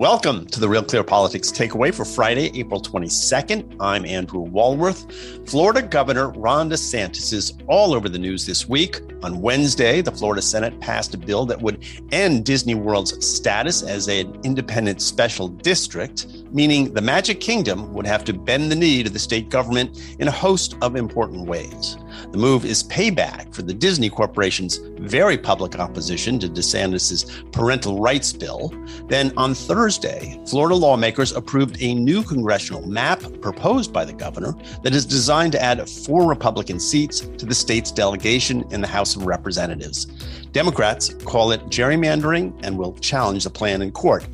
Welcome 0.00 0.46
to 0.46 0.60
the 0.60 0.66
Real 0.66 0.82
Clear 0.82 1.04
Politics 1.04 1.52
Takeaway 1.52 1.92
for 1.92 2.06
Friday, 2.06 2.50
April 2.58 2.80
22nd. 2.80 3.76
I'm 3.80 4.06
Andrew 4.06 4.40
Walworth. 4.40 5.46
Florida 5.46 5.82
Governor 5.82 6.30
Ron 6.30 6.70
DeSantis 6.70 7.34
is 7.34 7.52
all 7.66 7.92
over 7.92 8.08
the 8.08 8.18
news 8.18 8.46
this 8.46 8.66
week. 8.66 9.02
On 9.22 9.42
Wednesday, 9.42 10.00
the 10.00 10.10
Florida 10.10 10.40
Senate 10.40 10.80
passed 10.80 11.12
a 11.12 11.18
bill 11.18 11.44
that 11.44 11.60
would 11.60 11.84
end 12.12 12.46
Disney 12.46 12.74
World's 12.74 13.26
status 13.26 13.82
as 13.82 14.08
an 14.08 14.40
independent 14.42 15.02
special 15.02 15.48
district, 15.48 16.28
meaning 16.50 16.94
the 16.94 17.02
Magic 17.02 17.38
Kingdom 17.38 17.92
would 17.92 18.06
have 18.06 18.24
to 18.24 18.32
bend 18.32 18.72
the 18.72 18.76
knee 18.76 19.02
to 19.02 19.10
the 19.10 19.18
state 19.18 19.50
government 19.50 20.16
in 20.18 20.28
a 20.28 20.30
host 20.30 20.76
of 20.80 20.96
important 20.96 21.46
ways. 21.46 21.98
The 22.30 22.38
move 22.38 22.64
is 22.64 22.82
payback 22.84 23.54
for 23.54 23.62
the 23.62 23.74
Disney 23.74 24.10
Corporation's 24.10 24.78
very 24.98 25.38
public 25.38 25.78
opposition 25.78 26.38
to 26.40 26.48
DeSantis' 26.48 27.50
parental 27.52 28.00
rights 28.00 28.32
bill. 28.32 28.72
Then 29.08 29.32
on 29.36 29.54
Thursday, 29.54 30.40
Florida 30.48 30.74
lawmakers 30.74 31.32
approved 31.32 31.76
a 31.80 31.94
new 31.94 32.22
congressional 32.22 32.86
map 32.86 33.22
proposed 33.40 33.92
by 33.92 34.04
the 34.04 34.12
governor 34.12 34.54
that 34.82 34.94
is 34.94 35.06
designed 35.06 35.52
to 35.52 35.62
add 35.62 35.88
four 35.88 36.28
Republican 36.28 36.78
seats 36.78 37.20
to 37.20 37.46
the 37.46 37.54
state's 37.54 37.90
delegation 37.90 38.64
in 38.70 38.80
the 38.80 38.86
House 38.86 39.16
of 39.16 39.26
Representatives. 39.26 40.06
Democrats 40.52 41.14
call 41.24 41.52
it 41.52 41.64
gerrymandering 41.66 42.58
and 42.62 42.76
will 42.78 42.94
challenge 42.94 43.44
the 43.44 43.50
plan 43.50 43.82
in 43.82 43.92
court. 43.92 44.26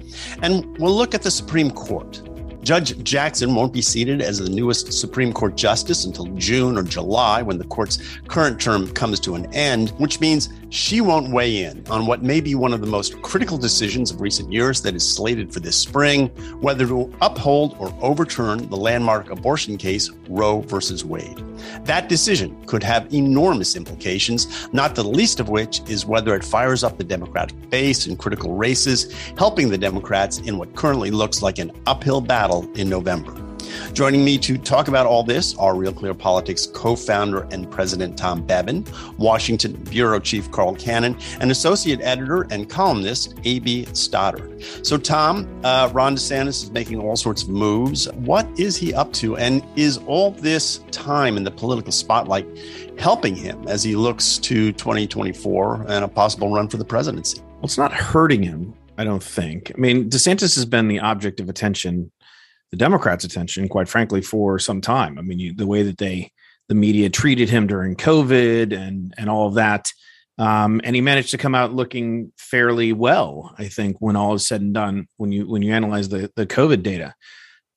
And 0.43 0.77
we'll 0.79 0.96
look 0.96 1.15
at 1.15 1.23
the 1.23 1.30
Supreme 1.30 1.70
Court. 1.70 2.23
Judge 2.66 3.01
Jackson 3.05 3.55
won't 3.55 3.73
be 3.73 3.80
seated 3.80 4.20
as 4.20 4.41
the 4.41 4.51
newest 4.51 4.93
Supreme 4.93 5.33
Court 5.33 5.55
justice 5.55 6.05
until 6.05 6.27
June 6.34 6.77
or 6.77 6.83
July 6.83 7.41
when 7.41 7.59
the 7.59 7.65
court's 7.65 8.01
current 8.27 8.61
term 8.61 8.91
comes 8.91 9.20
to 9.20 9.37
an 9.37 9.47
end, 9.55 9.91
which 9.98 10.19
means 10.19 10.48
she 10.70 11.01
won't 11.01 11.33
weigh 11.33 11.65
in 11.65 11.84
on 11.88 12.06
what 12.06 12.23
may 12.23 12.41
be 12.41 12.55
one 12.55 12.73
of 12.73 12.80
the 12.80 12.87
most 12.87 13.20
critical 13.23 13.57
decisions 13.57 14.11
of 14.11 14.20
recent 14.20 14.52
years 14.52 14.83
that 14.83 14.95
is 14.95 15.09
slated 15.09 15.52
for 15.52 15.61
this 15.61 15.77
spring 15.77 16.29
whether 16.60 16.87
to 16.87 17.13
uphold 17.21 17.77
or 17.79 17.95
overturn 18.01 18.68
the 18.68 18.77
landmark 18.77 19.30
abortion 19.30 19.77
case 19.77 20.10
Roe 20.29 20.60
versus 20.63 21.05
Wade. 21.05 21.43
That 21.85 22.09
decision 22.09 22.65
could 22.66 22.82
have 22.82 23.13
enormous 23.15 23.77
implications, 23.77 24.68
not 24.73 24.95
the 24.95 25.05
least 25.05 25.40
of 25.40 25.49
which 25.49 25.80
is 25.88 26.05
whether 26.05 26.35
it 26.35 26.45
fires 26.45 26.83
up 26.83 26.99
the 26.99 27.05
Democratic 27.05 27.71
base 27.71 28.07
in 28.07 28.16
critical 28.16 28.55
races, 28.55 29.12
helping 29.38 29.68
the 29.68 29.79
Democrats 29.79 30.38
in 30.38 30.59
what 30.59 30.74
currently 30.74 31.10
looks 31.10 31.43
like 31.43 31.59
an 31.59 31.71
uphill 31.87 32.21
battle 32.21 32.71
in 32.74 32.88
November. 32.88 33.46
Joining 33.93 34.24
me 34.24 34.38
to 34.38 34.59
talk 34.59 34.88
about 34.88 35.07
all 35.07 35.23
this 35.23 35.57
are 35.57 35.74
Real 35.74 35.93
Clear 35.93 36.15
Politics 36.15 36.66
co 36.66 36.96
founder 36.96 37.43
and 37.51 37.71
president 37.71 38.16
Tom 38.18 38.45
Bevan, 38.45 38.85
Washington 39.18 39.73
Bureau 39.85 40.18
Chief 40.18 40.51
Carl 40.51 40.74
Cannon, 40.74 41.16
and 41.41 41.51
associate 41.51 42.01
editor 42.02 42.43
and 42.51 42.68
columnist 42.68 43.35
A.B. 43.45 43.87
Stoddard. 43.93 44.63
So, 44.83 44.96
Tom, 44.96 45.49
uh, 45.65 45.91
Ron 45.93 46.16
DeSantis 46.16 46.65
is 46.65 46.71
making 46.71 47.01
all 47.01 47.16
sorts 47.16 47.43
of 47.43 47.49
moves. 47.49 48.10
What 48.13 48.46
is 48.59 48.77
he 48.77 48.95
up 48.95 49.13
to? 49.15 49.37
And 49.37 49.65
is 49.77 49.99
all 50.07 50.33
this 50.33 50.79
time 50.90 51.37
in 51.37 51.45
the 51.45 51.51
political 51.51 51.93
spotlight 51.93 52.46
helping 52.99 53.35
him 53.35 53.66
as 53.68 53.83
he 53.83 53.96
looks 53.96 54.38
to 54.38 54.73
2024 54.73 55.87
and 55.88 56.05
a 56.05 56.09
possible 56.09 56.52
run 56.52 56.68
for 56.68 56.77
the 56.77 56.85
presidency? 56.85 57.40
Well, 57.40 57.65
it's 57.65 57.79
not 57.79 57.93
hurting 57.93 58.43
him. 58.43 58.74
I 58.99 59.05
don't 59.05 59.23
think. 59.23 59.73
I 59.74 59.79
mean, 59.79 60.09
DeSantis 60.09 60.55
has 60.55 60.65
been 60.65 60.88
the 60.88 61.01
object 61.01 61.40
of 61.40 61.49
attention 61.49 62.11
the 62.70 62.76
Democrats' 62.76 63.24
attention, 63.24 63.68
quite 63.68 63.88
frankly, 63.88 64.20
for 64.20 64.59
some 64.59 64.81
time. 64.81 65.19
I 65.19 65.22
mean, 65.22 65.38
you, 65.38 65.54
the 65.54 65.66
way 65.66 65.82
that 65.82 65.98
they 65.98 66.32
the 66.69 66.75
media 66.75 67.09
treated 67.09 67.48
him 67.48 67.66
during 67.66 67.94
COVID 67.94 68.76
and 68.76 69.14
and 69.16 69.31
all 69.31 69.47
of 69.47 69.54
that, 69.54 69.92
um, 70.38 70.81
and 70.84 70.97
he 70.97 71.00
managed 71.00 71.31
to 71.31 71.38
come 71.38 71.54
out 71.54 71.72
looking 71.72 72.32
fairly 72.37 72.92
well. 72.92 73.54
I 73.59 73.69
think 73.69 73.98
when 74.00 74.16
all 74.16 74.34
is 74.34 74.47
said 74.47 74.60
and 74.60 74.75
done, 74.75 75.06
when 75.16 75.32
you 75.32 75.48
when 75.48 75.62
you 75.62 75.72
analyze 75.72 76.09
the 76.09 76.31
the 76.37 76.47
COVID 76.47 76.82
data, 76.82 77.14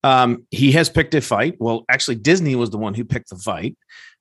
um, 0.03 0.45
he 0.49 0.71
has 0.73 0.89
picked 0.89 1.13
a 1.15 1.21
fight. 1.21 1.55
Well, 1.59 1.85
actually, 1.89 2.15
Disney 2.15 2.55
was 2.55 2.71
the 2.71 2.77
one 2.77 2.93
who 2.93 3.05
picked 3.05 3.29
the 3.29 3.37
fight, 3.37 3.77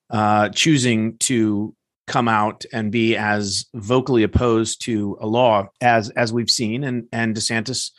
uh, 0.09 0.49
choosing 0.49 1.17
to 1.19 1.75
come 2.07 2.27
out 2.27 2.65
and 2.73 2.91
be 2.91 3.15
as 3.15 3.65
vocally 3.75 4.23
opposed 4.23 4.83
to 4.83 5.17
a 5.21 5.27
law 5.27 5.67
as 5.81 6.09
as 6.11 6.31
we've 6.31 6.49
seen, 6.49 6.83
and 6.83 7.07
and 7.11 7.35
DeSantis 7.35 7.91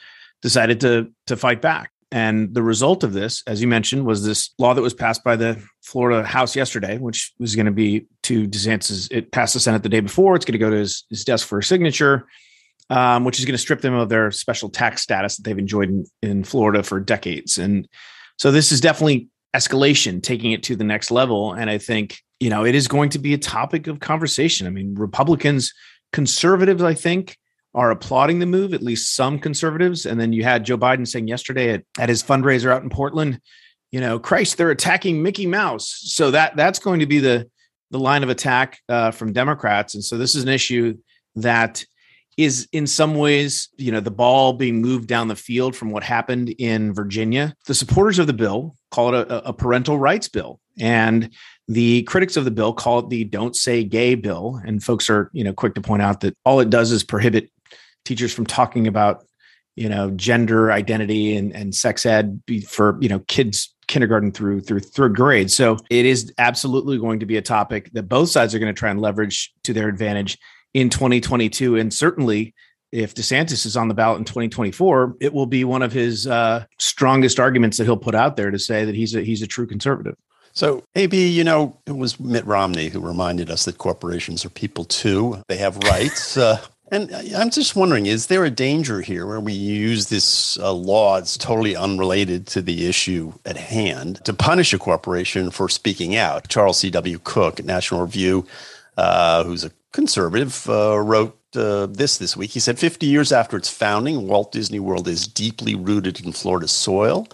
decided 0.43 0.81
to 0.81 1.13
to 1.27 1.37
fight 1.37 1.61
back. 1.61 1.91
And 2.13 2.53
the 2.55 2.63
result 2.63 3.05
of 3.05 3.13
this, 3.13 3.43
as 3.47 3.61
you 3.63 3.69
mentioned, 3.69 4.05
was 4.05 4.25
this 4.25 4.51
law 4.59 4.75
that 4.75 4.83
was 4.83 4.95
passed 4.95 5.23
by 5.23 5.37
the 5.37 5.63
Florida 5.83 6.27
House 6.27 6.57
yesterday, 6.57 6.99
which 6.99 7.33
was 7.39 7.55
going 7.55 7.67
to 7.67 7.73
be 7.73 8.07
to 8.25 8.49
DeSantis. 8.49 9.09
It 9.13 9.31
passed 9.31 9.55
the 9.55 9.61
Senate 9.61 9.85
the 9.85 9.89
day 9.89 10.01
before. 10.01 10.35
It's 10.35 10.45
going 10.45 10.55
to 10.55 10.59
go 10.59 10.71
to 10.71 10.77
his, 10.77 11.05
his 11.09 11.25
desk 11.25 11.47
for 11.47 11.59
a 11.59 11.63
signature, 11.63 12.27
um, 12.89 13.25
which 13.25 13.39
is 13.39 13.45
going 13.45 13.55
to 13.55 13.59
strip 13.59 13.81
them 13.81 13.95
of 13.95 14.09
their 14.09 14.33
special 14.33 14.71
tax 14.71 15.03
status 15.03 15.37
that 15.37 15.45
they've 15.45 15.59
enjoyed 15.59 15.89
in, 15.89 16.05
in 16.21 16.45
Florida 16.45 16.83
for 16.83 16.99
decades. 16.99 17.59
And 17.59 17.89
so 18.39 18.51
this 18.51 18.73
is 18.73 18.81
definitely 18.81 19.29
escalation, 19.55 20.21
taking 20.23 20.51
it 20.51 20.65
to 20.65 20.75
the 20.75 20.85
next 20.85 21.13
level. 21.13 21.53
And 21.53 21.71
I 21.71 21.79
think, 21.79 22.19
you 22.41 22.51
know, 22.51 22.65
it 22.65 22.75
is 22.75 22.89
going 22.89 23.11
to 23.11 23.19
be 23.19 23.35
a 23.35 23.39
topic 23.39 23.87
of 23.87 24.01
conversation. 24.01 24.67
I 24.67 24.71
mean, 24.71 24.95
Republicans, 24.95 25.73
conservatives, 26.13 26.83
I 26.83 26.95
think, 26.95 27.37
are 27.75 27.91
applauding 27.91 28.39
the 28.39 28.47
move, 28.47 28.75
at 28.75 28.83
least 28.83 29.15
some 29.15 29.39
conservatives. 29.39 30.07
And 30.07 30.21
then 30.21 30.33
you 30.33 30.43
had 30.43 30.65
Joe 30.65 30.79
Biden 30.79 31.07
saying 31.07 31.29
yesterday 31.29 31.71
at, 31.71 31.85
at 31.99 32.09
his 32.09 32.23
fundraiser 32.23 32.73
out 32.73 32.83
in 32.83 32.91
Portland, 32.91 33.41
you 33.93 34.01
know, 34.01 34.19
Christ, 34.19 34.57
they're 34.57 34.71
attacking 34.71 35.23
Mickey 35.23 35.47
Mouse. 35.47 36.01
So 36.03 36.31
that 36.31 36.57
that's 36.57 36.79
going 36.79 37.01
to 37.01 37.07
be 37.07 37.19
the 37.19 37.49
the 37.91 37.99
line 37.99 38.23
of 38.23 38.29
attack 38.29 38.79
uh, 38.89 39.11
from 39.11 39.33
Democrats. 39.33 39.95
And 39.95 40.05
so 40.05 40.17
this 40.17 40.35
is 40.35 40.45
an 40.45 40.49
issue 40.49 40.97
that 41.37 41.85
is 42.37 42.69
in 42.73 42.87
some 42.87 43.17
ways, 43.17 43.69
you 43.77 43.93
know, 43.93 44.01
the 44.01 44.11
ball 44.11 44.53
being 44.53 44.81
moved 44.81 45.09
down 45.09 45.29
the 45.29 45.37
field 45.37 45.75
from 45.77 45.91
what 45.91 46.03
happened 46.03 46.49
in 46.59 46.95
Virginia. 46.95 47.55
The 47.67 47.75
supporters 47.75 48.19
of 48.19 48.27
the 48.27 48.33
bill 48.33 48.77
call 48.91 49.15
it 49.15 49.29
a, 49.29 49.49
a 49.49 49.53
parental 49.53 49.99
rights 49.99 50.29
bill. 50.29 50.61
And 50.79 51.31
the 51.69 52.05
critics 52.05 52.37
of 52.37 52.45
the 52.45 52.51
bill 52.51 52.73
call 52.73 53.01
it 53.01 53.11
the 53.11 53.25
don't 53.25 53.55
say 53.55 53.85
gay 53.85 54.15
bill. 54.15 54.61
And 54.65 54.83
folks 54.83 55.11
are, 55.11 55.31
you 55.33 55.45
know, 55.45 55.53
quick 55.53 55.75
to 55.75 55.81
point 55.81 56.03
out 56.03 56.21
that 56.21 56.37
all 56.45 56.61
it 56.61 56.71
does 56.71 56.93
is 56.93 57.05
prohibit 57.05 57.51
teachers 58.05 58.33
from 58.33 58.47
talking 58.47 58.87
about 58.87 59.25
you 59.77 59.89
know 59.89 60.11
gender 60.11 60.73
identity 60.73 61.37
and, 61.37 61.55
and 61.55 61.75
sex 61.75 62.05
ed 62.05 62.41
for 62.69 62.99
you 63.01 63.09
know 63.09 63.21
kids 63.21 63.75
kindergarten 63.87 64.31
through 64.31 64.61
through 64.61 64.81
third 64.81 65.17
grade 65.17 65.51
so 65.51 65.77
it 65.91 66.05
is 66.05 66.33
absolutely 66.39 66.99
going 66.99 67.21
to 67.21 67.27
be 67.27 67.37
a 67.37 67.43
topic 67.43 67.91
that 67.93 68.05
both 68.05 68.29
sides 68.29 68.55
are 68.55 68.59
going 68.59 68.73
to 68.73 68.79
try 68.79 68.91
and 68.91 69.01
leverage 69.01 69.53
to 69.63 69.73
their 69.73 69.89
advantage 69.89 70.39
in 70.75 70.91
2022 70.91 71.77
and 71.77 71.93
certainly 71.93 72.55
if 72.93 73.15
DeSantis 73.15 73.67
is 73.67 73.77
on 73.77 73.89
the 73.89 73.95
ballot 73.95 74.19
in 74.19 74.25
2024, 74.25 75.17
it 75.21 75.33
will 75.33 75.47
be 75.47 75.63
one 75.65 75.83
of 75.83 75.93
his 75.93 76.27
uh, 76.27 76.65
strongest 76.79 77.39
arguments 77.39 77.77
that 77.79 77.85
he'll 77.85 77.97
put 77.97 78.15
out 78.15 78.37
there 78.37 78.51
to 78.51 78.59
say 78.59 78.85
that 78.85 78.95
he's 78.95 79.15
a 79.15 79.23
he's 79.23 79.43
a 79.43 79.47
true 79.47 79.67
conservative. 79.67 80.17
So, 80.53 80.83
AB, 80.97 81.29
you 81.29 81.45
know, 81.45 81.79
it 81.87 81.97
was 81.97 82.19
Mitt 82.19 82.45
Romney 82.45 82.89
who 82.89 83.01
reminded 83.01 83.51
us 83.51 83.65
that 83.67 83.79
corporations 83.79 84.45
are 84.45 84.51
people 84.51 84.85
too. 84.85 85.41
They 85.49 85.57
have 85.59 85.77
rights. 85.79 86.37
Uh, 86.41 86.59
and 86.91 87.15
I'm 87.37 87.51
just 87.51 87.77
wondering, 87.77 88.07
is 88.07 88.27
there 88.27 88.45
a 88.45 88.51
danger 88.51 89.01
here 89.01 89.27
where 89.27 89.41
we 89.41 89.53
use 89.53 90.09
this 90.09 90.59
uh, 90.59 90.73
law 90.73 91.19
that's 91.19 91.39
totally 91.39 91.77
unrelated 91.77 92.47
to 92.49 92.63
the 92.63 92.87
issue 92.87 93.33
at 93.45 93.57
hand 93.57 94.25
to 94.25 94.35
punish 94.35 94.73
a 94.73 94.79
corporation 94.79 95.51
for 95.51 95.69
speaking 95.69 96.17
out? 96.17 96.49
Charles 96.49 96.79
C.W. 96.79 97.21
Cooke 97.23 97.61
at 97.61 97.67
National 97.67 98.01
Review, 98.01 98.47
uh, 98.97 99.45
who's 99.45 99.65
a 99.65 99.71
conservative, 99.93 100.69
uh, 100.69 100.99
wrote 100.99 101.39
uh, 101.55 101.87
this 101.87 102.19
this 102.19 102.37
week. 102.37 102.51
He 102.51 102.61
said 102.61 102.79
50 102.79 103.07
years 103.07 103.33
after 103.33 103.57
its 103.57 103.69
founding, 103.69 104.27
Walt 104.27 104.53
Disney 104.53 104.81
World 104.81 105.07
is 105.07 105.27
deeply 105.27 105.75
rooted 105.75 106.25
in 106.25 106.33
Florida 106.33 106.69
soil 106.69 107.29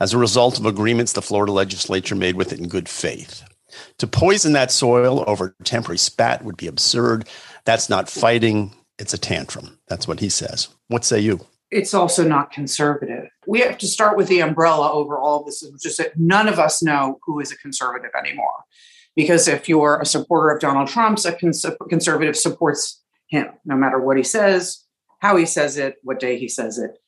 as 0.00 0.12
a 0.12 0.18
result 0.18 0.58
of 0.58 0.66
agreements 0.66 1.12
the 1.12 1.22
Florida 1.22 1.52
legislature 1.52 2.14
made 2.14 2.36
with 2.36 2.52
it 2.52 2.58
in 2.58 2.68
good 2.68 2.88
faith. 2.88 3.44
To 3.98 4.06
poison 4.06 4.52
that 4.52 4.70
soil 4.70 5.24
over 5.26 5.54
a 5.58 5.64
temporary 5.64 5.98
spat 5.98 6.44
would 6.44 6.56
be 6.56 6.66
absurd. 6.66 7.28
That's 7.64 7.88
not 7.88 8.08
fighting 8.08 8.74
it's 8.98 9.14
a 9.14 9.18
tantrum. 9.18 9.78
That's 9.88 10.08
what 10.08 10.20
he 10.20 10.28
says. 10.28 10.68
What 10.88 11.04
say 11.04 11.20
you? 11.20 11.40
It's 11.70 11.94
also 11.94 12.26
not 12.26 12.52
conservative. 12.52 13.28
We 13.46 13.60
have 13.60 13.78
to 13.78 13.86
start 13.86 14.16
with 14.16 14.28
the 14.28 14.40
umbrella 14.40 14.92
over 14.92 15.18
all 15.18 15.44
this, 15.44 15.62
is 15.62 15.82
just 15.82 15.98
that 15.98 16.18
none 16.18 16.48
of 16.48 16.58
us 16.58 16.82
know 16.82 17.18
who 17.24 17.40
is 17.40 17.50
a 17.50 17.56
conservative 17.56 18.12
anymore. 18.18 18.64
Because 19.16 19.48
if 19.48 19.68
you're 19.68 20.00
a 20.00 20.06
supporter 20.06 20.54
of 20.54 20.60
Donald 20.60 20.88
Trump's, 20.88 21.24
a 21.24 21.32
cons- 21.32 21.66
conservative 21.88 22.36
supports 22.36 23.02
him, 23.28 23.48
no 23.64 23.74
matter 23.74 23.98
what 24.00 24.16
he 24.16 24.22
says, 24.22 24.84
how 25.20 25.36
he 25.36 25.46
says 25.46 25.76
it, 25.76 25.96
what 26.02 26.20
day 26.20 26.38
he 26.38 26.48
says 26.48 26.78
it, 26.78 26.98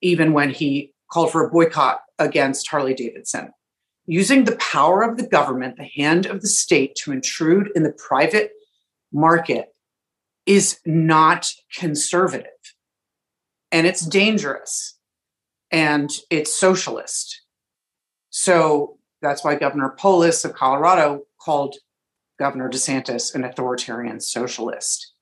even 0.00 0.32
when 0.32 0.50
he 0.50 0.92
called 1.10 1.32
for 1.32 1.44
a 1.44 1.50
boycott 1.50 2.00
against 2.18 2.68
Harley 2.68 2.94
Davidson. 2.94 3.50
Using 4.06 4.44
the 4.44 4.56
power 4.56 5.02
of 5.02 5.16
the 5.16 5.26
government, 5.26 5.76
the 5.76 5.90
hand 5.96 6.26
of 6.26 6.42
the 6.42 6.48
state 6.48 6.94
to 6.96 7.12
intrude 7.12 7.70
in 7.74 7.82
the 7.82 7.92
private 7.92 8.52
market 9.12 9.73
is 10.46 10.78
not 10.84 11.50
conservative 11.76 12.46
and 13.72 13.86
it's 13.86 14.04
dangerous 14.04 14.98
and 15.70 16.10
it's 16.30 16.52
socialist. 16.52 17.42
So 18.30 18.98
that's 19.22 19.42
why 19.42 19.54
Governor 19.56 19.94
Polis 19.98 20.44
of 20.44 20.54
Colorado 20.54 21.22
called 21.40 21.76
Governor 22.38 22.68
DeSantis 22.68 23.34
an 23.34 23.44
authoritarian 23.44 24.20
socialist. 24.20 25.12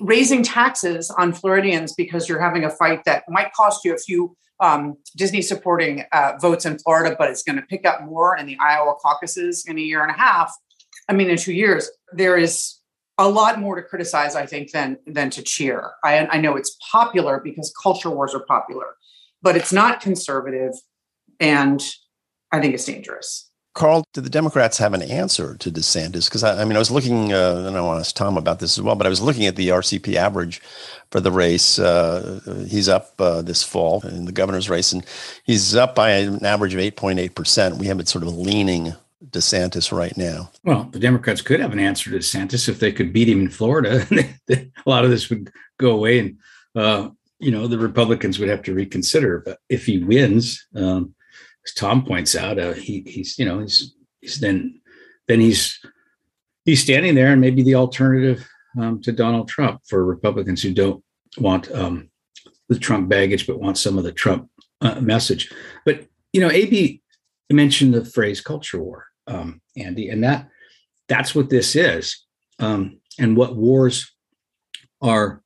raising 0.00 0.42
taxes 0.42 1.10
on 1.10 1.32
Floridians 1.32 1.92
because 1.94 2.28
you're 2.28 2.40
having 2.40 2.64
a 2.64 2.70
fight 2.70 3.04
that 3.04 3.24
might 3.28 3.52
cost 3.52 3.84
you 3.84 3.94
a 3.94 3.98
few 3.98 4.36
um, 4.60 4.96
Disney 5.16 5.42
supporting 5.42 6.04
uh, 6.12 6.32
votes 6.40 6.66
in 6.66 6.78
Florida, 6.78 7.14
but 7.18 7.30
it's 7.30 7.42
going 7.42 7.56
to 7.56 7.62
pick 7.62 7.86
up 7.86 8.02
more 8.04 8.36
in 8.36 8.46
the 8.46 8.56
Iowa 8.60 8.94
caucuses 8.94 9.64
in 9.66 9.78
a 9.78 9.80
year 9.80 10.02
and 10.02 10.10
a 10.10 10.14
half. 10.14 10.52
I 11.08 11.12
mean, 11.12 11.30
in 11.30 11.36
two 11.36 11.52
years, 11.52 11.90
there 12.12 12.36
is 12.36 12.77
a 13.18 13.28
lot 13.28 13.58
more 13.58 13.74
to 13.74 13.82
criticize, 13.82 14.36
I 14.36 14.46
think, 14.46 14.70
than 14.70 14.98
than 15.06 15.30
to 15.30 15.42
cheer. 15.42 15.92
I, 16.04 16.26
I 16.26 16.38
know 16.38 16.56
it's 16.56 16.76
popular 16.90 17.40
because 17.40 17.74
culture 17.82 18.10
wars 18.10 18.34
are 18.34 18.44
popular, 18.44 18.96
but 19.42 19.56
it's 19.56 19.72
not 19.72 20.00
conservative, 20.00 20.72
and 21.40 21.82
I 22.52 22.60
think 22.60 22.74
it's 22.74 22.84
dangerous. 22.84 23.48
Carl, 23.74 24.04
do 24.12 24.20
the 24.20 24.30
Democrats 24.30 24.78
have 24.78 24.92
an 24.92 25.02
answer 25.02 25.56
to 25.56 25.70
DeSantis? 25.70 26.24
Because 26.24 26.42
I, 26.42 26.62
I, 26.62 26.64
mean, 26.64 26.74
I 26.74 26.80
was 26.80 26.90
looking, 26.90 27.32
uh, 27.32 27.64
and 27.64 27.76
I 27.76 27.80
want 27.80 27.98
to 27.98 28.00
ask 28.00 28.16
Tom 28.16 28.36
about 28.36 28.58
this 28.58 28.76
as 28.76 28.82
well, 28.82 28.96
but 28.96 29.06
I 29.06 29.10
was 29.10 29.20
looking 29.20 29.46
at 29.46 29.54
the 29.54 29.68
RCP 29.68 30.16
average 30.16 30.60
for 31.12 31.20
the 31.20 31.30
race. 31.30 31.78
Uh, 31.78 32.40
he's 32.68 32.88
up 32.88 33.12
uh, 33.20 33.40
this 33.40 33.62
fall 33.62 34.04
in 34.04 34.24
the 34.24 34.32
governor's 34.32 34.68
race, 34.68 34.92
and 34.92 35.06
he's 35.44 35.76
up 35.76 35.94
by 35.94 36.10
an 36.10 36.44
average 36.44 36.74
of 36.74 36.80
8.8%. 36.80 37.78
We 37.78 37.86
have 37.86 38.00
it 38.00 38.08
sort 38.08 38.24
of 38.24 38.36
leaning 38.36 38.94
DeSantis 39.30 39.90
right 39.90 40.16
now. 40.16 40.50
Well, 40.64 40.84
the 40.84 40.98
Democrats 40.98 41.42
could 41.42 41.60
have 41.60 41.72
an 41.72 41.80
answer 41.80 42.10
to 42.10 42.18
DeSantis 42.18 42.68
if 42.68 42.78
they 42.78 42.92
could 42.92 43.12
beat 43.12 43.28
him 43.28 43.40
in 43.40 43.50
Florida. 43.50 44.06
a 44.50 44.70
lot 44.86 45.04
of 45.04 45.10
this 45.10 45.28
would 45.28 45.50
go 45.78 45.90
away, 45.90 46.18
and, 46.20 46.38
uh, 46.74 47.10
you 47.38 47.50
know, 47.50 47.66
the 47.66 47.78
Republicans 47.78 48.38
would 48.38 48.48
have 48.48 48.62
to 48.62 48.74
reconsider. 48.74 49.42
But 49.44 49.58
if 49.68 49.86
he 49.86 49.98
wins, 49.98 50.66
um, 50.74 51.14
as 51.64 51.74
Tom 51.74 52.04
points 52.04 52.36
out, 52.36 52.58
uh, 52.58 52.72
he, 52.72 53.02
he's 53.06 53.38
you 53.38 53.44
know 53.44 53.60
he's 53.60 53.94
he's 54.20 54.40
then 54.40 54.80
then 55.26 55.40
he's 55.40 55.80
he's 56.64 56.82
standing 56.82 57.14
there 57.14 57.32
and 57.32 57.40
maybe 57.40 57.62
the 57.62 57.74
alternative 57.74 58.48
um, 58.78 59.00
to 59.02 59.12
Donald 59.12 59.48
Trump 59.48 59.80
for 59.86 60.04
Republicans 60.04 60.62
who 60.62 60.72
don't 60.72 61.02
want 61.38 61.70
um, 61.72 62.10
the 62.68 62.78
Trump 62.78 63.08
baggage 63.08 63.46
but 63.46 63.60
want 63.60 63.78
some 63.78 63.98
of 63.98 64.04
the 64.04 64.12
Trump 64.12 64.50
uh, 64.80 65.00
message. 65.00 65.52
But 65.84 66.06
you 66.32 66.40
know, 66.40 66.50
AB 66.50 67.02
mentioned 67.50 67.94
the 67.94 68.04
phrase 68.04 68.40
culture 68.40 68.82
war, 68.82 69.06
um, 69.28 69.60
Andy, 69.76 70.08
and 70.08 70.24
that 70.24 70.48
that's 71.08 71.34
what 71.34 71.50
this 71.50 71.76
is, 71.76 72.24
um, 72.58 73.00
and 73.18 73.36
what 73.36 73.56
wars 73.56 74.10
are 75.00 75.42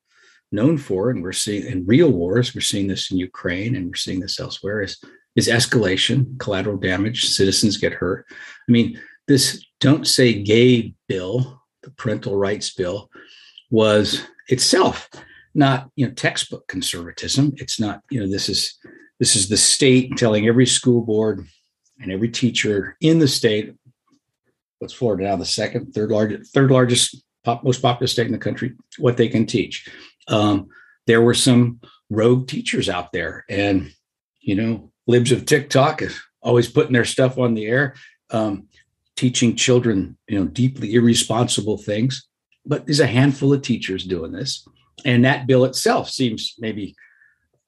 known 0.50 0.78
for, 0.78 1.10
and 1.10 1.22
we're 1.22 1.32
seeing 1.32 1.66
in 1.66 1.86
real 1.86 2.10
wars, 2.10 2.54
we're 2.54 2.60
seeing 2.60 2.86
this 2.86 3.10
in 3.10 3.18
Ukraine 3.18 3.74
and 3.74 3.86
we're 3.86 3.94
seeing 3.94 4.20
this 4.20 4.40
elsewhere, 4.40 4.82
is 4.82 5.02
is 5.34 5.48
escalation, 5.48 6.38
collateral 6.38 6.76
damage, 6.76 7.24
citizens 7.24 7.78
get 7.78 7.94
hurt. 7.94 8.26
I 8.30 8.72
mean, 8.72 9.00
this 9.28 9.64
don't 9.80 10.06
say 10.06 10.42
gay 10.42 10.94
bill, 11.08 11.62
the 11.82 11.90
parental 11.90 12.36
rights 12.36 12.74
bill, 12.74 13.10
was 13.70 14.26
itself 14.48 15.08
not 15.54 15.90
you 15.96 16.06
know 16.06 16.12
textbook 16.12 16.66
conservatism. 16.68 17.52
It's 17.56 17.80
not 17.80 18.02
you 18.10 18.20
know 18.20 18.30
this 18.30 18.48
is 18.48 18.78
this 19.18 19.36
is 19.36 19.48
the 19.48 19.56
state 19.56 20.16
telling 20.16 20.46
every 20.46 20.66
school 20.66 21.02
board 21.02 21.46
and 22.00 22.10
every 22.10 22.28
teacher 22.28 22.96
in 23.00 23.18
the 23.18 23.28
state. 23.28 23.74
What's 24.78 24.94
Florida 24.94 25.24
now? 25.24 25.36
The 25.36 25.46
second, 25.46 25.94
third 25.94 26.10
largest, 26.10 26.52
third 26.52 26.70
largest, 26.70 27.22
pop, 27.44 27.62
most 27.62 27.82
populous 27.82 28.12
state 28.12 28.26
in 28.26 28.32
the 28.32 28.38
country. 28.38 28.72
What 28.98 29.16
they 29.16 29.28
can 29.28 29.46
teach. 29.46 29.88
Um, 30.28 30.68
there 31.06 31.22
were 31.22 31.34
some 31.34 31.80
rogue 32.10 32.48
teachers 32.48 32.88
out 32.88 33.12
there, 33.12 33.44
and 33.48 33.92
you 34.40 34.54
know 34.54 34.92
libs 35.06 35.32
of 35.32 35.46
TikTok 35.46 36.02
is 36.02 36.20
always 36.42 36.68
putting 36.68 36.92
their 36.92 37.04
stuff 37.04 37.38
on 37.38 37.54
the 37.54 37.66
air, 37.66 37.94
um, 38.30 38.66
teaching 39.16 39.54
children, 39.54 40.16
you 40.28 40.38
know, 40.38 40.46
deeply 40.46 40.94
irresponsible 40.94 41.78
things. 41.78 42.26
But 42.66 42.86
there's 42.86 43.00
a 43.00 43.06
handful 43.06 43.52
of 43.52 43.62
teachers 43.62 44.04
doing 44.04 44.32
this, 44.32 44.66
and 45.04 45.24
that 45.24 45.46
bill 45.46 45.64
itself 45.64 46.10
seems 46.10 46.54
maybe 46.58 46.94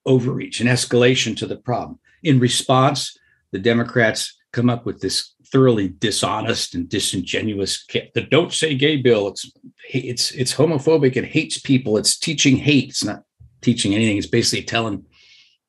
overreach 0.05 0.59
and 0.59 0.69
escalation 0.69 1.35
to 1.37 1.47
the 1.47 1.57
problem. 1.57 1.99
In 2.23 2.39
response, 2.39 3.17
the 3.55 3.61
Democrats 3.61 4.35
come 4.51 4.69
up 4.69 4.85
with 4.85 4.99
this 5.01 5.33
thoroughly 5.51 5.89
dishonest 5.99 6.75
and 6.75 6.89
disingenuous 6.89 7.85
the 8.13 8.27
don't 8.31 8.51
say 8.51 8.73
gay 8.75 8.97
bill 8.97 9.27
it's 9.27 9.49
it's 9.93 10.31
it's 10.31 10.53
homophobic 10.53 11.15
and 11.15 11.25
hates 11.25 11.59
people 11.59 11.97
it's 11.97 12.17
teaching 12.17 12.57
hate 12.57 12.89
it's 12.89 13.03
not 13.03 13.21
teaching 13.61 13.93
anything 13.93 14.17
it's 14.17 14.25
basically 14.27 14.63
telling 14.63 15.05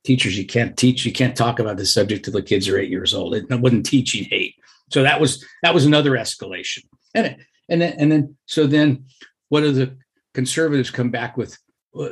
teachers 0.06 0.38
you 0.38 0.46
can't 0.46 0.76
teach 0.76 1.04
you 1.04 1.12
can't 1.12 1.36
talk 1.36 1.58
about 1.58 1.76
this 1.76 1.92
subject 1.92 2.24
till 2.24 2.32
the 2.32 2.40
kids 2.40 2.68
are 2.68 2.78
eight 2.78 2.90
years 2.90 3.12
old 3.12 3.34
it, 3.34 3.44
wasn't 3.50 3.84
teaching 3.84 4.24
hate. 4.24 4.54
So 4.92 5.02
that 5.02 5.20
was 5.20 5.44
that 5.62 5.74
was 5.74 5.84
another 5.84 6.12
escalation. 6.12 6.84
And 7.14 7.26
it, 7.26 7.40
and 7.68 7.82
then 7.82 7.94
and 7.98 8.12
then 8.12 8.36
so 8.46 8.66
then 8.66 9.06
what 9.48 9.62
do 9.62 9.72
the 9.72 9.98
conservatives 10.32 10.90
come 10.90 11.10
back 11.10 11.36
with? 11.36 11.58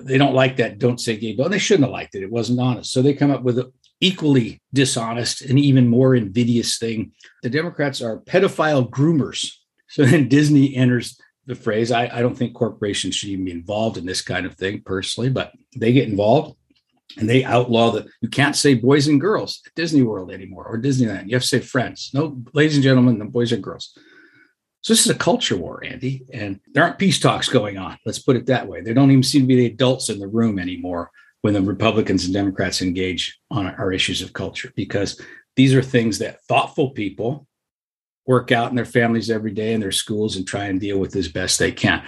They 0.03 0.19
don't 0.19 0.35
like 0.35 0.56
that 0.56 0.79
don't 0.79 1.00
say 1.00 1.17
gay 1.17 1.37
bill 1.37 1.49
they 1.49 1.59
shouldn't 1.59 1.85
have 1.85 1.93
liked 1.93 2.17
it 2.17 2.25
it 2.25 2.32
wasn't 2.32 2.61
honest. 2.61 2.93
So 2.93 3.00
they 3.00 3.15
come 3.15 3.31
up 3.31 3.43
with 3.43 3.59
an 3.59 3.73
equally 4.05 4.61
dishonest 4.73 5.43
and 5.43 5.59
even 5.59 5.89
more 5.89 6.15
invidious 6.15 6.79
thing 6.79 7.12
the 7.43 7.51
democrats 7.51 8.03
are 8.03 8.21
pedophile 8.21 8.89
groomers 8.89 9.55
so 9.89 10.05
then 10.05 10.29
disney 10.29 10.77
enters 10.77 11.19
the 11.47 11.55
phrase 11.55 11.93
I, 11.93 12.09
I 12.11 12.23
don't 12.23 12.37
think 12.37 12.55
corporations 12.55 13.15
should 13.15 13.29
even 13.29 13.45
be 13.45 13.51
involved 13.51 13.99
in 13.99 14.06
this 14.06 14.23
kind 14.23 14.47
of 14.47 14.55
thing 14.55 14.83
personally 14.85 15.31
but 15.31 15.53
they 15.77 15.93
get 15.93 16.09
involved 16.09 16.56
and 17.17 17.29
they 17.29 17.45
outlaw 17.45 17.91
that 17.93 18.06
you 18.21 18.29
can't 18.29 18.56
say 18.56 18.75
boys 18.75 19.09
and 19.09 19.21
girls 19.21 19.62
at 19.67 19.75
Disney 19.75 20.03
World 20.03 20.33
anymore 20.33 20.67
or 20.67 20.79
Disneyland. 20.79 21.29
You 21.29 21.37
have 21.37 21.43
to 21.43 21.49
say 21.49 21.61
friends. 21.61 22.11
No, 22.12 22.43
ladies 22.55 22.75
and 22.75 22.83
gentlemen, 22.83 23.19
the 23.19 23.25
boys 23.25 23.53
and 23.53 23.62
girls. 23.62 23.97
So 24.81 24.93
this 24.93 25.05
is 25.05 25.11
a 25.11 25.19
culture 25.19 25.56
war, 25.56 25.83
Andy, 25.85 26.25
and 26.33 26.61
there 26.73 26.83
aren't 26.83 26.99
peace 26.99 27.21
talks 27.21 27.49
going 27.49 27.79
on. 27.79 27.99
Let's 28.05 28.19
put 28.19 28.37
it 28.37 28.47
that 28.47 28.67
way. 28.67 28.81
There 28.81 28.95
don't 28.95 29.11
even 29.11 29.23
seem 29.23 29.43
to 29.43 29.47
be 29.47 29.56
the 29.56 29.67
adults 29.67 30.11
in 30.11 30.19
the 30.19 30.27
room 30.27 30.59
anymore 30.59 31.11
when 31.44 31.52
the 31.52 31.61
Republicans 31.61 32.25
and 32.25 32.32
Democrats 32.32 32.81
engage 32.81 33.38
on 33.50 33.67
our 33.67 33.93
issues 33.93 34.23
of 34.23 34.32
culture, 34.32 34.73
because 34.76 35.20
these 35.56 35.75
are 35.75 35.82
things 35.82 36.19
that 36.19 36.43
thoughtful 36.44 36.88
people 36.93 37.46
work 38.26 38.50
out 38.50 38.70
in 38.70 38.76
their 38.76 38.87
families 38.87 39.29
every 39.29 39.50
day 39.50 39.75
in 39.75 39.81
their 39.82 39.93
schools 39.93 40.37
and 40.37 40.46
try 40.46 40.64
and 40.64 40.81
deal 40.81 40.99
with 40.99 41.14
as 41.17 41.29
best 41.29 41.58
they 41.58 41.70
can. 41.70 42.02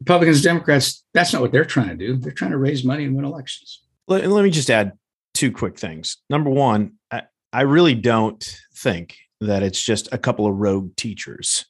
Republicans 0.00 0.36
and 0.36 0.44
Democrats, 0.44 1.02
that's 1.14 1.32
not 1.32 1.40
what 1.40 1.50
they're 1.50 1.64
trying 1.64 1.88
to 1.88 1.94
do. 1.96 2.18
They're 2.18 2.30
trying 2.30 2.50
to 2.50 2.58
raise 2.58 2.84
money 2.84 3.04
and 3.04 3.16
win 3.16 3.24
elections. 3.24 3.80
Let, 4.06 4.26
let 4.26 4.44
me 4.44 4.50
just 4.50 4.68
add 4.68 4.92
two 5.32 5.50
quick 5.50 5.78
things. 5.78 6.18
Number 6.28 6.50
one, 6.50 6.96
I, 7.10 7.22
I 7.54 7.62
really 7.62 7.94
don't 7.94 8.60
think 8.76 9.16
that 9.40 9.62
it's 9.62 9.82
just 9.82 10.12
a 10.12 10.18
couple 10.18 10.46
of 10.46 10.56
rogue 10.56 10.94
teachers. 10.96 11.64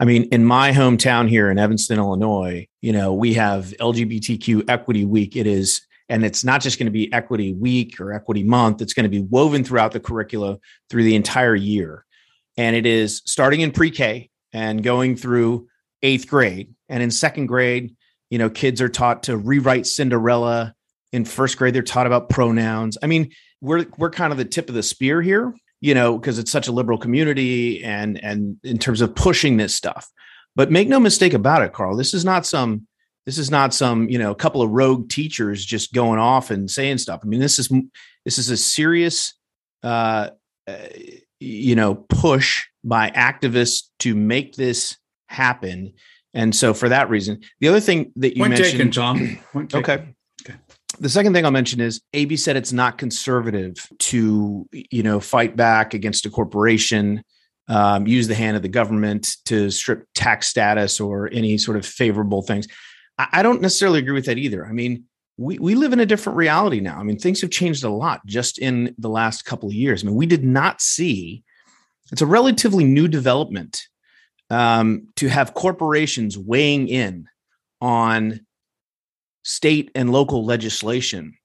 I 0.00 0.06
mean, 0.06 0.30
in 0.32 0.46
my 0.46 0.72
hometown 0.72 1.28
here 1.28 1.50
in 1.50 1.58
Evanston, 1.58 1.98
Illinois, 1.98 2.66
you 2.80 2.94
know, 2.94 3.12
we 3.12 3.34
have 3.34 3.74
LGBTQ 3.78 4.70
Equity 4.70 5.04
Week. 5.04 5.36
It 5.36 5.46
is, 5.46 5.82
and 6.14 6.24
it's 6.24 6.44
not 6.44 6.60
just 6.60 6.78
going 6.78 6.86
to 6.86 6.92
be 6.92 7.12
Equity 7.12 7.52
Week 7.52 8.00
or 8.00 8.12
Equity 8.12 8.44
Month, 8.44 8.80
it's 8.80 8.94
going 8.94 9.04
to 9.04 9.10
be 9.10 9.20
woven 9.20 9.64
throughout 9.64 9.90
the 9.90 10.00
curricula 10.00 10.58
through 10.88 11.02
the 11.02 11.16
entire 11.16 11.56
year. 11.56 12.04
And 12.56 12.76
it 12.76 12.86
is 12.86 13.20
starting 13.26 13.62
in 13.62 13.72
pre 13.72 13.90
K 13.90 14.30
and 14.52 14.82
going 14.82 15.16
through 15.16 15.66
eighth 16.02 16.28
grade. 16.28 16.72
And 16.88 17.02
in 17.02 17.10
second 17.10 17.46
grade, 17.46 17.96
you 18.30 18.38
know, 18.38 18.48
kids 18.48 18.80
are 18.80 18.88
taught 18.88 19.24
to 19.24 19.36
rewrite 19.36 19.86
Cinderella 19.86 20.74
in 21.14 21.24
first 21.24 21.56
grade 21.58 21.72
they're 21.72 21.82
taught 21.82 22.08
about 22.08 22.28
pronouns 22.28 22.98
i 23.00 23.06
mean 23.06 23.30
we're 23.60 23.86
we're 23.98 24.10
kind 24.10 24.32
of 24.32 24.36
the 24.36 24.44
tip 24.44 24.68
of 24.68 24.74
the 24.74 24.82
spear 24.82 25.22
here 25.22 25.54
you 25.80 25.94
know 25.94 26.18
because 26.18 26.40
it's 26.40 26.50
such 26.50 26.66
a 26.66 26.72
liberal 26.72 26.98
community 26.98 27.84
and 27.84 28.22
and 28.24 28.56
in 28.64 28.78
terms 28.78 29.00
of 29.00 29.14
pushing 29.14 29.56
this 29.56 29.72
stuff 29.72 30.10
but 30.56 30.72
make 30.72 30.88
no 30.88 30.98
mistake 30.98 31.32
about 31.32 31.62
it 31.62 31.72
carl 31.72 31.96
this 31.96 32.14
is 32.14 32.24
not 32.24 32.44
some 32.44 32.88
this 33.26 33.38
is 33.38 33.50
not 33.50 33.74
some 33.74 34.08
you 34.08 34.18
know 34.18 34.30
a 34.30 34.34
couple 34.34 34.62
of 34.62 34.70
rogue 34.70 35.08
teachers 35.08 35.64
just 35.64 35.92
going 35.92 36.18
off 36.18 36.50
and 36.50 36.70
saying 36.70 36.98
stuff. 36.98 37.20
I 37.22 37.26
mean 37.26 37.40
this 37.40 37.58
is 37.58 37.68
this 38.24 38.38
is 38.38 38.50
a 38.50 38.56
serious 38.56 39.34
uh, 39.82 40.30
uh 40.66 40.76
you 41.40 41.74
know 41.74 41.94
push 41.94 42.66
by 42.82 43.10
activists 43.10 43.88
to 44.00 44.14
make 44.14 44.54
this 44.54 44.96
happen. 45.28 45.94
And 46.32 46.54
so 46.54 46.74
for 46.74 46.88
that 46.88 47.10
reason 47.10 47.40
the 47.60 47.68
other 47.68 47.80
thing 47.80 48.12
that 48.16 48.36
you 48.36 48.42
Point 48.42 48.58
mentioned 48.58 48.72
taken, 48.72 48.90
tom 48.90 49.38
Point 49.52 49.70
taken. 49.70 49.90
okay. 49.90 50.06
The 51.00 51.08
second 51.08 51.32
thing 51.32 51.44
I'll 51.44 51.50
mention 51.50 51.80
is 51.80 52.00
AB 52.12 52.36
said 52.36 52.56
it's 52.56 52.72
not 52.72 52.98
conservative 52.98 53.74
to, 53.98 54.68
you 54.72 55.02
know, 55.02 55.18
fight 55.18 55.56
back 55.56 55.92
against 55.92 56.24
a 56.24 56.30
corporation, 56.30 57.24
um, 57.66 58.06
use 58.06 58.28
the 58.28 58.34
hand 58.34 58.56
of 58.56 58.62
the 58.62 58.68
government 58.68 59.36
to 59.46 59.70
strip 59.70 60.06
tax 60.14 60.46
status 60.46 61.00
or 61.00 61.28
any 61.32 61.58
sort 61.58 61.76
of 61.76 61.84
favorable 61.84 62.42
things. 62.42 62.68
I, 63.18 63.42
don't 63.42 63.62
necessarily 63.62 64.00
agree 64.00 64.14
with 64.14 64.26
that 64.26 64.38
either. 64.38 64.66
I 64.66 64.72
mean, 64.72 65.04
we, 65.36 65.58
we 65.58 65.74
live 65.74 65.92
in 65.92 66.00
a 66.00 66.06
different 66.06 66.36
reality 66.36 66.80
now. 66.80 66.98
I 66.98 67.02
mean, 67.02 67.18
things 67.18 67.40
have 67.40 67.50
changed 67.50 67.84
a 67.84 67.88
lot 67.88 68.24
just 68.26 68.58
in 68.58 68.94
the 68.98 69.08
last 69.08 69.44
couple 69.44 69.68
of 69.68 69.74
years. 69.74 70.02
I 70.02 70.06
mean, 70.06 70.16
we 70.16 70.26
did 70.26 70.44
not 70.44 70.80
see, 70.80 71.44
it's 72.10 72.22
a 72.22 72.26
relatively 72.26 72.84
new 72.84 73.08
development 73.08 73.82
um, 74.50 75.08
to 75.16 75.28
have 75.28 75.54
corporations 75.54 76.38
weighing 76.38 76.88
in 76.88 77.26
on 77.80 78.44
state 79.42 79.90
and 79.94 80.10
local 80.10 80.44
legislation 80.44 81.36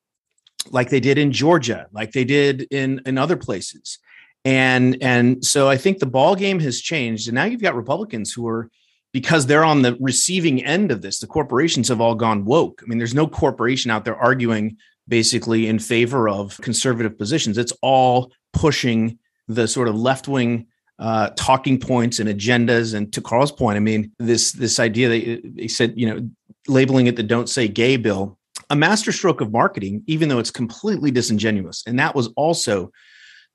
like 0.71 0.89
they 0.89 0.99
did 0.99 1.17
in 1.17 1.31
Georgia, 1.31 1.87
like 1.91 2.11
they 2.11 2.23
did 2.23 2.67
in 2.71 3.01
in 3.05 3.17
other 3.17 3.37
places. 3.37 3.99
And 4.45 4.97
and 5.01 5.43
so 5.43 5.69
I 5.69 5.77
think 5.77 5.99
the 5.99 6.05
ball 6.05 6.35
game 6.35 6.59
has 6.59 6.79
changed 6.79 7.27
and 7.27 7.35
now 7.35 7.45
you've 7.45 7.61
got 7.61 7.75
Republicans 7.75 8.31
who 8.31 8.47
are 8.47 8.69
because 9.11 9.45
they're 9.45 9.63
on 9.63 9.81
the 9.81 9.97
receiving 9.99 10.63
end 10.63 10.91
of 10.91 11.01
this. 11.01 11.19
The 11.19 11.27
corporations 11.27 11.87
have 11.87 12.01
all 12.01 12.15
gone 12.15 12.45
woke. 12.45 12.81
I 12.83 12.87
mean, 12.87 12.97
there's 12.97 13.15
no 13.15 13.27
corporation 13.27 13.91
out 13.91 14.05
there 14.05 14.15
arguing 14.15 14.77
basically 15.07 15.67
in 15.67 15.79
favor 15.79 16.29
of 16.29 16.57
conservative 16.61 17.17
positions. 17.17 17.57
It's 17.57 17.73
all 17.81 18.31
pushing 18.53 19.17
the 19.47 19.67
sort 19.67 19.87
of 19.87 19.95
left 19.95 20.27
wing 20.27 20.67
uh, 20.99 21.29
talking 21.35 21.79
points 21.79 22.19
and 22.19 22.29
agendas. 22.29 22.93
And 22.93 23.11
to 23.13 23.21
Carl's 23.21 23.51
point, 23.51 23.77
I 23.77 23.79
mean, 23.79 24.11
this 24.19 24.51
this 24.51 24.79
idea 24.79 25.09
that 25.09 25.53
he 25.57 25.67
said, 25.67 25.93
you 25.95 26.07
know, 26.07 26.29
labeling 26.67 27.07
it 27.07 27.15
the 27.15 27.23
"Don't 27.23 27.49
Say 27.49 27.67
Gay" 27.67 27.97
bill, 27.97 28.37
a 28.69 28.75
masterstroke 28.75 29.41
of 29.41 29.51
marketing, 29.51 30.03
even 30.07 30.29
though 30.29 30.39
it's 30.39 30.51
completely 30.51 31.09
disingenuous, 31.09 31.83
and 31.87 31.97
that 31.99 32.15
was 32.15 32.27
also 32.35 32.91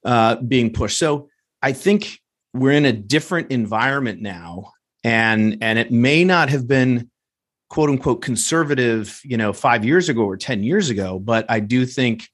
uh, 0.04 0.37
being 0.37 0.73
pushed. 0.73 0.99
So 0.99 1.28
I 1.62 1.73
think 1.73 2.20
we're 2.54 2.73
in 2.73 2.87
a 2.87 2.92
different 2.92 3.50
environment 3.50 4.23
now 4.23 4.74
and 5.04 5.58
and 5.61 5.78
it 5.78 5.92
may 5.92 6.25
not 6.25 6.49
have 6.49 6.66
been 6.66 7.11
quote 7.68 7.90
unquote 7.90 8.23
conservative 8.23 9.20
you 9.23 9.37
know 9.37 9.52
five 9.52 9.84
years 9.84 10.08
ago 10.08 10.23
or 10.23 10.37
10 10.37 10.64
years 10.64 10.90
ago 10.90 11.18
but 11.18 11.44
i 11.49 11.61
do 11.61 11.87
think 11.87 12.28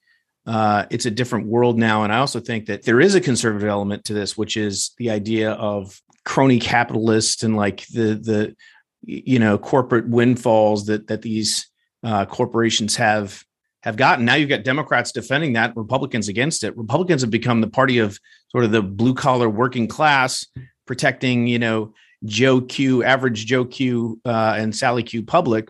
uh, 0.47 0.87
it's 0.91 1.05
a 1.05 1.11
different 1.11 1.47
world 1.47 1.79
now. 1.79 2.03
And 2.03 2.13
i 2.13 2.19
also 2.19 2.41
think 2.41 2.67
that 2.67 2.83
there 2.85 3.01
is 3.01 3.15
a 3.15 3.21
conservative 3.21 3.69
element 3.69 4.05
to 4.07 4.15
this 4.15 4.37
which 4.37 4.57
is 4.57 4.93
the 4.97 5.11
idea 5.11 5.53
of 5.53 6.01
crony 6.25 6.59
capitalists 6.59 7.43
and 7.43 7.57
like 7.57 7.87
the 7.89 8.15
the 8.15 8.57
you 9.03 9.39
know 9.39 9.59
corporate 9.59 10.09
windfalls 10.09 10.87
that 10.87 11.09
that 11.09 11.23
these 11.23 11.69
uh, 12.03 12.25
corporations 12.25 12.97
have 12.97 13.45
have 13.83 13.97
gotten. 13.97 14.25
Now 14.25 14.35
you've 14.35 14.49
got 14.49 14.65
democrats 14.65 15.13
defending 15.13 15.53
that 15.55 15.77
republicans 15.77 16.29
against 16.29 16.65
it. 16.65 16.77
Republicans 16.77 17.21
have 17.21 17.31
become 17.31 17.61
the 17.61 17.69
party 17.69 17.99
of 17.99 18.19
sort 18.49 18.65
of 18.65 18.73
the 18.73 18.83
blue 18.83 19.15
collar 19.15 19.49
working 19.49 19.89
class 19.89 20.47
protecting 20.87 21.47
you 21.47 21.59
know 21.59 21.93
Joe 22.25 22.61
Q, 22.61 23.03
average 23.05 23.47
Joe 23.47 23.65
Q, 23.65 24.21
uh, 24.25 24.55
and 24.59 24.75
Sally 24.75 25.03
Q 25.03 25.23
public. 25.23 25.69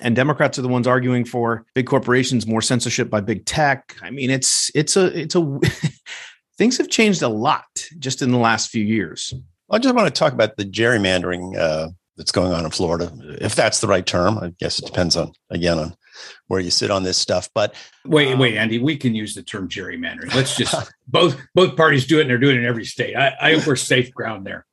And 0.00 0.16
Democrats 0.16 0.58
are 0.58 0.62
the 0.62 0.68
ones 0.68 0.86
arguing 0.86 1.24
for 1.24 1.66
big 1.74 1.86
corporations, 1.86 2.46
more 2.46 2.62
censorship 2.62 3.10
by 3.10 3.20
big 3.20 3.44
tech. 3.44 3.96
I 4.02 4.10
mean, 4.10 4.30
it's 4.30 4.70
it's 4.74 4.96
a 4.96 5.06
it's 5.18 5.34
a 5.34 5.60
things 6.58 6.78
have 6.78 6.88
changed 6.88 7.22
a 7.22 7.28
lot 7.28 7.88
just 7.98 8.22
in 8.22 8.30
the 8.30 8.38
last 8.38 8.70
few 8.70 8.84
years. 8.84 9.34
I 9.70 9.78
just 9.78 9.94
want 9.94 10.06
to 10.06 10.18
talk 10.18 10.32
about 10.32 10.56
the 10.56 10.64
gerrymandering 10.64 11.56
uh, 11.56 11.88
that's 12.16 12.32
going 12.32 12.52
on 12.52 12.64
in 12.64 12.70
Florida, 12.70 13.12
if 13.40 13.54
that's 13.54 13.80
the 13.80 13.86
right 13.86 14.04
term. 14.04 14.38
I 14.38 14.52
guess 14.58 14.78
it 14.78 14.86
depends 14.86 15.16
on 15.16 15.32
again 15.50 15.78
on 15.78 15.94
where 16.48 16.60
you 16.60 16.70
sit 16.70 16.90
on 16.90 17.02
this 17.02 17.18
stuff. 17.18 17.48
But 17.54 17.74
wait, 18.04 18.32
um, 18.32 18.38
wait, 18.38 18.56
Andy, 18.56 18.78
we 18.78 18.96
can 18.96 19.14
use 19.14 19.34
the 19.34 19.42
term 19.42 19.68
gerrymandering. 19.68 20.34
Let's 20.34 20.56
just 20.56 20.92
both 21.08 21.40
both 21.54 21.76
parties 21.76 22.06
do 22.06 22.18
it, 22.18 22.22
and 22.22 22.30
they're 22.30 22.38
doing 22.38 22.56
it 22.56 22.60
in 22.60 22.66
every 22.66 22.84
state. 22.84 23.16
I, 23.16 23.34
I 23.40 23.54
hope 23.54 23.66
we're 23.66 23.76
safe 23.76 24.12
ground 24.12 24.46
there. 24.46 24.66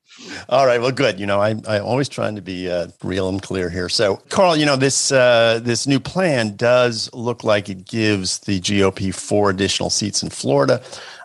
All 0.50 0.66
right. 0.66 0.80
Well, 0.82 0.92
good. 0.92 1.20
You 1.20 1.26
know, 1.26 1.40
I, 1.40 1.50
I'm 1.68 1.84
always 1.84 2.10
trying 2.10 2.36
to 2.36 2.42
be 2.42 2.70
uh, 2.70 2.88
real 3.04 3.30
and 3.30 3.42
clear 3.42 3.70
here. 3.70 3.90
So, 3.90 4.18
Carl, 4.30 4.56
you 4.56 4.66
know, 4.66 4.76
this 4.76 5.12
uh, 5.12 5.60
this 5.64 5.88
new 5.88 6.00
plan 6.00 6.56
does 6.56 7.10
look 7.14 7.44
like 7.44 7.70
it 7.70 7.86
gives 7.86 8.40
the 8.40 8.60
GOP 8.60 9.14
four 9.14 9.50
additional 9.50 9.90
seats 9.90 10.24
in 10.24 10.30
Florida. 10.30 10.82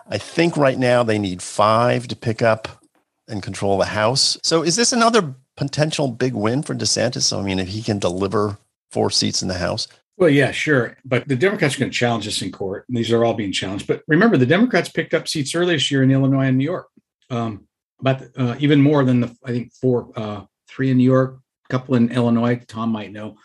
I 0.07 0.17
think 0.17 0.57
right 0.57 0.77
now 0.77 1.03
they 1.03 1.17
need 1.17 1.41
five 1.41 2.07
to 2.09 2.15
pick 2.15 2.41
up 2.41 2.83
and 3.27 3.41
control 3.41 3.77
the 3.77 3.85
House. 3.85 4.37
So, 4.43 4.63
is 4.63 4.75
this 4.75 4.93
another 4.93 5.33
potential 5.55 6.07
big 6.07 6.33
win 6.33 6.63
for 6.63 6.75
DeSantis? 6.75 7.37
I 7.37 7.41
mean, 7.41 7.59
if 7.59 7.69
he 7.69 7.81
can 7.81 7.99
deliver 7.99 8.57
four 8.91 9.09
seats 9.09 9.41
in 9.41 9.47
the 9.47 9.57
House. 9.57 9.87
Well, 10.17 10.29
yeah, 10.29 10.51
sure. 10.51 10.97
But 11.03 11.27
the 11.27 11.35
Democrats 11.35 11.75
are 11.75 11.79
going 11.79 11.91
to 11.91 11.97
challenge 11.97 12.25
this 12.25 12.41
in 12.41 12.51
court. 12.51 12.85
And 12.87 12.95
these 12.95 13.11
are 13.11 13.25
all 13.25 13.33
being 13.33 13.51
challenged. 13.51 13.87
But 13.87 14.03
remember, 14.07 14.37
the 14.37 14.45
Democrats 14.45 14.89
picked 14.89 15.13
up 15.13 15.27
seats 15.27 15.55
earlier 15.55 15.75
this 15.75 15.89
year 15.89 16.03
in 16.03 16.11
Illinois 16.11 16.45
and 16.45 16.57
New 16.57 16.65
York. 16.65 16.87
Um, 17.31 17.67
about 17.99 18.23
uh, 18.37 18.55
even 18.59 18.81
more 18.81 19.03
than 19.03 19.21
the 19.21 19.35
I 19.43 19.51
think 19.51 19.73
four, 19.73 20.11
uh, 20.15 20.45
three 20.67 20.91
in 20.91 20.97
New 20.97 21.03
York, 21.03 21.39
a 21.69 21.71
couple 21.71 21.95
in 21.95 22.11
Illinois. 22.11 22.61
Tom 22.67 22.91
might 22.91 23.11
know. 23.11 23.37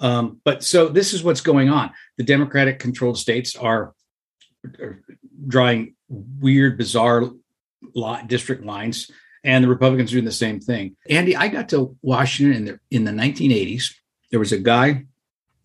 Um, 0.00 0.40
but 0.44 0.64
so 0.64 0.88
this 0.88 1.14
is 1.14 1.22
what's 1.22 1.40
going 1.40 1.70
on. 1.70 1.92
The 2.18 2.24
Democratic 2.24 2.80
controlled 2.80 3.18
states 3.18 3.54
are, 3.54 3.94
are 4.80 5.02
drawing 5.46 5.94
weird, 6.08 6.76
bizarre 6.76 7.30
lot, 7.94 8.26
district 8.26 8.64
lines, 8.64 9.10
and 9.44 9.62
the 9.62 9.68
Republicans 9.68 10.10
are 10.10 10.16
doing 10.16 10.24
the 10.24 10.32
same 10.32 10.60
thing. 10.60 10.96
Andy, 11.08 11.36
I 11.36 11.48
got 11.48 11.68
to 11.70 11.96
Washington 12.02 12.56
in 12.56 12.64
the 12.64 12.80
in 12.90 13.04
the 13.04 13.12
1980s. 13.12 13.94
There 14.30 14.40
was 14.40 14.52
a 14.52 14.58
guy 14.58 15.04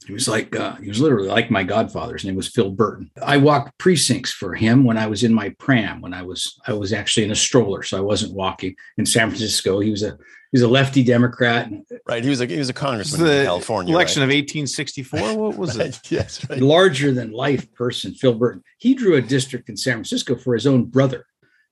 he 0.08 0.14
was 0.14 0.28
like, 0.28 0.56
uh, 0.56 0.76
he 0.76 0.88
was 0.88 1.02
literally 1.02 1.28
like 1.28 1.52
my 1.52 1.64
godfather. 1.64 2.14
His 2.14 2.24
name 2.24 2.38
was 2.38 2.48
Phil 2.48 2.72
Burton. 2.72 3.12
I 3.22 3.36
walked 3.36 3.78
precincts 3.78 4.32
for 4.32 4.56
him 4.56 4.86
when 4.86 4.98
I 4.98 5.08
was 5.08 5.22
in 5.22 5.34
my 5.34 5.50
pram, 5.60 6.00
when 6.00 6.14
I 6.14 6.22
was, 6.22 6.58
I 6.66 6.74
was 6.74 6.94
actually 6.94 7.26
in 7.26 7.32
a 7.32 7.36
stroller. 7.36 7.84
So 7.84 7.98
I 7.98 8.02
wasn't 8.02 8.34
walking 8.34 8.76
in 8.98 9.06
San 9.06 9.30
Francisco. 9.30 9.80
He 9.80 9.92
was 9.92 10.04
a, 10.04 10.12
he 10.12 10.54
was 10.54 10.62
a 10.62 10.68
lefty 10.70 11.04
Democrat. 11.04 11.70
Right. 12.08 12.24
He 12.24 12.30
was 12.30 12.40
a, 12.40 12.46
he 12.46 12.58
was 12.58 12.70
a 12.70 12.74
congressman 12.74 13.22
the 13.22 13.40
in 13.40 13.46
California. 13.46 13.94
Election 13.94 14.22
right? 14.22 14.28
of 14.28 14.30
1864. 14.30 15.38
What 15.38 15.58
was 15.58 15.78
right. 15.78 15.88
it? 15.88 16.00
yes. 16.10 16.50
Right. 16.50 16.62
Larger 16.62 17.12
than 17.12 17.32
life 17.32 17.70
person, 17.74 18.14
Phil 18.14 18.34
Burton. 18.34 18.64
He 18.78 18.94
drew 18.94 19.16
a 19.16 19.22
district 19.22 19.68
in 19.68 19.76
San 19.76 19.96
Francisco 19.96 20.38
for 20.38 20.54
his 20.54 20.66
own 20.66 20.86
brother, 20.86 21.26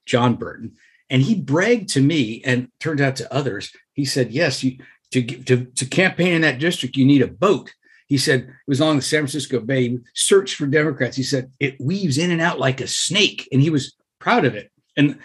John 0.06 0.36
Burton. 0.36 0.74
And 1.10 1.22
he 1.22 1.36
bragged 1.36 1.88
to 1.90 2.02
me 2.02 2.42
and 2.44 2.68
turned 2.82 3.00
out 3.00 3.16
to 3.18 3.34
others. 3.34 3.72
He 3.94 4.04
said, 4.04 4.32
yes, 4.32 4.62
you, 4.62 4.80
to, 5.12 5.24
to, 5.24 5.66
to 5.66 5.86
campaign 5.86 6.34
in 6.34 6.42
that 6.42 6.60
district, 6.60 6.98
you 6.98 7.06
need 7.06 7.22
a 7.22 7.28
boat 7.28 7.74
he 8.08 8.18
said 8.18 8.42
it 8.42 8.50
was 8.68 8.80
along 8.80 8.98
the 8.98 9.02
San 9.02 9.22
Francisco 9.22 9.60
Bay. 9.60 9.90
He 9.90 10.00
searched 10.14 10.56
for 10.56 10.68
Democrats. 10.68 11.18
He 11.18 11.24
said 11.24 11.52
it 11.60 11.80
weaves 11.80 12.18
in 12.18 12.32
and 12.32 12.42
out 12.42 12.60
like 12.60 12.82
a 12.82 12.88
snake, 12.88 13.48
and 13.52 13.62
he 13.62 13.70
was 13.70 13.96
proud 14.20 14.46
of 14.46 14.56
it. 14.56 14.72
And 14.96 15.20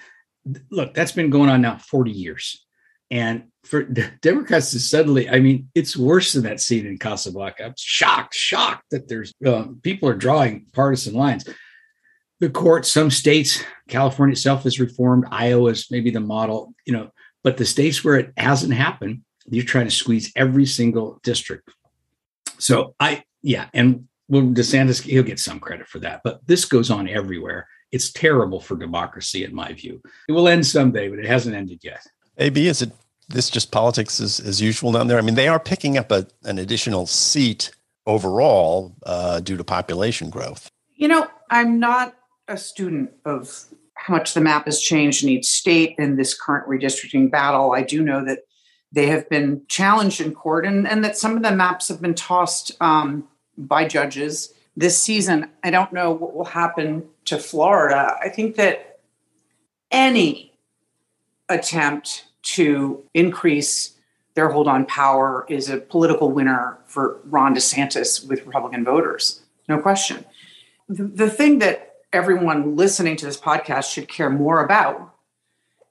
look, 0.70 0.94
that's 0.94 1.12
been 1.12 1.30
going 1.30 1.50
on 1.50 1.60
now 1.60 1.76
40 1.76 2.10
years. 2.10 2.64
And 3.10 3.44
for 3.64 3.82
Democrats 3.82 4.70
to 4.70 4.78
suddenly, 4.78 5.28
I 5.28 5.40
mean, 5.40 5.68
it's 5.74 5.96
worse 5.96 6.32
than 6.32 6.44
that 6.44 6.60
scene 6.60 6.86
in 6.86 6.96
Casablanca. 6.96 7.64
I'm 7.64 7.74
shocked, 7.76 8.34
shocked 8.34 8.84
that 8.92 9.08
there's 9.08 9.34
uh, 9.44 9.66
people 9.82 10.08
are 10.08 10.14
drawing 10.14 10.66
partisan 10.72 11.14
lines. 11.14 11.46
The 12.38 12.48
court, 12.48 12.86
some 12.86 13.10
states, 13.10 13.62
California 13.88 14.32
itself 14.32 14.64
is 14.64 14.80
reformed. 14.80 15.26
Iowa 15.30 15.70
is 15.70 15.90
maybe 15.90 16.10
the 16.10 16.20
model, 16.20 16.72
you 16.86 16.92
know, 16.92 17.10
but 17.42 17.56
the 17.56 17.66
states 17.66 18.02
where 18.02 18.16
it 18.16 18.32
hasn't 18.36 18.72
happened, 18.72 19.22
you're 19.46 19.64
trying 19.64 19.86
to 19.86 19.90
squeeze 19.90 20.32
every 20.36 20.64
single 20.64 21.20
district 21.22 21.68
so 22.60 22.94
I, 23.00 23.24
yeah, 23.42 23.68
and 23.74 24.06
well, 24.28 24.42
DeSantis, 24.42 25.02
he'll 25.02 25.22
get 25.22 25.40
some 25.40 25.58
credit 25.58 25.88
for 25.88 25.98
that, 26.00 26.20
but 26.22 26.46
this 26.46 26.64
goes 26.64 26.90
on 26.90 27.08
everywhere. 27.08 27.66
It's 27.90 28.12
terrible 28.12 28.60
for 28.60 28.76
democracy, 28.76 29.44
in 29.44 29.52
my 29.52 29.72
view. 29.72 30.00
It 30.28 30.32
will 30.32 30.46
end 30.46 30.64
someday, 30.66 31.08
but 31.08 31.18
it 31.18 31.26
hasn't 31.26 31.56
ended 31.56 31.80
yet. 31.82 32.06
AB, 32.38 32.68
is 32.68 32.82
it 32.82 32.92
this 33.28 33.50
just 33.50 33.72
politics 33.72 34.20
as, 34.20 34.38
as 34.38 34.60
usual 34.60 34.92
down 34.92 35.08
there? 35.08 35.18
I 35.18 35.22
mean, 35.22 35.34
they 35.34 35.48
are 35.48 35.58
picking 35.58 35.98
up 35.98 36.12
a, 36.12 36.26
an 36.44 36.58
additional 36.58 37.06
seat 37.06 37.72
overall 38.06 38.94
uh, 39.04 39.40
due 39.40 39.56
to 39.56 39.64
population 39.64 40.30
growth. 40.30 40.70
You 40.94 41.08
know, 41.08 41.26
I'm 41.50 41.80
not 41.80 42.14
a 42.46 42.56
student 42.56 43.10
of 43.24 43.64
how 43.94 44.14
much 44.14 44.34
the 44.34 44.40
map 44.40 44.66
has 44.66 44.80
changed 44.80 45.24
in 45.24 45.30
each 45.30 45.46
state 45.46 45.94
in 45.98 46.16
this 46.16 46.38
current 46.38 46.68
redistricting 46.68 47.30
battle. 47.30 47.72
I 47.72 47.82
do 47.82 48.02
know 48.02 48.24
that 48.24 48.40
they 48.92 49.06
have 49.06 49.28
been 49.28 49.62
challenged 49.68 50.20
in 50.20 50.34
court 50.34 50.66
and, 50.66 50.86
and 50.86 51.04
that 51.04 51.16
some 51.16 51.36
of 51.36 51.42
the 51.42 51.52
maps 51.52 51.88
have 51.88 52.00
been 52.00 52.14
tossed 52.14 52.72
um, 52.80 53.28
by 53.56 53.86
judges 53.86 54.52
this 54.76 54.98
season. 54.98 55.48
I 55.62 55.70
don't 55.70 55.92
know 55.92 56.10
what 56.10 56.34
will 56.34 56.44
happen 56.44 57.04
to 57.26 57.38
Florida. 57.38 58.16
I 58.20 58.28
think 58.28 58.56
that 58.56 58.98
any 59.90 60.52
attempt 61.48 62.26
to 62.42 63.04
increase 63.14 63.96
their 64.34 64.48
hold 64.48 64.68
on 64.68 64.86
power 64.86 65.44
is 65.48 65.68
a 65.68 65.76
political 65.76 66.30
winner 66.30 66.78
for 66.86 67.20
Ron 67.24 67.54
DeSantis 67.54 68.26
with 68.26 68.46
Republican 68.46 68.84
voters. 68.84 69.42
No 69.68 69.78
question. 69.78 70.24
The, 70.88 71.04
the 71.04 71.30
thing 71.30 71.58
that 71.58 71.96
everyone 72.12 72.76
listening 72.76 73.16
to 73.16 73.26
this 73.26 73.40
podcast 73.40 73.92
should 73.92 74.08
care 74.08 74.30
more 74.30 74.64
about, 74.64 75.14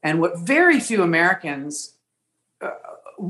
and 0.02 0.20
what 0.20 0.40
very 0.40 0.80
few 0.80 1.04
Americans 1.04 1.94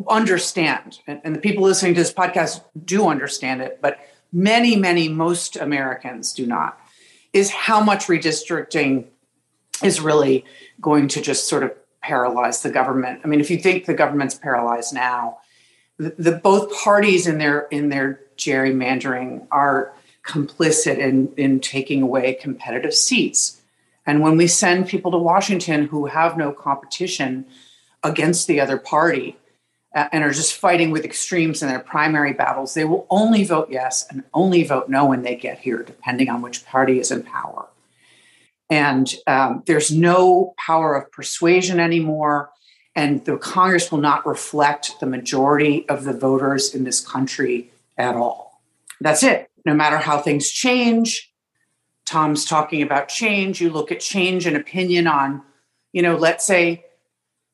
understand, 0.08 1.00
and, 1.08 1.36
the 1.36 1.39
people 1.39 1.63
listening 1.63 1.93
to 1.96 2.01
this 2.01 2.13
podcast 2.13 2.62
do 2.86 3.08
understand 3.08 3.62
it, 3.62 3.79
but 3.81 4.00
many, 4.31 4.75
many, 4.75 5.10
most 5.10 5.55
Americans 5.55 6.34
do 6.34 6.46
not, 6.46 6.79
is 7.34 7.51
how 7.51 7.81
much 7.81 8.08
redistricting 8.08 9.05
is 9.84 10.01
really 10.01 10.46
going 10.81 11.08
to 11.08 11.22
just 11.22 11.48
sort 11.48 11.63
of 11.63 11.72
paralyze 12.01 12.62
the 12.62 12.69
government. 12.69 13.22
I 13.24 13.27
mean, 13.27 13.39
if 13.39 13.50
you 13.50 13.58
think 13.58 13.86
the 13.86 13.93
government's 13.93 14.36
paralyzed 14.36 14.93
now, 14.93 15.39
the, 15.98 16.15
the 16.17 16.31
both 16.31 16.74
parties 16.75 17.27
in 17.27 17.38
their 17.38 17.62
in 17.72 17.89
their 17.89 18.22
gerrymandering 18.38 19.46
are 19.51 19.93
complicit 20.25 20.98
in 20.98 21.34
in 21.36 21.60
taking 21.60 22.01
away 22.01 22.34
competitive 22.34 22.93
seats. 22.93 23.62
And 24.05 24.22
when 24.22 24.38
we 24.38 24.48
send 24.48 24.88
people 24.88 25.12
to 25.12 25.17
Washington 25.17 25.86
who 25.86 26.08
have 26.08 26.38
no 26.38 26.51
competition 26.51 27.46
against 28.03 28.48
the 28.48 28.60
other 28.60 28.77
party, 28.77 29.38
and 29.93 30.24
are 30.24 30.31
just 30.31 30.53
fighting 30.55 30.91
with 30.91 31.03
extremes 31.03 31.62
in 31.63 31.67
their 31.67 31.79
primary 31.79 32.34
battles, 32.34 32.74
they 32.74 32.86
will 32.86 33.08
only 33.10 33.43
vote 33.43 33.69
yes 33.72 34.05
and 34.10 34.24
only 34.34 34.63
vote 34.63 34.88
no 34.88 35.05
when 35.05 35.24
they 35.24 35.36
get 35.36 35.60
here, 35.60 35.81
depending 35.81 36.29
on 36.29 36.41
which 36.41 36.65
party 36.65 37.00
is 37.00 37.10
in 37.12 37.24
power. 37.24 37.65
And 38.69 39.12
um, 39.25 39.63
there's 39.65 39.91
no 39.91 40.53
power 40.63 40.96
of 40.96 41.12
persuasion 41.12 41.79
anymore. 41.79 42.51
and 42.96 43.24
the 43.25 43.38
Congress 43.38 43.91
will 43.91 44.00
not 44.00 44.25
reflect 44.25 45.00
the 45.00 45.05
majority 45.05 45.88
of 45.88 46.03
the 46.03 46.13
voters 46.13 46.75
in 46.75 46.84
this 46.84 47.00
country 47.00 47.72
at 47.98 48.15
all. 48.15 48.62
That's 49.00 49.24
it. 49.24 49.50
No 49.65 49.74
matter 49.74 49.98
how 49.98 50.19
things 50.19 50.50
change, 50.50 51.31
Tom's 52.05 52.43
talking 52.46 52.81
about 52.81 53.08
change. 53.08 53.62
You 53.62 53.69
look 53.69 53.91
at 53.91 54.00
change 54.00 54.48
in 54.48 54.55
opinion 54.55 55.08
on, 55.08 55.43
you 55.93 56.01
know, 56.01 56.17
let's 56.17 56.46
say 56.46 56.84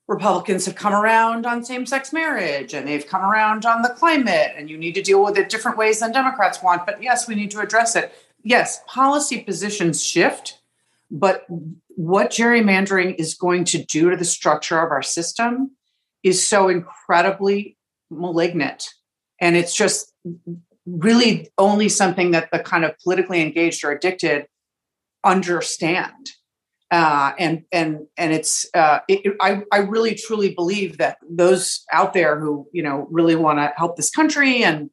Republicans 0.07 0.65
have 0.65 0.75
come 0.75 0.93
around 0.93 1.45
on 1.45 1.63
same 1.63 1.85
sex 1.85 2.13
marriage 2.13 2.73
and 2.73 2.87
they've 2.87 3.07
come 3.07 3.23
around 3.23 3.65
on 3.65 3.81
the 3.81 3.89
climate, 3.89 4.51
and 4.55 4.69
you 4.69 4.77
need 4.77 4.93
to 4.93 5.01
deal 5.01 5.23
with 5.23 5.37
it 5.37 5.49
different 5.49 5.77
ways 5.77 5.99
than 5.99 6.11
Democrats 6.11 6.61
want. 6.61 6.85
But 6.85 7.01
yes, 7.01 7.27
we 7.27 7.35
need 7.35 7.51
to 7.51 7.59
address 7.59 7.95
it. 7.95 8.13
Yes, 8.43 8.81
policy 8.85 9.41
positions 9.41 10.03
shift, 10.03 10.61
but 11.09 11.45
what 11.95 12.29
gerrymandering 12.29 13.15
is 13.15 13.33
going 13.33 13.63
to 13.65 13.83
do 13.83 14.11
to 14.11 14.17
the 14.17 14.25
structure 14.25 14.79
of 14.79 14.91
our 14.91 15.01
system 15.01 15.71
is 16.21 16.45
so 16.45 16.67
incredibly 16.67 17.77
malignant. 18.11 18.89
And 19.41 19.55
it's 19.55 19.75
just 19.75 20.13
really 20.85 21.49
only 21.57 21.89
something 21.89 22.31
that 22.31 22.49
the 22.51 22.59
kind 22.59 22.85
of 22.85 22.97
politically 22.99 23.41
engaged 23.41 23.83
or 23.83 23.91
addicted 23.91 24.45
understand. 25.23 26.31
Uh, 26.95 27.33
and 27.37 27.63
and 27.73 28.07
and 28.15 28.31
it's 28.31 28.65
uh, 28.73 28.99
it, 29.09 29.35
I 29.41 29.63
I 29.69 29.79
really 29.79 30.15
truly 30.15 30.53
believe 30.53 30.97
that 30.99 31.17
those 31.29 31.83
out 31.91 32.13
there 32.13 32.39
who 32.39 32.67
you 32.71 32.83
know 32.83 33.07
really 33.11 33.35
want 33.35 33.59
to 33.59 33.73
help 33.75 33.97
this 33.97 34.09
country 34.09 34.63
and 34.63 34.89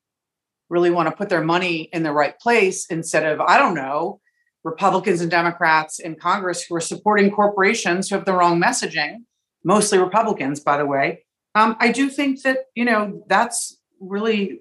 really 0.69 0.91
want 0.91 1.09
to 1.09 1.15
put 1.15 1.29
their 1.29 1.45
money 1.45 1.89
in 1.93 2.03
the 2.03 2.11
right 2.13 2.37
place 2.41 2.87
instead 2.87 3.25
of 3.25 3.41
I 3.41 3.57
don't 3.57 3.77
know 3.77 4.21
Republicans 4.65 5.21
and 5.21 5.31
Democrats 5.31 6.01
in 6.01 6.17
Congress 6.17 6.65
who 6.65 6.75
are 6.75 6.81
supporting 6.81 7.31
corporations 7.31 8.09
who 8.09 8.17
have 8.17 8.25
the 8.25 8.33
wrong 8.33 8.61
messaging, 8.61 9.19
mostly 9.65 9.99
Republicans, 9.99 10.59
by 10.61 10.77
the 10.77 10.87
way. 10.87 11.25
Um, 11.55 11.77
I 11.81 11.93
do 11.93 12.09
think 12.09 12.43
that, 12.43 12.59
you 12.75 12.85
know, 12.85 13.25
that's 13.29 13.79
really 14.01 14.61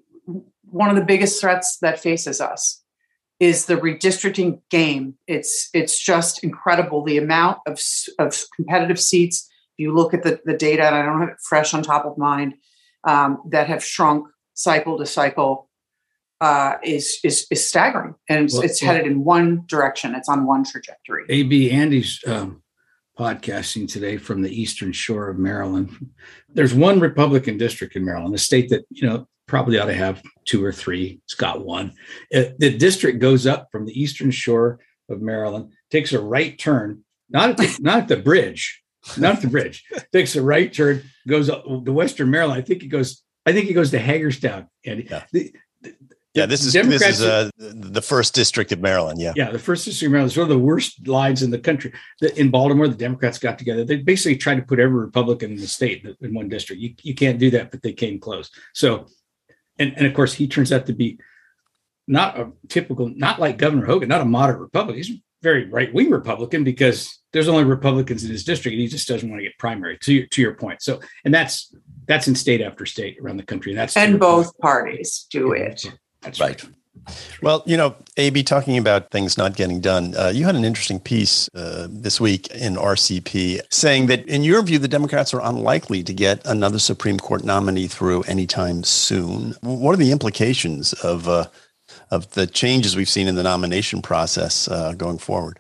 one 0.64 0.90
of 0.90 0.96
the 0.96 1.06
biggest 1.06 1.40
threats 1.40 1.78
that 1.82 2.00
faces 2.00 2.42
us 2.42 2.81
is 3.42 3.66
the 3.66 3.76
redistricting 3.76 4.62
game. 4.70 5.16
It's 5.28 5.70
it's 5.74 6.00
just 6.00 6.44
incredible 6.44 7.04
the 7.04 7.18
amount 7.18 7.58
of, 7.66 7.82
of 8.20 8.40
competitive 8.56 9.00
seats. 9.00 9.50
If 9.74 9.84
you 9.84 9.94
look 9.94 10.14
at 10.14 10.22
the, 10.22 10.40
the 10.46 10.56
data, 10.56 10.86
and 10.86 10.96
I 10.96 11.02
don't 11.02 11.20
have 11.20 11.30
it 11.30 11.40
fresh 11.44 11.74
on 11.74 11.82
top 11.82 12.06
of 12.06 12.18
mind, 12.20 12.54
um, 13.04 13.42
that 13.50 13.68
have 13.68 13.84
shrunk 13.84 14.28
cycle 14.54 15.00
to 15.00 15.08
cycle 15.08 15.70
uh, 16.40 16.76
is 16.84 17.18
is 17.24 17.48
is 17.50 17.66
staggering, 17.66 18.14
and 18.30 18.46
it's, 18.46 18.54
well, 18.54 18.64
it's 18.64 18.80
headed 18.80 19.08
in 19.08 19.24
one 19.24 19.64
direction. 19.66 20.14
It's 20.14 20.30
on 20.30 20.46
one 20.46 20.64
trajectory. 20.64 21.26
AB 21.28 21.72
Andy's 21.72 22.20
um, 22.28 22.62
podcasting 23.18 23.92
today 23.92 24.18
from 24.18 24.44
the 24.44 24.52
Eastern 24.52 24.92
Shore 24.92 25.30
of 25.30 25.40
Maryland. 25.40 26.12
There's 26.48 26.76
one 26.76 27.00
Republican 27.00 27.58
district 27.58 27.96
in 27.96 28.06
Maryland, 28.06 28.36
a 28.36 28.38
state 28.38 28.70
that 28.70 28.86
you 28.92 29.08
know 29.08 29.28
probably 29.52 29.78
ought 29.78 29.88
to 29.88 29.94
have 29.94 30.24
two 30.46 30.64
or 30.64 30.72
three. 30.72 31.20
It's 31.26 31.34
got 31.34 31.66
one. 31.66 31.92
It, 32.30 32.58
the 32.58 32.76
district 32.78 33.20
goes 33.20 33.46
up 33.46 33.68
from 33.70 33.86
the 33.86 34.02
Eastern 34.02 34.32
Shore 34.32 34.80
of 35.10 35.22
Maryland, 35.22 35.74
takes 35.90 36.14
a 36.14 36.22
right 36.22 36.58
turn, 36.58 37.04
not 37.30 37.50
at 37.50 37.58
the, 37.58 37.78
not 37.82 37.98
at 37.98 38.08
the 38.08 38.16
bridge, 38.16 38.82
not 39.18 39.36
at 39.36 39.42
the 39.42 39.50
bridge. 39.50 39.84
takes 40.14 40.38
a 40.38 40.42
right 40.42 40.74
turn, 40.74 41.04
goes 41.28 41.50
up 41.50 41.66
to 41.66 41.92
Western 41.92 42.32
Maryland. 42.32 42.62
I 42.62 42.66
think 42.66 42.82
it 42.82 42.88
goes. 42.88 43.24
I 43.46 43.52
think 43.52 43.70
it 43.70 43.74
goes 43.74 43.92
to 43.92 44.00
Hagerstown. 44.00 44.70
And 44.86 45.04
yeah. 45.10 45.24
the, 45.34 45.52
yeah, 46.34 46.46
this 46.46 46.64
is 46.64 46.72
Democrats, 46.72 47.04
this 47.04 47.20
is 47.20 47.26
uh, 47.26 47.50
the 47.58 48.02
first 48.02 48.34
district 48.34 48.72
of 48.72 48.80
Maryland. 48.80 49.20
Yeah, 49.20 49.34
yeah, 49.36 49.52
the 49.52 49.60
first 49.60 49.84
district 49.84 50.08
of 50.08 50.12
Maryland 50.14 50.32
is 50.32 50.38
one 50.38 50.44
of 50.44 50.50
the 50.50 50.60
worst 50.60 51.06
lines 51.06 51.44
in 51.44 51.52
the 51.52 51.60
country. 51.60 51.92
In 52.38 52.50
Baltimore, 52.50 52.88
the 52.88 52.96
Democrats 52.96 53.38
got 53.38 53.60
together. 53.60 53.84
They 53.84 53.98
basically 53.98 54.38
tried 54.38 54.56
to 54.56 54.62
put 54.62 54.80
every 54.80 54.98
Republican 54.98 55.52
in 55.52 55.58
the 55.58 55.68
state 55.68 56.08
in 56.22 56.34
one 56.34 56.48
district. 56.48 56.82
You, 56.82 56.94
you 57.02 57.16
can't 57.16 57.38
do 57.38 57.50
that, 57.52 57.70
but 57.70 57.82
they 57.82 57.92
came 57.92 58.18
close. 58.18 58.50
So, 58.74 59.08
and 59.80 59.94
and 59.98 60.06
of 60.06 60.14
course, 60.14 60.34
he 60.34 60.48
turns 60.48 60.72
out 60.72 60.86
to 60.88 60.94
be 60.94 61.20
not 62.08 62.40
a 62.40 62.52
typical, 62.68 63.12
not 63.16 63.40
like 63.40 63.58
Governor 63.58 63.86
Hogan, 63.86 64.10
not 64.10 64.22
a 64.22 64.26
moderate 64.26 64.60
Republican. 64.60 64.98
He's 64.98 65.12
a 65.12 65.22
very 65.42 65.70
right 65.70 65.94
wing 65.94 66.10
Republican 66.10 66.64
because 66.64 67.20
there's 67.34 67.48
only 67.48 67.64
Republicans 67.64 68.24
in 68.24 68.32
his 68.32 68.44
district, 68.44 68.74
and 68.74 68.82
he 68.82 68.88
just 68.88 69.08
doesn't 69.08 69.30
want 69.30 69.40
to 69.40 69.44
get 69.44 69.58
primary. 69.58 69.98
To 70.00 70.14
your, 70.14 70.28
to 70.28 70.42
your 70.42 70.56
point, 70.56 70.82
so 70.82 71.00
and 71.26 71.34
that's 71.34 71.74
that's 72.08 72.28
in 72.28 72.36
state 72.36 72.62
after 72.62 72.86
state 72.86 73.18
around 73.22 73.38
the 73.38 73.44
country, 73.44 73.72
and 73.72 73.80
that's 73.80 73.96
and 73.96 74.20
both 74.20 74.58
parties 74.60 75.28
do 75.30 75.54
it. 75.54 75.86
That's 76.22 76.40
right. 76.40 76.64
Well, 77.42 77.64
you 77.66 77.78
know, 77.78 77.96
AB, 78.18 78.44
talking 78.44 78.78
about 78.78 79.10
things 79.12 79.38
not 79.38 79.56
getting 79.56 79.82
done, 79.82 80.16
uh, 80.16 80.32
you 80.34 80.46
had 80.46 80.56
an 80.56 80.64
interesting 80.64 81.00
piece 81.00 81.50
uh, 81.56 81.88
this 81.90 82.22
week 82.22 82.48
in 82.52 82.76
RCP 82.76 83.62
saying 83.72 84.08
that, 84.08 84.26
in 84.28 84.44
your 84.44 84.62
view, 84.62 84.80
the 84.80 84.88
Democrats 84.88 85.34
are 85.34 85.42
unlikely 85.42 86.04
to 86.04 86.14
get 86.14 86.46
another 86.46 86.80
Supreme 86.80 87.18
Court 87.18 87.44
nominee 87.44 87.88
through 87.88 88.24
anytime 88.24 88.84
soon. 88.84 89.56
What 89.62 89.94
are 89.94 89.98
the 89.98 90.12
implications 90.12 90.94
of 90.94 91.28
uh, 91.28 91.48
of 92.10 92.32
the 92.32 92.48
changes 92.48 92.96
we've 92.96 93.10
seen 93.10 93.28
in 93.28 93.36
the 93.36 93.44
nomination 93.44 94.02
process 94.02 94.68
uh, 94.68 94.94
going 94.94 95.18
forward? 95.18 95.60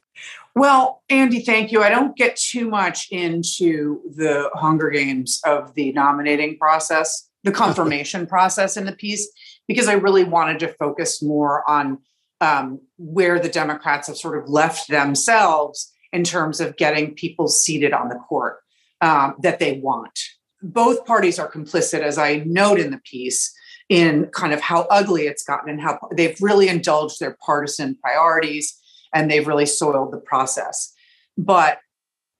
Well, 0.53 1.01
Andy, 1.09 1.41
thank 1.41 1.71
you. 1.71 1.81
I 1.81 1.89
don't 1.89 2.15
get 2.15 2.35
too 2.35 2.69
much 2.69 3.07
into 3.09 4.01
the 4.15 4.49
Hunger 4.53 4.89
Games 4.89 5.39
of 5.45 5.73
the 5.75 5.93
nominating 5.93 6.57
process, 6.57 7.29
the 7.43 7.51
confirmation 7.63 8.27
process 8.27 8.75
in 8.75 8.85
the 8.85 8.91
piece 8.91 9.31
because 9.71 9.87
I 9.87 9.93
really 9.93 10.25
wanted 10.25 10.59
to 10.59 10.67
focus 10.67 11.23
more 11.23 11.63
on 11.69 11.99
um, 12.41 12.81
where 12.97 13.39
the 13.39 13.47
Democrats 13.47 14.07
have 14.07 14.17
sort 14.17 14.37
of 14.37 14.49
left 14.49 14.89
themselves 14.89 15.93
in 16.11 16.25
terms 16.25 16.59
of 16.59 16.75
getting 16.75 17.13
people 17.13 17.47
seated 17.47 17.93
on 17.93 18.09
the 18.09 18.15
court 18.15 18.57
um, 18.99 19.35
that 19.43 19.59
they 19.59 19.79
want. 19.79 20.19
Both 20.61 21.05
parties 21.05 21.39
are 21.39 21.49
complicit, 21.49 22.01
as 22.01 22.17
I 22.17 22.43
note 22.45 22.81
in 22.81 22.91
the 22.91 22.99
piece, 23.09 23.53
in 23.87 24.25
kind 24.33 24.51
of 24.51 24.59
how 24.59 24.87
ugly 24.89 25.27
it's 25.27 25.45
gotten 25.45 25.69
and 25.69 25.79
how 25.79 25.97
they've 26.17 26.37
really 26.41 26.67
indulged 26.67 27.21
their 27.21 27.37
partisan 27.45 27.95
priorities 27.95 28.77
and 29.13 29.31
they've 29.31 29.47
really 29.47 29.65
soiled 29.65 30.11
the 30.11 30.19
process. 30.19 30.93
But 31.37 31.77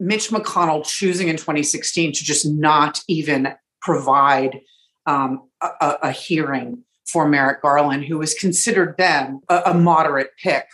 Mitch 0.02 0.32
McConnell 0.32 0.86
choosing 0.86 1.30
in 1.30 1.38
2016 1.38 2.12
to 2.12 2.24
just 2.26 2.46
not 2.46 3.02
even 3.08 3.54
provide 3.82 4.60
um, 5.06 5.48
a, 5.62 5.98
a, 6.04 6.12
hearing 6.12 6.84
for 7.12 7.28
Merrick 7.28 7.62
Garland, 7.62 8.06
who 8.06 8.18
was 8.18 8.34
considered 8.34 8.96
then 8.98 9.42
a, 9.50 9.62
a 9.68 9.74
moderate 9.74 10.32
pick 10.42 10.66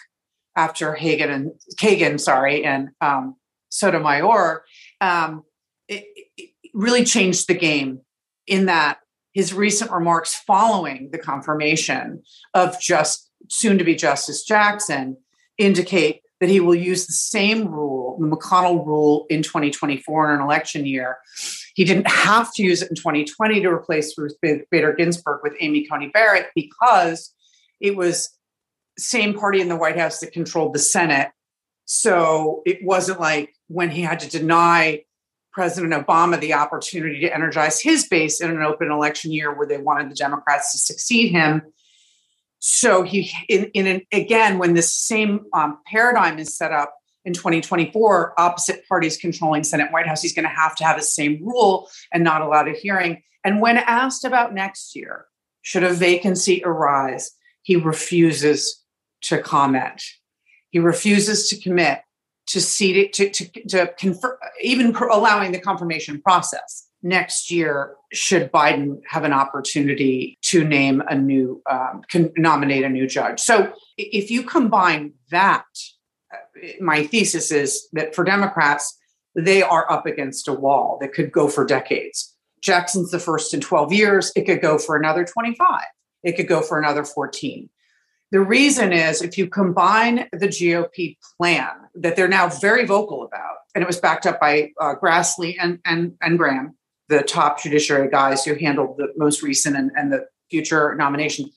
after 0.56 0.96
Hagan 0.96 1.30
and 1.30 1.52
Kagan, 1.80 2.20
sorry, 2.20 2.66
and 2.66 2.90
um, 3.02 3.36
Sotomayor, 3.70 4.64
um, 5.02 5.44
it, 5.88 6.06
it 6.38 6.50
really 6.74 7.04
changed 7.04 7.48
the 7.48 7.54
game 7.54 8.02
in 8.48 8.66
that 8.66 9.00
his 9.34 9.54
recent 9.54 9.92
remarks 9.92 10.34
following 10.34 11.10
the 11.12 11.18
confirmation 11.18 12.24
of 12.54 12.80
just 12.80 13.30
soon 13.50 13.78
to 13.78 13.84
be 13.84 13.96
Justice 13.96 14.44
Jackson 14.44 15.18
indicate 15.58 16.22
that 16.40 16.50
he 16.50 16.60
will 16.60 16.76
use 16.76 17.06
the 17.06 17.14
same 17.14 17.68
rule, 17.68 18.18
the 18.20 18.28
McConnell 18.28 18.86
rule, 18.86 19.26
in 19.30 19.44
2024 19.44 20.30
in 20.30 20.40
an 20.40 20.42
election 20.42 20.86
year. 20.86 21.18
He 21.78 21.86
didn't 21.86 22.10
have 22.10 22.52
to 22.56 22.64
use 22.64 22.82
it 22.82 22.90
in 22.90 22.96
2020 22.96 23.62
to 23.62 23.70
replace 23.70 24.18
Ruth 24.18 24.36
Bader 24.42 24.94
Ginsburg 24.94 25.42
with 25.44 25.54
Amy 25.60 25.86
Coney 25.86 26.08
Barrett 26.08 26.48
because 26.56 27.32
it 27.80 27.96
was 27.96 28.36
same 28.98 29.38
party 29.38 29.62
in 29.62 29.70
the 29.70 29.76
White 29.76 29.96
House 29.96 30.20
that 30.22 30.32
controlled 30.32 30.74
the 30.74 30.80
Senate. 30.80 31.30
So 31.86 32.64
it 32.66 32.84
wasn't 32.84 33.20
like 33.20 33.54
when 33.68 33.92
he 33.92 34.02
had 34.02 34.22
to 34.22 34.30
deny 34.30 35.04
President 35.52 35.94
Obama 35.94 36.40
the 36.40 36.56
opportunity 36.56 37.20
to 37.20 37.32
energize 37.32 37.80
his 37.80 38.08
base 38.08 38.42
in 38.42 38.50
an 38.50 38.64
open 38.64 38.92
election 38.92 39.32
year 39.32 39.56
where 39.56 39.68
they 39.68 39.78
wanted 39.78 40.10
the 40.10 40.16
Democrats 40.16 40.72
to 40.72 40.80
succeed 40.80 41.32
him 41.32 41.62
so 42.60 43.04
he 43.04 43.32
in, 43.48 43.66
in 43.74 43.88
an, 43.88 44.02
again 44.12 44.58
when 44.58 44.74
this 44.74 44.94
same 44.94 45.46
um, 45.54 45.78
paradigm 45.86 46.40
is 46.40 46.58
set 46.58 46.72
up 46.72 46.97
in 47.28 47.34
2024 47.34 48.40
opposite 48.40 48.88
parties 48.88 49.18
controlling 49.18 49.64
senate 49.64 49.92
white 49.92 50.08
house 50.08 50.22
he's 50.22 50.34
going 50.34 50.48
to 50.48 50.50
have 50.50 50.76
to 50.76 50.84
have 50.84 50.98
the 50.98 51.04
same 51.04 51.38
rule 51.46 51.88
and 52.12 52.24
not 52.24 52.42
allow 52.42 52.66
a 52.66 52.72
hearing. 52.72 53.22
And 53.44 53.62
when 53.62 53.78
asked 53.78 54.24
about 54.24 54.54
next 54.54 54.96
year 54.96 55.26
should 55.62 55.84
a 55.84 55.94
vacancy 55.94 56.64
arise 56.66 57.32
he 57.68 57.76
refuses 57.76 58.82
to 59.24 59.42
comment. 59.42 60.02
He 60.70 60.80
refuses 60.80 61.50
to 61.50 61.60
commit 61.60 62.00
to 62.48 62.62
seat 62.62 62.96
it 62.96 63.12
to, 63.12 63.30
to, 63.30 63.68
to 63.68 63.94
confer, 64.00 64.40
even 64.62 64.96
allowing 64.96 65.52
the 65.52 65.60
confirmation 65.60 66.22
process. 66.22 66.88
Next 67.04 67.52
year 67.52 67.96
should 68.14 68.54
Biden 68.54 69.02
have 69.10 69.26
an 69.26 69.34
opportunity 69.34 70.38
to 70.44 70.64
name 70.64 71.04
a 71.10 71.16
new, 71.16 71.62
um, 71.70 72.04
nominate 72.38 72.86
a 72.86 72.90
new 72.90 73.06
judge. 73.06 73.42
So 73.42 73.74
if 73.98 74.32
you 74.32 74.44
combine 74.44 75.14
that, 75.30 75.66
my 76.80 77.06
thesis 77.06 77.52
is 77.52 77.88
that 77.94 78.16
for 78.16 78.24
Democrats, 78.24 78.98
they 79.36 79.62
are 79.62 79.90
up 79.92 80.06
against 80.06 80.48
a 80.48 80.54
wall 80.54 80.98
that 81.02 81.14
could 81.14 81.32
go 81.32 81.48
for 81.48 81.66
decades. 81.66 82.36
Jackson's 82.62 83.12
the 83.12 83.20
first 83.20 83.54
in 83.54 83.62
12 83.62 83.94
years. 83.94 84.32
It 84.36 84.46
could 84.46 84.62
go 84.62 84.78
for 84.78 84.96
another 84.96 85.26
25. 85.26 85.82
It 86.24 86.36
could 86.36 86.48
go 86.48 86.62
for 86.62 86.80
another 86.80 87.04
14. 87.04 87.70
The 88.32 88.42
reason 88.42 88.92
is 88.92 89.22
if 89.22 89.38
you 89.38 89.48
combine 89.48 90.28
the 90.34 90.48
GOP 90.48 91.18
plan 91.38 91.70
that 91.96 92.16
they're 92.16 92.28
now 92.28 92.50
very 92.50 92.86
vocal 92.86 93.24
about, 93.24 93.58
and 93.74 93.82
it 93.82 93.88
was 93.88 94.00
backed 94.00 94.26
up 94.26 94.40
by 94.40 94.72
uh, 94.82 94.96
Grassley 95.02 95.56
and, 95.60 95.80
and, 95.86 96.14
and 96.22 96.38
Graham, 96.38 96.76
the 97.10 97.22
top 97.22 97.62
judiciary 97.62 98.10
guys 98.10 98.44
who 98.44 98.56
handled 98.56 98.98
the 98.98 99.14
most 99.16 99.42
recent 99.44 99.78
and, 99.78 99.92
and 99.96 100.12
the 100.12 100.26
future 100.50 100.94
nomination. 100.96 101.50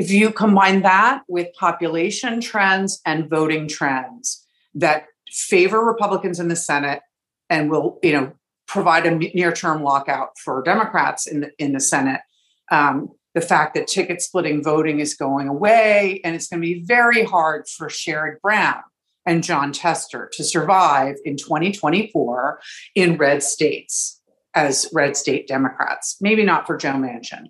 If 0.00 0.10
you 0.10 0.32
combine 0.32 0.80
that 0.80 1.24
with 1.28 1.52
population 1.52 2.40
trends 2.40 3.02
and 3.04 3.28
voting 3.28 3.68
trends 3.68 4.46
that 4.74 5.04
favor 5.28 5.84
Republicans 5.84 6.40
in 6.40 6.48
the 6.48 6.56
Senate 6.56 7.02
and 7.50 7.70
will, 7.70 7.98
you 8.02 8.12
know, 8.12 8.32
provide 8.66 9.04
a 9.04 9.10
near-term 9.10 9.82
lockout 9.82 10.38
for 10.42 10.62
Democrats 10.62 11.26
in 11.26 11.40
the 11.40 11.50
in 11.58 11.74
the 11.74 11.80
Senate. 11.80 12.22
Um, 12.70 13.10
the 13.34 13.42
fact 13.42 13.74
that 13.74 13.88
ticket 13.88 14.22
splitting 14.22 14.64
voting 14.64 15.00
is 15.00 15.12
going 15.12 15.48
away, 15.48 16.22
and 16.24 16.34
it's 16.34 16.48
going 16.48 16.62
to 16.62 16.66
be 16.66 16.82
very 16.82 17.22
hard 17.22 17.68
for 17.68 17.88
Sherrod 17.88 18.40
Brown 18.40 18.82
and 19.26 19.44
Jon 19.44 19.70
Tester 19.70 20.30
to 20.32 20.42
survive 20.42 21.16
in 21.26 21.36
2024 21.36 22.58
in 22.94 23.18
red 23.18 23.42
states 23.42 24.18
as 24.54 24.88
red 24.94 25.14
state 25.14 25.46
Democrats. 25.46 26.16
Maybe 26.22 26.42
not 26.42 26.66
for 26.66 26.78
Joe 26.78 26.94
Manchin. 26.94 27.48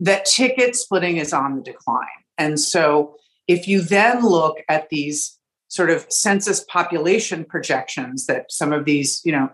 That 0.00 0.24
ticket 0.24 0.76
splitting 0.76 1.16
is 1.16 1.32
on 1.32 1.56
the 1.56 1.62
decline. 1.62 2.06
And 2.36 2.58
so 2.60 3.16
if 3.46 3.66
you 3.66 3.80
then 3.80 4.22
look 4.22 4.58
at 4.68 4.88
these 4.90 5.38
sort 5.68 5.90
of 5.90 6.06
census 6.10 6.64
population 6.64 7.44
projections 7.44 8.26
that 8.26 8.50
some 8.50 8.72
of 8.72 8.84
these, 8.84 9.20
you 9.24 9.32
know, 9.32 9.50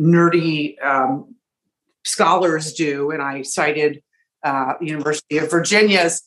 nerdy 0.00 0.82
um, 0.82 1.34
scholars 2.04 2.72
do, 2.72 3.10
and 3.10 3.22
I 3.22 3.42
cited 3.42 4.02
uh, 4.44 4.74
University 4.80 5.38
of 5.38 5.50
Virginia's, 5.50 6.22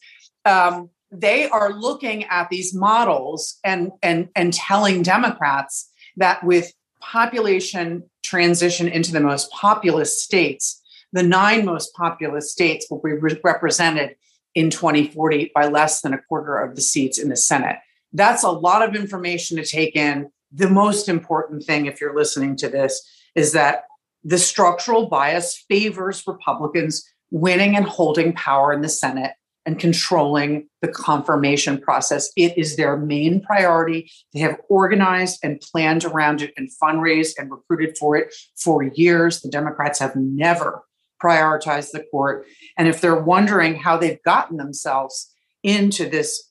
um, 0.45 0.89
they 1.11 1.47
are 1.49 1.73
looking 1.73 2.23
at 2.25 2.49
these 2.49 2.73
models 2.73 3.59
and 3.63 3.91
and 4.01 4.29
and 4.35 4.53
telling 4.53 5.03
Democrats 5.03 5.89
that 6.17 6.43
with 6.43 6.71
population 7.01 8.03
transition 8.23 8.87
into 8.87 9.11
the 9.11 9.19
most 9.19 9.51
populous 9.51 10.23
states, 10.23 10.80
the 11.11 11.23
nine 11.23 11.65
most 11.65 11.93
populous 11.93 12.51
states 12.51 12.87
will 12.89 13.01
be 13.01 13.13
re- 13.13 13.39
represented 13.43 14.15
in 14.55 14.69
2040 14.69 15.51
by 15.53 15.67
less 15.67 16.01
than 16.01 16.13
a 16.13 16.21
quarter 16.27 16.57
of 16.57 16.75
the 16.75 16.81
seats 16.81 17.17
in 17.17 17.29
the 17.29 17.35
Senate. 17.35 17.77
That's 18.13 18.43
a 18.43 18.49
lot 18.49 18.87
of 18.87 18.95
information 18.95 19.57
to 19.57 19.65
take 19.65 19.95
in. 19.95 20.29
The 20.51 20.69
most 20.69 21.07
important 21.07 21.63
thing, 21.63 21.85
if 21.85 22.01
you're 22.01 22.15
listening 22.15 22.57
to 22.57 22.69
this, 22.69 23.01
is 23.35 23.53
that 23.53 23.85
the 24.23 24.37
structural 24.37 25.07
bias 25.07 25.63
favors 25.69 26.23
Republicans 26.27 27.07
winning 27.31 27.75
and 27.75 27.85
holding 27.85 28.33
power 28.33 28.73
in 28.73 28.81
the 28.81 28.89
Senate 28.89 29.31
and 29.65 29.79
controlling 29.79 30.67
the 30.81 30.87
confirmation 30.87 31.79
process. 31.79 32.31
It 32.35 32.57
is 32.57 32.75
their 32.75 32.97
main 32.97 33.41
priority. 33.41 34.11
They 34.33 34.39
have 34.39 34.59
organized 34.69 35.39
and 35.43 35.61
planned 35.61 36.03
around 36.03 36.41
it 36.41 36.51
and 36.57 36.69
fundraised 36.81 37.33
and 37.37 37.49
recruited 37.51 37.97
for 37.97 38.17
it 38.17 38.33
for 38.57 38.83
years. 38.83 39.41
The 39.41 39.49
Democrats 39.49 39.99
have 39.99 40.15
never 40.15 40.83
prioritized 41.21 41.91
the 41.91 42.05
court. 42.11 42.45
And 42.77 42.87
if 42.87 43.01
they're 43.01 43.21
wondering 43.21 43.75
how 43.75 43.97
they've 43.97 44.21
gotten 44.23 44.57
themselves 44.57 45.31
into 45.63 46.09
this 46.09 46.49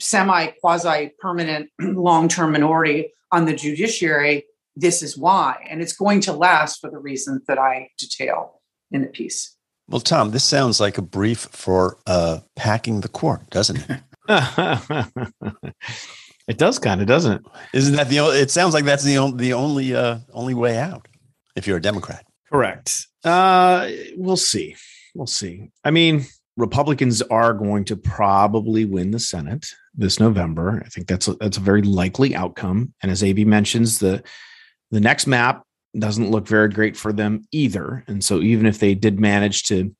semi 0.00 0.48
quasi 0.60 1.12
permanent 1.18 1.70
long 1.80 2.28
term 2.28 2.52
minority 2.52 3.12
on 3.30 3.46
the 3.46 3.54
judiciary, 3.54 4.44
this 4.76 5.02
is 5.02 5.16
why. 5.16 5.66
And 5.68 5.82
it's 5.82 5.92
going 5.92 6.20
to 6.22 6.32
last 6.32 6.80
for 6.80 6.90
the 6.90 6.98
reasons 6.98 7.42
that 7.46 7.58
I 7.58 7.88
detail 7.98 8.60
in 8.90 9.02
the 9.02 9.08
piece. 9.08 9.56
Well, 9.88 10.00
Tom, 10.00 10.30
this 10.30 10.44
sounds 10.44 10.80
like 10.80 10.96
a 10.96 11.02
brief 11.02 11.40
for 11.50 11.98
uh, 12.06 12.40
packing 12.56 13.00
the 13.00 13.08
court, 13.08 13.50
doesn't 13.50 13.84
it? 13.90 14.00
it 16.48 16.56
does 16.56 16.78
kind 16.78 17.00
of, 17.00 17.06
doesn't 17.06 17.32
it? 17.32 17.42
Isn't 17.74 17.96
that 17.96 18.08
the? 18.08 18.20
Only, 18.20 18.38
it 18.38 18.50
sounds 18.50 18.74
like 18.74 18.84
that's 18.84 19.02
the 19.02 19.18
only 19.18 19.36
the 19.38 19.52
only 19.52 19.94
uh, 19.94 20.18
only 20.32 20.54
way 20.54 20.78
out 20.78 21.08
if 21.56 21.66
you're 21.66 21.78
a 21.78 21.82
Democrat. 21.82 22.24
Correct. 22.52 23.06
Uh, 23.24 23.88
we'll 24.16 24.36
see. 24.36 24.76
We'll 25.14 25.26
see. 25.26 25.70
I 25.84 25.90
mean, 25.90 26.26
Republicans 26.56 27.22
are 27.22 27.54
going 27.54 27.84
to 27.86 27.96
probably 27.96 28.84
win 28.84 29.10
the 29.10 29.18
Senate 29.18 29.66
this 29.94 30.20
November. 30.20 30.82
I 30.84 30.88
think 30.88 31.06
that's 31.06 31.28
a, 31.28 31.34
that's 31.34 31.56
a 31.56 31.60
very 31.60 31.82
likely 31.82 32.34
outcome. 32.34 32.92
And 33.02 33.10
as 33.10 33.24
AB 33.24 33.44
mentions, 33.44 33.98
the 33.98 34.22
the 34.90 35.00
next 35.00 35.26
map 35.26 35.62
doesn't 35.98 36.30
look 36.30 36.46
very 36.46 36.68
great 36.68 36.96
for 36.96 37.12
them 37.12 37.46
either. 37.52 38.04
And 38.06 38.22
so 38.22 38.40
even 38.40 38.66
if 38.66 38.78
they 38.78 38.94
did 38.94 39.18
manage 39.18 39.64
to 39.64 39.94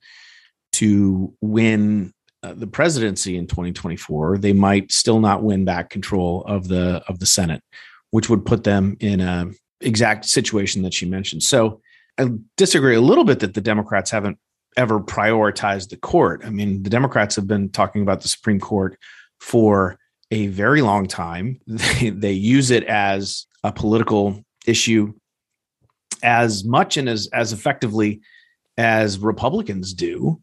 to 0.73 1.35
win 1.41 2.13
uh, 2.43 2.55
the 2.55 2.67
presidency 2.67 3.37
in 3.37 3.47
2024, 3.47 4.39
they 4.39 4.53
might 4.53 4.93
still 4.93 5.21
not 5.21 5.43
win 5.43 5.65
back 5.65 5.89
control 5.89 6.45
of 6.47 6.69
the 6.69 7.03
of 7.09 7.19
the 7.19 7.27
Senate, 7.27 7.63
which 8.11 8.29
would 8.29 8.45
put 8.45 8.65
them 8.65 8.97
in 9.01 9.21
a 9.21 9.51
exact 9.81 10.27
situation 10.27 10.83
that 10.83 10.93
she 10.93 11.07
mentioned. 11.07 11.43
So 11.43 11.81
I 12.19 12.29
disagree 12.57 12.95
a 12.95 13.01
little 13.01 13.25
bit 13.25 13.41
that 13.41 13.55
the 13.55 13.61
Democrats 13.61 14.11
haven't 14.11 14.39
ever 14.77 15.01
prioritized 15.01 15.91
the 15.91 15.97
court. 15.97 16.43
I 16.45 16.51
mean, 16.51 16.83
the 16.83 16.91
Democrats 16.91 17.37
have 17.37 17.47
been 17.47 17.69
talking 17.71 18.03
about 18.03 18.23
the 18.23 18.29
Supreme 18.29 18.61
Court 18.61 18.99
for 19.41 19.99
a 20.31 20.47
very 20.49 20.83
long 20.83 21.07
time. 21.07 21.61
They, 21.67 22.11
they 22.11 22.33
use 22.33 22.71
it 22.71 22.85
as 22.85 23.47
a 23.65 23.73
political 23.73 24.43
issue 24.67 25.13
as 26.23 26.65
much 26.65 26.97
and 26.97 27.09
as 27.09 27.29
as 27.33 27.53
effectively 27.53 28.21
as 28.77 29.19
Republicans 29.19 29.93
do 29.93 30.41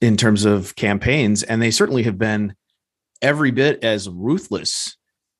in 0.00 0.16
terms 0.16 0.44
of 0.44 0.74
campaigns, 0.76 1.42
and 1.42 1.62
they 1.62 1.70
certainly 1.70 2.02
have 2.02 2.18
been 2.18 2.54
every 3.22 3.50
bit 3.50 3.82
as 3.82 4.08
ruthless, 4.08 4.96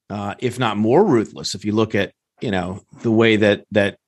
uh, 0.09 0.35
if 0.39 0.59
not 0.59 0.77
more 0.77 1.05
ruthless. 1.05 1.55
If 1.55 1.65
you 1.65 1.73
look 1.73 1.95
at 1.95 2.13
you 2.41 2.51
know 2.51 2.81
the 3.03 3.11
way 3.11 3.37
that 3.37 3.65
that 3.73 3.99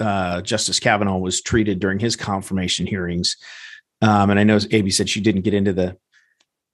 uh, 0.00 0.42
Justice 0.42 0.80
Kavanaugh 0.80 1.18
was 1.18 1.40
treated 1.40 1.80
during 1.80 1.98
his 1.98 2.16
confirmation 2.16 2.86
hearings, 2.86 3.36
um, 4.02 4.30
and 4.30 4.38
I 4.38 4.44
know 4.44 4.58
AB 4.70 4.90
said 4.90 5.08
she 5.08 5.20
didn't 5.20 5.42
get 5.42 5.54
into 5.54 5.72
the 5.72 5.96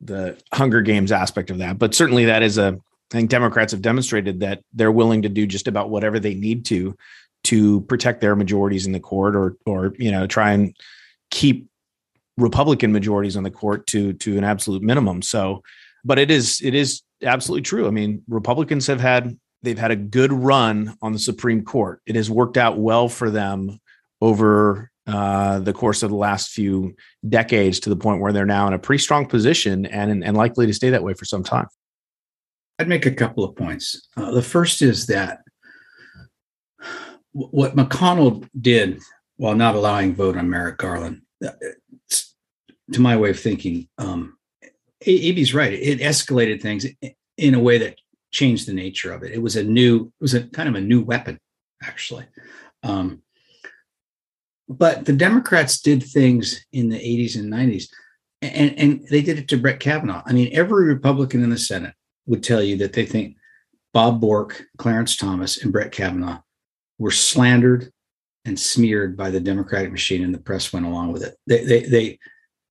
the 0.00 0.36
Hunger 0.52 0.82
Games 0.82 1.12
aspect 1.12 1.50
of 1.50 1.58
that, 1.58 1.78
but 1.78 1.94
certainly 1.94 2.26
that 2.26 2.42
is 2.42 2.58
a 2.58 2.78
I 3.12 3.16
think 3.16 3.30
Democrats 3.30 3.72
have 3.72 3.82
demonstrated 3.82 4.40
that 4.40 4.62
they're 4.72 4.92
willing 4.92 5.22
to 5.22 5.28
do 5.28 5.46
just 5.46 5.68
about 5.68 5.90
whatever 5.90 6.18
they 6.18 6.34
need 6.34 6.64
to 6.66 6.96
to 7.44 7.82
protect 7.82 8.20
their 8.20 8.34
majorities 8.34 8.86
in 8.86 8.92
the 8.92 9.00
court 9.00 9.36
or 9.36 9.56
or 9.66 9.94
you 9.98 10.10
know 10.10 10.26
try 10.26 10.52
and 10.52 10.74
keep 11.30 11.68
republican 12.36 12.92
majorities 12.92 13.36
on 13.36 13.44
the 13.44 13.50
court 13.50 13.86
to 13.86 14.12
to 14.14 14.36
an 14.36 14.44
absolute 14.44 14.82
minimum. 14.82 15.22
So 15.22 15.62
but 16.04 16.18
it 16.18 16.30
is 16.30 16.60
it 16.62 16.74
is 16.74 17.02
absolutely 17.22 17.62
true. 17.62 17.86
I 17.86 17.90
mean 17.90 18.22
republicans 18.28 18.86
have 18.86 19.00
had 19.00 19.38
they've 19.64 19.78
had 19.78 19.90
a 19.90 19.96
good 19.96 20.32
run 20.32 20.96
on 21.02 21.12
the 21.12 21.18
supreme 21.18 21.64
court. 21.64 22.00
It 22.06 22.16
has 22.16 22.30
worked 22.30 22.56
out 22.56 22.78
well 22.78 23.08
for 23.08 23.30
them 23.30 23.80
over 24.20 24.90
uh, 25.06 25.58
the 25.60 25.72
course 25.72 26.02
of 26.02 26.10
the 26.10 26.16
last 26.16 26.50
few 26.50 26.94
decades 27.28 27.80
to 27.80 27.90
the 27.90 27.96
point 27.96 28.20
where 28.20 28.32
they're 28.32 28.46
now 28.46 28.66
in 28.66 28.72
a 28.72 28.78
pretty 28.78 29.02
strong 29.02 29.26
position 29.26 29.86
and 29.86 30.24
and 30.24 30.36
likely 30.36 30.66
to 30.66 30.72
stay 30.72 30.90
that 30.90 31.02
way 31.02 31.14
for 31.14 31.24
some 31.24 31.42
time. 31.42 31.66
I'd 32.78 32.88
make 32.88 33.06
a 33.06 33.10
couple 33.10 33.44
of 33.44 33.54
points. 33.54 34.08
Uh, 34.16 34.30
the 34.30 34.42
first 34.42 34.82
is 34.82 35.06
that 35.06 35.40
what 37.32 37.76
McConnell 37.76 38.48
did 38.60 39.00
while 39.36 39.54
not 39.54 39.74
allowing 39.74 40.14
vote 40.14 40.36
on 40.36 40.48
Merrick 40.48 40.78
Garland, 40.78 41.22
uh, 41.44 41.50
to 42.92 43.00
my 43.00 43.16
way 43.16 43.30
of 43.30 43.40
thinking, 43.40 43.88
um, 43.98 44.36
AB's 45.06 45.54
right. 45.54 45.72
It 45.72 46.00
escalated 46.00 46.62
things 46.62 46.86
in 47.36 47.54
a 47.54 47.60
way 47.60 47.78
that 47.78 47.96
changed 48.34 48.66
the 48.66 48.74
nature 48.74 49.12
of 49.12 49.22
it. 49.22 49.32
It 49.32 49.40
was 49.40 49.56
a 49.56 49.62
new, 49.62 50.12
it 50.20 50.22
was 50.22 50.34
a 50.34 50.42
kind 50.42 50.68
of 50.68 50.74
a 50.74 50.80
new 50.80 51.00
weapon, 51.00 51.38
actually. 51.82 52.26
Um, 52.82 53.22
but 54.68 55.04
the 55.04 55.12
Democrats 55.12 55.80
did 55.80 56.02
things 56.02 56.66
in 56.72 56.88
the 56.88 56.98
80s 56.98 57.38
and 57.38 57.50
90s, 57.50 57.88
and, 58.42 58.78
and 58.78 59.08
they 59.08 59.22
did 59.22 59.38
it 59.38 59.48
to 59.48 59.56
Brett 59.56 59.80
Kavanaugh. 59.80 60.22
I 60.26 60.32
mean, 60.32 60.50
every 60.52 60.86
Republican 60.86 61.42
in 61.42 61.50
the 61.50 61.58
Senate 61.58 61.94
would 62.26 62.42
tell 62.42 62.62
you 62.62 62.76
that 62.78 62.92
they 62.92 63.06
think 63.06 63.36
Bob 63.92 64.20
Bork, 64.20 64.64
Clarence 64.76 65.16
Thomas, 65.16 65.62
and 65.62 65.72
Brett 65.72 65.92
Kavanaugh 65.92 66.40
were 66.98 67.12
slandered 67.12 67.92
and 68.44 68.58
smeared 68.58 69.16
by 69.16 69.30
the 69.30 69.40
Democratic 69.40 69.92
machine, 69.92 70.24
and 70.24 70.34
the 70.34 70.38
press 70.38 70.72
went 70.72 70.86
along 70.86 71.12
with 71.12 71.22
it. 71.22 71.36
They 71.46 71.64
they 71.64 71.80
they 71.82 72.18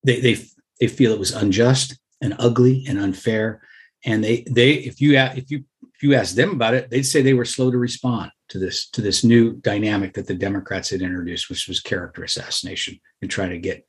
they 0.04 0.20
they, 0.20 0.44
they 0.80 0.86
feel 0.86 1.12
it 1.12 1.18
was 1.18 1.32
unjust 1.32 1.98
and 2.20 2.34
ugly 2.38 2.84
and 2.86 2.98
unfair, 2.98 3.62
and 4.04 4.22
they 4.22 4.44
they 4.50 4.72
if 4.72 5.00
you 5.00 5.16
if 5.16 5.50
you 5.50 5.64
if 5.94 6.02
you 6.02 6.14
ask 6.14 6.34
them 6.34 6.50
about 6.50 6.74
it, 6.74 6.90
they'd 6.90 7.04
say 7.04 7.22
they 7.22 7.34
were 7.34 7.44
slow 7.44 7.70
to 7.70 7.78
respond 7.78 8.30
to 8.48 8.58
this 8.58 8.88
to 8.90 9.00
this 9.00 9.24
new 9.24 9.54
dynamic 9.54 10.14
that 10.14 10.26
the 10.26 10.34
Democrats 10.34 10.90
had 10.90 11.02
introduced, 11.02 11.48
which 11.48 11.68
was 11.68 11.80
character 11.80 12.24
assassination 12.24 12.98
and 13.22 13.30
trying 13.30 13.50
to 13.50 13.58
get 13.58 13.86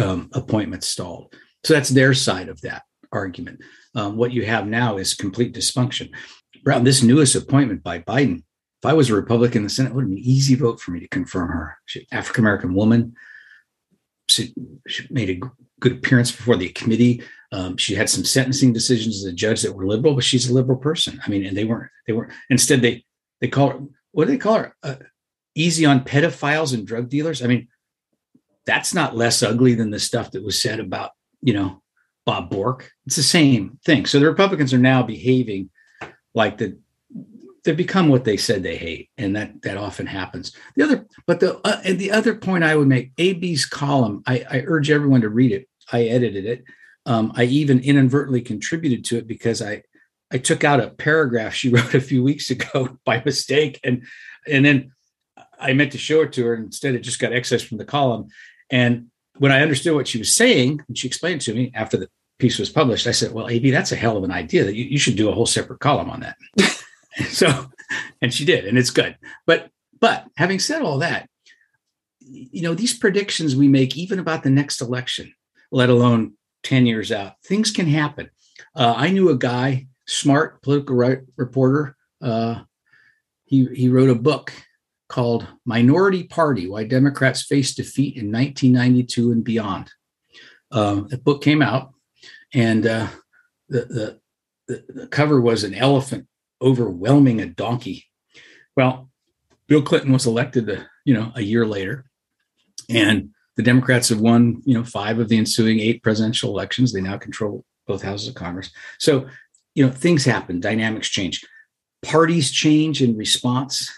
um, 0.00 0.30
appointments 0.32 0.88
stalled. 0.88 1.34
So 1.64 1.74
that's 1.74 1.90
their 1.90 2.14
side 2.14 2.48
of 2.48 2.60
that 2.62 2.82
argument. 3.12 3.60
Um, 3.94 4.16
what 4.16 4.32
you 4.32 4.44
have 4.44 4.66
now 4.66 4.96
is 4.96 5.14
complete 5.14 5.54
dysfunction. 5.54 6.10
Brown, 6.62 6.84
this 6.84 7.02
newest 7.02 7.34
appointment 7.34 7.82
by 7.82 8.00
Biden 8.00 8.42
if 8.84 8.88
I 8.88 8.92
was 8.92 9.08
a 9.08 9.14
Republican 9.14 9.60
in 9.60 9.64
the 9.64 9.70
Senate, 9.70 9.92
it 9.92 9.94
would 9.94 10.02
have 10.02 10.10
been 10.10 10.18
an 10.18 10.24
easy 10.24 10.54
vote 10.56 10.78
for 10.78 10.90
me 10.90 11.00
to 11.00 11.08
confirm 11.08 11.48
her. 11.48 11.78
She's 11.86 12.04
African 12.12 12.44
American 12.44 12.74
woman. 12.74 13.14
She, 14.28 14.52
she, 14.86 15.06
made 15.08 15.30
a 15.30 15.40
good 15.80 15.92
appearance 15.92 16.30
before 16.30 16.56
the 16.56 16.68
committee. 16.68 17.22
Um, 17.54 17.76
she 17.76 17.94
had 17.94 18.10
some 18.10 18.24
sentencing 18.24 18.72
decisions 18.72 19.18
as 19.18 19.24
a 19.24 19.32
judge 19.32 19.62
that 19.62 19.74
were 19.74 19.86
liberal, 19.86 20.14
but 20.14 20.24
she's 20.24 20.50
a 20.50 20.52
liberal 20.52 20.76
person. 20.76 21.20
I 21.24 21.30
mean, 21.30 21.46
and 21.46 21.56
they 21.56 21.64
weren't. 21.64 21.90
They 22.04 22.12
weren't. 22.12 22.32
Instead, 22.50 22.82
they 22.82 23.04
they 23.40 23.46
call 23.46 23.68
her 23.70 23.80
what 24.10 24.26
do 24.26 24.32
they 24.32 24.38
call 24.38 24.58
her? 24.58 24.76
Uh, 24.82 24.96
easy 25.54 25.84
on 25.84 26.04
pedophiles 26.04 26.74
and 26.74 26.84
drug 26.84 27.08
dealers. 27.08 27.42
I 27.42 27.46
mean, 27.46 27.68
that's 28.66 28.92
not 28.92 29.16
less 29.16 29.42
ugly 29.42 29.74
than 29.74 29.90
the 29.90 30.00
stuff 30.00 30.32
that 30.32 30.44
was 30.44 30.60
said 30.60 30.80
about, 30.80 31.12
you 31.42 31.54
know, 31.54 31.80
Bob 32.26 32.50
Bork. 32.50 32.90
It's 33.06 33.16
the 33.16 33.22
same 33.22 33.78
thing. 33.84 34.06
So 34.06 34.18
the 34.18 34.26
Republicans 34.26 34.74
are 34.74 34.78
now 34.78 35.02
behaving 35.02 35.70
like 36.34 36.58
the 36.58 36.76
they've 37.62 37.76
become 37.76 38.08
what 38.08 38.24
they 38.24 38.36
said 38.36 38.64
they 38.64 38.76
hate, 38.76 39.10
and 39.16 39.36
that 39.36 39.62
that 39.62 39.76
often 39.76 40.06
happens. 40.06 40.56
The 40.74 40.82
other, 40.82 41.06
but 41.26 41.38
the 41.38 41.60
uh, 41.64 41.80
and 41.84 42.00
the 42.00 42.10
other 42.10 42.34
point 42.34 42.64
I 42.64 42.74
would 42.74 42.88
make, 42.88 43.12
AB's 43.18 43.64
column, 43.64 44.24
I, 44.26 44.44
I 44.50 44.64
urge 44.66 44.90
everyone 44.90 45.20
to 45.20 45.28
read 45.28 45.52
it. 45.52 45.68
I 45.92 46.04
edited 46.04 46.46
it. 46.46 46.64
Um, 47.06 47.32
I 47.36 47.44
even 47.44 47.80
inadvertently 47.80 48.40
contributed 48.40 49.04
to 49.06 49.18
it 49.18 49.26
because 49.26 49.60
I 49.60 49.82
I 50.32 50.38
took 50.38 50.64
out 50.64 50.80
a 50.80 50.90
paragraph 50.90 51.54
she 51.54 51.68
wrote 51.74 51.94
a 51.94 52.00
few 52.00 52.22
weeks 52.22 52.50
ago 52.50 52.98
by 53.04 53.22
mistake, 53.24 53.80
and 53.84 54.04
and 54.48 54.64
then 54.64 54.92
I 55.58 55.72
meant 55.72 55.92
to 55.92 55.98
show 55.98 56.22
it 56.22 56.32
to 56.34 56.44
her. 56.46 56.54
And 56.54 56.66
instead, 56.66 56.94
it 56.94 57.00
just 57.00 57.20
got 57.20 57.32
excess 57.32 57.62
from 57.62 57.78
the 57.78 57.84
column. 57.84 58.28
And 58.70 59.06
when 59.38 59.52
I 59.52 59.62
understood 59.62 59.94
what 59.94 60.08
she 60.08 60.18
was 60.18 60.34
saying, 60.34 60.82
and 60.86 60.96
she 60.96 61.06
explained 61.06 61.40
to 61.42 61.54
me 61.54 61.72
after 61.74 61.96
the 61.96 62.08
piece 62.38 62.58
was 62.58 62.70
published, 62.70 63.06
I 63.06 63.12
said, 63.12 63.32
"Well, 63.32 63.48
AB, 63.48 63.70
that's 63.70 63.92
a 63.92 63.96
hell 63.96 64.16
of 64.16 64.24
an 64.24 64.32
idea. 64.32 64.64
That 64.64 64.74
you, 64.74 64.84
you 64.84 64.98
should 64.98 65.16
do 65.16 65.28
a 65.28 65.34
whole 65.34 65.46
separate 65.46 65.80
column 65.80 66.10
on 66.10 66.20
that." 66.20 66.36
so, 67.28 67.70
and 68.20 68.32
she 68.32 68.44
did, 68.44 68.66
and 68.66 68.78
it's 68.78 68.90
good. 68.90 69.16
But 69.46 69.70
but 70.00 70.26
having 70.36 70.58
said 70.58 70.82
all 70.82 70.98
that, 70.98 71.28
you 72.20 72.62
know, 72.62 72.74
these 72.74 72.96
predictions 72.96 73.56
we 73.56 73.68
make, 73.68 73.96
even 73.96 74.18
about 74.18 74.42
the 74.42 74.50
next 74.50 74.80
election, 74.80 75.32
let 75.70 75.90
alone 75.90 76.34
10 76.64 76.86
years 76.86 77.12
out, 77.12 77.34
things 77.44 77.70
can 77.70 77.86
happen. 77.86 78.30
Uh, 78.74 78.94
I 78.96 79.10
knew 79.10 79.30
a 79.30 79.38
guy, 79.38 79.86
smart 80.06 80.62
political 80.62 80.96
right, 80.96 81.20
reporter. 81.36 81.96
Uh, 82.20 82.62
he, 83.44 83.66
he 83.66 83.88
wrote 83.88 84.10
a 84.10 84.14
book 84.14 84.52
called 85.08 85.46
Minority 85.64 86.24
Party 86.24 86.68
Why 86.68 86.84
Democrats 86.84 87.42
Face 87.42 87.74
Defeat 87.74 88.16
in 88.16 88.32
1992 88.32 89.32
and 89.32 89.44
Beyond. 89.44 89.90
Um, 90.72 91.06
the 91.08 91.18
book 91.18 91.42
came 91.42 91.62
out, 91.62 91.92
and 92.52 92.86
uh, 92.86 93.06
the, 93.68 93.80
the, 93.84 94.20
the, 94.66 94.92
the 94.92 95.06
cover 95.06 95.40
was 95.40 95.62
an 95.62 95.74
elephant 95.74 96.26
overwhelming 96.60 97.40
a 97.40 97.46
donkey. 97.46 98.06
Well, 98.76 99.10
Bill 99.68 99.82
Clinton 99.82 100.12
was 100.12 100.26
elected, 100.26 100.68
uh, 100.68 100.82
you 101.04 101.14
know, 101.14 101.30
a 101.34 101.42
year 101.42 101.66
later, 101.66 102.06
and 102.88 103.30
the 103.56 103.62
Democrats 103.62 104.08
have 104.08 104.20
won, 104.20 104.62
you 104.64 104.74
know, 104.74 104.84
five 104.84 105.18
of 105.18 105.28
the 105.28 105.38
ensuing 105.38 105.80
eight 105.80 106.02
presidential 106.02 106.50
elections. 106.50 106.92
They 106.92 107.00
now 107.00 107.16
control 107.16 107.64
both 107.86 108.02
houses 108.02 108.28
of 108.28 108.34
Congress. 108.34 108.70
So, 108.98 109.28
you 109.74 109.86
know, 109.86 109.92
things 109.92 110.24
happen, 110.24 110.60
dynamics 110.60 111.08
change, 111.08 111.44
parties 112.02 112.50
change 112.50 113.02
in 113.02 113.16
response, 113.16 113.90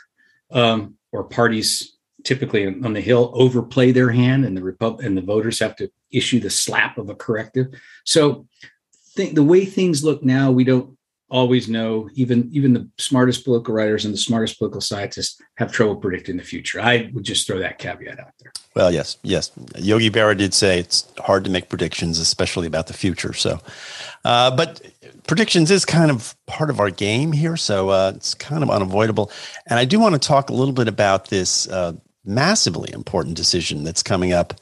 um, 0.51 0.95
or 1.13 1.25
parties 1.25 1.97
typically 2.25 2.67
on 2.67 2.93
the 2.93 3.01
Hill 3.01 3.31
overplay 3.35 3.93
their 3.93 4.11
hand, 4.11 4.45
and 4.45 4.57
the 4.57 4.63
Repub- 4.63 5.01
and 5.01 5.17
the 5.17 5.23
voters 5.23 5.61
have 5.61 5.77
to 5.77 5.91
issue 6.11 6.41
the 6.41 6.51
slap 6.51 6.99
of 6.99 7.09
a 7.09 7.15
corrective. 7.15 7.69
So, 8.05 8.47
th- 9.17 9.35
the 9.35 9.45
way 9.45 9.65
things 9.65 10.03
look 10.03 10.25
now, 10.25 10.51
we 10.51 10.65
don't 10.65 10.96
always 11.29 11.69
know 11.69 12.09
even 12.15 12.49
even 12.53 12.73
the 12.73 12.89
smartest 12.99 13.45
political 13.45 13.75
writers 13.75 14.05
and 14.05 14.15
the 14.15 14.19
smartest 14.19 14.59
political 14.59 14.81
scientists 14.81 15.41
have 15.57 15.73
trouble 15.73 15.97
predicting 15.97 16.37
the 16.37 16.43
future. 16.43 16.81
I 16.81 17.11
would 17.13 17.25
just 17.25 17.47
throw 17.47 17.59
that 17.59 17.79
caveat 17.79 18.21
out 18.21 18.33
there. 18.39 18.53
Well 18.75 18.93
yes 18.93 19.19
yes. 19.23 19.51
Yogi 19.77 20.11
berra 20.11 20.37
did 20.37 20.55
say 20.55 20.79
it's 20.79 21.07
hard 21.19 21.45
to 21.45 21.51
make 21.51 21.69
predictions 21.69 22.19
especially 22.19 22.67
about 22.67 22.87
the 22.87 22.93
future 22.93 23.33
so 23.33 23.59
uh, 24.25 24.55
but 24.55 24.83
predictions 25.27 25.71
is 25.71 25.85
kind 25.85 26.11
of 26.11 26.37
part 26.47 26.71
of 26.71 26.79
our 26.79 26.91
game 26.91 27.33
here 27.33 27.57
so 27.57 27.89
uh, 27.89 28.13
it's 28.15 28.35
kind 28.35 28.63
of 28.63 28.71
unavoidable. 28.71 29.31
And 29.67 29.79
i 29.79 29.85
do 29.85 29.99
want 29.99 30.15
to 30.15 30.21
talk 30.21 30.51
a 30.51 30.55
little 30.55 30.75
bit 30.75 30.89
about 30.89 31.29
this 31.29 31.69
uh, 31.69 31.95
massively 32.25 32.93
important 32.93 33.37
decision 33.37 33.85
that's 33.85 34.03
coming 34.03 34.33
up 34.33 34.55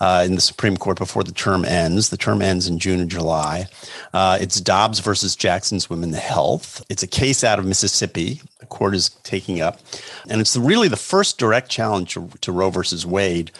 uh, 0.00 0.24
in 0.26 0.34
the 0.34 0.40
Supreme 0.40 0.76
Court 0.76 0.98
before 0.98 1.22
the 1.22 1.32
term 1.32 1.64
ends. 1.64 2.08
The 2.08 2.16
term 2.16 2.42
ends 2.42 2.66
in 2.66 2.78
June 2.78 3.00
and 3.00 3.10
July. 3.10 3.66
Uh, 4.12 4.38
it's 4.40 4.60
Dobbs 4.60 5.00
versus 5.00 5.36
Jackson's 5.36 5.90
Women 5.90 6.12
Health. 6.12 6.82
It's 6.88 7.02
a 7.02 7.06
case 7.06 7.44
out 7.44 7.58
of 7.58 7.66
Mississippi. 7.66 8.40
The 8.60 8.66
court 8.66 8.94
is 8.94 9.10
taking 9.22 9.60
up, 9.60 9.80
and 10.28 10.40
it's 10.40 10.56
really 10.56 10.88
the 10.88 10.96
first 10.96 11.38
direct 11.38 11.70
challenge 11.70 12.14
to, 12.14 12.28
to 12.40 12.52
Roe 12.52 12.70
versus 12.70 13.04
Wade. 13.04 13.50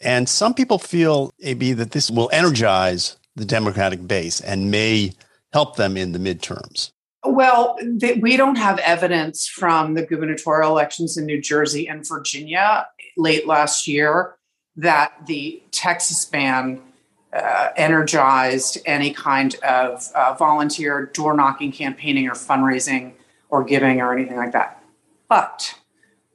And 0.00 0.28
some 0.28 0.54
people 0.54 0.78
feel, 0.78 1.30
AB, 1.42 1.72
that 1.74 1.92
this 1.92 2.10
will 2.10 2.28
energize 2.32 3.16
the 3.36 3.44
Democratic 3.44 4.06
base 4.06 4.40
and 4.40 4.70
may 4.70 5.12
help 5.52 5.76
them 5.76 5.96
in 5.96 6.12
the 6.12 6.18
midterms. 6.18 6.90
Well, 7.26 7.78
we 8.20 8.36
don't 8.36 8.56
have 8.56 8.78
evidence 8.80 9.48
from 9.48 9.94
the 9.94 10.04
gubernatorial 10.04 10.70
elections 10.70 11.16
in 11.16 11.24
New 11.24 11.40
Jersey 11.40 11.88
and 11.88 12.06
Virginia 12.06 12.86
late 13.16 13.46
last 13.46 13.88
year 13.88 14.34
that 14.76 15.26
the 15.26 15.62
Texas 15.70 16.24
ban 16.24 16.80
uh, 17.32 17.70
energized 17.76 18.78
any 18.86 19.12
kind 19.12 19.56
of 19.56 20.08
uh, 20.14 20.34
volunteer 20.34 21.06
door 21.06 21.34
knocking, 21.34 21.72
campaigning, 21.72 22.28
or 22.28 22.34
fundraising, 22.34 23.12
or 23.48 23.64
giving, 23.64 24.00
or 24.00 24.12
anything 24.12 24.36
like 24.36 24.52
that. 24.52 24.82
But 25.28 25.74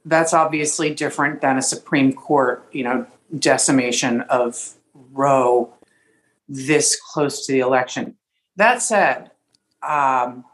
that's 0.04 0.34
obviously 0.34 0.94
different 0.94 1.40
than 1.40 1.58
a 1.58 1.62
Supreme 1.62 2.12
Court, 2.12 2.66
you 2.72 2.84
know, 2.84 3.06
decimation 3.38 4.22
of 4.22 4.74
Roe 5.12 5.72
this 6.48 7.00
close 7.00 7.46
to 7.46 7.52
the 7.52 7.60
election. 7.60 8.16
That 8.56 8.82
said, 8.82 9.30
um, 9.82 10.44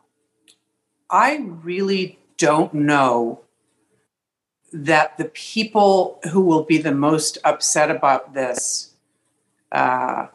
I 1.11 1.38
really 1.46 2.18
don't 2.37 2.72
know 2.75 3.40
that 4.85 5.17
the 5.17 5.27
people 5.27 6.21
who 6.33 6.43
will 6.43 6.62
be 6.62 6.77
the 6.79 6.93
most 6.93 7.39
upset 7.45 7.91
about 7.91 8.35
this, 8.35 8.93
uh, 9.73 10.27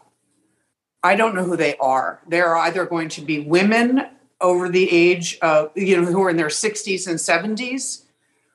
I 1.04 1.16
don't 1.16 1.36
know 1.36 1.44
who 1.44 1.56
they 1.56 1.78
are. 1.78 2.22
They're 2.28 2.58
either 2.58 2.86
going 2.86 3.10
to 3.10 3.22
be 3.22 3.40
women 3.40 4.08
over 4.40 4.68
the 4.68 4.90
age 4.92 5.38
of, 5.42 5.72
you 5.76 5.96
know, 5.98 6.06
who 6.06 6.24
are 6.24 6.30
in 6.30 6.38
their 6.38 6.48
60s 6.48 7.08
and 7.08 7.20
70s, 7.20 8.04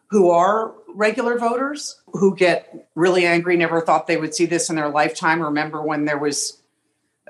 who 0.08 0.30
are 0.30 0.74
regular 0.92 1.38
voters, 1.38 2.00
who 2.12 2.34
get 2.34 2.88
really 2.96 3.24
angry, 3.24 3.56
never 3.56 3.80
thought 3.80 4.08
they 4.08 4.16
would 4.16 4.34
see 4.34 4.46
this 4.46 4.68
in 4.68 4.76
their 4.76 4.88
lifetime. 4.88 5.40
Remember 5.40 5.82
when 5.82 6.04
there 6.04 6.18
was, 6.18 6.60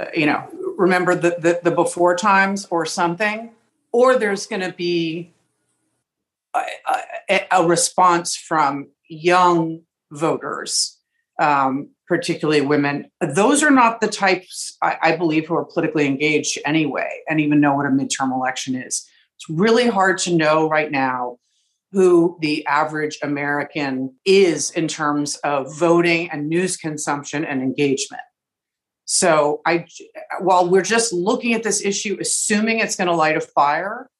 uh, 0.00 0.06
you 0.14 0.24
know, 0.24 0.48
remember 0.78 1.14
the, 1.14 1.36
the, 1.38 1.60
the 1.62 1.70
before 1.70 2.16
times 2.16 2.66
or 2.70 2.86
something. 2.86 3.50
Or 3.92 4.18
there's 4.18 4.46
going 4.46 4.62
to 4.62 4.72
be 4.72 5.32
a, 7.28 7.40
a 7.52 7.66
response 7.66 8.36
from 8.36 8.88
young 9.08 9.80
voters, 10.10 10.98
um, 11.38 11.90
particularly 12.08 12.60
women. 12.60 13.10
Those 13.20 13.62
are 13.62 13.70
not 13.70 14.00
the 14.00 14.08
types 14.08 14.76
I, 14.82 14.96
I, 15.02 15.16
believe 15.16 15.46
who 15.46 15.54
are 15.56 15.64
politically 15.64 16.06
engaged 16.06 16.58
anyway, 16.64 17.20
and 17.28 17.40
even 17.40 17.60
know 17.60 17.74
what 17.74 17.86
a 17.86 17.90
midterm 17.90 18.32
election 18.32 18.74
is. 18.74 19.06
It's 19.36 19.48
really 19.48 19.88
hard 19.88 20.18
to 20.18 20.34
know 20.34 20.68
right 20.68 20.90
now 20.90 21.38
who 21.92 22.36
the 22.40 22.66
average 22.66 23.18
American 23.22 24.14
is 24.24 24.70
in 24.72 24.88
terms 24.88 25.36
of 25.36 25.76
voting 25.78 26.30
and 26.30 26.48
news 26.48 26.76
consumption 26.76 27.44
and 27.44 27.62
engagement. 27.62 28.22
So 29.04 29.60
I 29.64 29.86
while 30.40 30.68
we're 30.68 30.82
just 30.82 31.12
looking 31.12 31.54
at 31.54 31.62
this 31.62 31.84
issue 31.84 32.16
assuming 32.20 32.80
it's 32.80 32.96
going 32.96 33.08
to 33.08 33.14
light 33.14 33.36
a 33.36 33.40
fire 33.40 34.10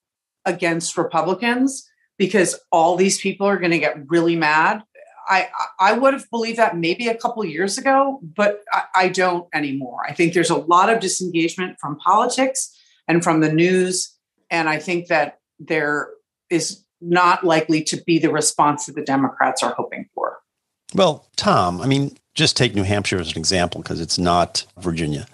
against 0.44 0.96
Republicans, 0.96 1.88
because 2.18 2.58
all 2.72 2.96
these 2.96 3.20
people 3.20 3.46
are 3.46 3.58
going 3.58 3.72
to 3.72 3.78
get 3.78 4.10
really 4.10 4.36
mad. 4.36 4.82
I 5.28 5.48
I 5.80 5.92
would 5.92 6.14
have 6.14 6.30
believed 6.30 6.58
that 6.58 6.76
maybe 6.76 7.08
a 7.08 7.16
couple 7.16 7.44
years 7.44 7.78
ago, 7.78 8.20
but 8.22 8.60
I, 8.72 8.82
I, 8.94 9.08
don't 9.08 9.48
anymore. 9.52 10.00
I 10.06 10.12
think 10.12 10.34
there's 10.34 10.50
a 10.50 10.56
lot 10.56 10.88
of 10.88 11.00
disengagement 11.00 11.78
from 11.80 11.98
politics 11.98 12.72
and 13.08 13.24
from 13.24 13.40
the 13.40 13.52
news, 13.52 14.14
and 14.50 14.68
I 14.68 14.78
think 14.78 15.08
that 15.08 15.40
there 15.58 16.10
is 16.48 16.84
not 17.00 17.44
likely 17.44 17.82
to 17.84 18.02
be 18.06 18.18
the 18.18 18.30
response 18.30 18.86
that 18.86 18.94
the 18.94 19.02
Democrats 19.02 19.62
are 19.62 19.74
hoping 19.74 20.08
for. 20.14 20.38
Well, 20.94 21.26
Tom, 21.36 21.80
I 21.80 21.86
mean, 21.86 22.16
just 22.34 22.56
take 22.56 22.74
New 22.74 22.84
Hampshire 22.84 23.18
as 23.18 23.32
an 23.32 23.38
example 23.38 23.82
because 23.82 24.00
it's 24.00 24.18
not 24.18 24.64
Virginia. 24.78 25.26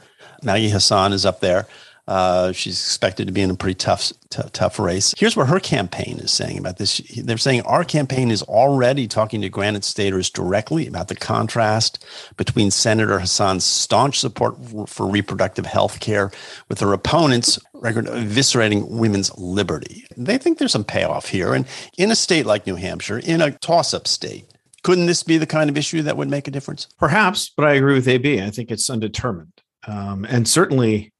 Maggie 0.42 0.71
Hassan 0.71 1.12
is 1.12 1.27
up 1.27 1.40
there. 1.40 1.66
Uh, 2.09 2.51
she's 2.51 2.75
expected 2.75 3.29
to 3.29 3.33
be 3.33 3.43
in 3.43 3.51
a 3.51 3.55
pretty 3.55 3.77
tough, 3.77 4.12
t- 4.29 4.43
tough 4.53 4.79
race. 4.79 5.15
Here's 5.17 5.37
what 5.37 5.49
her 5.49 5.61
campaign 5.61 6.19
is 6.19 6.33
saying 6.33 6.59
about 6.59 6.79
this. 6.79 6.99
They're 7.17 7.38
saying 7.38 7.62
our 7.62 7.85
campaign 7.85 8.31
is 8.31 8.43
already 8.43 9.07
talking 9.07 9.41
to 9.43 9.49
Granite 9.49 9.85
Staters 9.85 10.29
directly 10.29 10.87
about 10.88 11.09
the 11.09 11.15
contrast 11.15 12.05
between 12.37 12.73
Senator 12.73 13.21
Hassan's 13.21 13.65
staunch 13.65 14.19
support 14.19 14.57
for 14.88 15.07
reproductive 15.07 15.67
health 15.67 16.01
care 16.01 16.33
with 16.69 16.81
her 16.81 16.93
opponents' 16.93 17.59
record 17.73 18.07
eviscerating 18.07 18.91
women's 18.91 19.37
liberty. 19.38 20.05
They 20.17 20.38
think 20.38 20.59
there's 20.59 20.73
some 20.73 20.85
payoff 20.85 21.29
here. 21.29 21.55
And 21.55 21.67
in 21.97 22.11
a 22.11 22.17
state 22.17 22.47
like 22.47 22.67
New 22.67 22.77
Hampshire, 22.77 23.19
in 23.19 23.41
a 23.41 23.53
toss-up 23.53 24.09
state, 24.09 24.47
couldn't 24.83 25.07
this 25.07 25.23
be 25.23 25.38
the 25.38 25.47
kind 25.47 25.71
of 25.71 25.77
issue 25.77 26.03
that 26.03 26.17
would 26.17 26.29
make 26.29 26.49
a 26.49 26.51
difference? 26.51 26.88
Perhaps, 26.99 27.53
but 27.57 27.65
I 27.65 27.75
agree 27.75 27.95
with 27.95 28.09
AB. 28.09 28.43
I 28.43 28.51
think 28.51 28.73
it's 28.73 28.91
undetermined. 28.91 29.53
Um, 29.87 30.25
and 30.25 30.47
certainly 30.49 31.12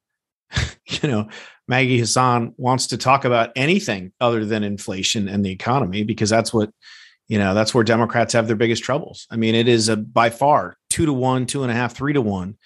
you 0.87 1.09
know, 1.09 1.29
Maggie 1.69 1.99
Hassan 1.99 2.55
wants 2.57 2.89
to 2.89 2.99
talk 2.99 3.25
about 3.25 3.51
anything 3.57 4.13
other 4.21 4.45
than 4.45 4.65
inflation 4.65 5.29
and 5.29 5.45
the 5.45 5.51
economy 5.51 6.03
because 6.05 6.31
that's 6.31 6.53
what, 6.53 6.71
you 7.29 7.39
know, 7.39 7.55
that's 7.55 7.75
where 7.75 7.85
Democrats 7.85 8.33
have 8.33 8.47
their 8.47 8.57
biggest 8.57 8.83
troubles. 8.83 9.27
I 9.31 9.37
mean, 9.37 9.55
it 9.55 9.69
is 9.69 9.89
a 9.89 9.97
by 9.97 10.31
far 10.31 10.77
two 10.91 11.07
to 11.07 11.13
one, 11.13 11.47
two 11.47 11.63
and 11.63 11.73
a 11.73 11.75
half, 11.75 11.95
three 11.95 12.13
to 12.13 12.21
one, 12.21 12.57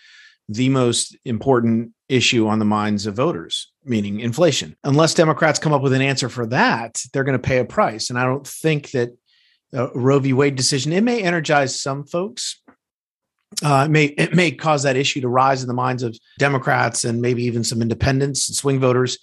the 0.48 0.68
most 0.68 1.16
important 1.24 1.92
issue 2.08 2.46
on 2.48 2.58
the 2.58 2.64
minds 2.64 3.06
of 3.06 3.14
voters, 3.14 3.72
meaning 3.84 4.20
inflation. 4.20 4.76
Unless 4.84 5.14
Democrats 5.14 5.58
come 5.58 5.72
up 5.72 5.82
with 5.82 5.92
an 5.92 6.02
answer 6.02 6.28
for 6.28 6.46
that, 6.46 7.00
they're 7.12 7.24
going 7.24 7.38
to 7.38 7.48
pay 7.48 7.58
a 7.58 7.64
price. 7.64 8.10
And 8.10 8.18
I 8.18 8.24
don't 8.24 8.46
think 8.46 8.90
that 8.92 9.10
a 9.72 9.88
Roe 9.94 10.18
v. 10.18 10.32
Wade 10.32 10.56
decision 10.56 10.92
it 10.92 11.02
may 11.02 11.22
energize 11.22 11.80
some 11.80 12.04
folks. 12.04 12.62
Uh, 13.62 13.84
it 13.86 13.90
may 13.90 14.04
it 14.04 14.34
may 14.34 14.50
cause 14.50 14.82
that 14.82 14.96
issue 14.96 15.20
to 15.20 15.28
rise 15.28 15.62
in 15.62 15.68
the 15.68 15.74
minds 15.74 16.02
of 16.02 16.16
Democrats 16.38 17.04
and 17.04 17.22
maybe 17.22 17.44
even 17.44 17.64
some 17.64 17.80
independents 17.80 18.48
and 18.48 18.56
swing 18.56 18.78
voters 18.78 19.18